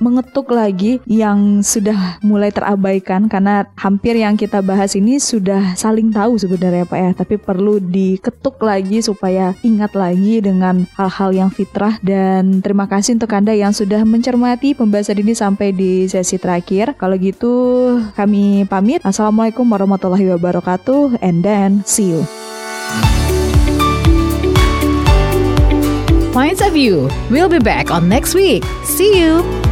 mengetuk 0.04 0.52
lagi 0.74 0.98
yang 1.06 1.62
sudah 1.62 2.18
mulai 2.26 2.50
terabaikan 2.50 3.30
karena 3.30 3.70
hampir 3.78 4.18
yang 4.18 4.34
kita 4.34 4.66
bahas 4.66 4.98
ini 4.98 5.22
sudah 5.22 5.78
saling 5.78 6.10
tahu 6.10 6.42
sebenarnya 6.42 6.90
Pak 6.90 6.98
ya, 6.98 7.12
tapi 7.14 7.38
perlu 7.38 7.78
diketuk 7.78 8.58
lagi 8.58 9.06
supaya 9.06 9.54
ingat 9.62 9.94
lagi 9.94 10.42
dengan 10.42 10.90
hal-hal 10.98 11.30
yang 11.30 11.54
fitrah 11.54 12.02
dan 12.02 12.66
terima 12.66 12.90
kasih 12.90 13.22
untuk 13.22 13.30
Anda 13.38 13.54
yang 13.54 13.70
sudah 13.70 14.02
mencermati 14.02 14.74
pembahasan 14.74 15.22
ini 15.22 15.38
sampai 15.38 15.78
di 15.78 16.10
sesi 16.10 16.42
terakhir. 16.42 16.98
Kalau 16.98 17.14
gitu 17.22 17.54
kami 18.18 18.66
pamit. 18.66 19.06
Assalamualaikum 19.06 19.70
warahmatullahi 19.70 20.34
wabarakatuh 20.34 21.22
and 21.22 21.46
then 21.46 21.86
see 21.86 22.18
you. 22.18 22.26
Points 26.34 26.66
of 26.66 26.74
View. 26.74 27.14
We'll 27.30 27.46
be 27.46 27.62
back 27.62 27.94
on 27.94 28.10
next 28.10 28.34
week. 28.34 28.66
See 28.90 29.22
you. 29.22 29.63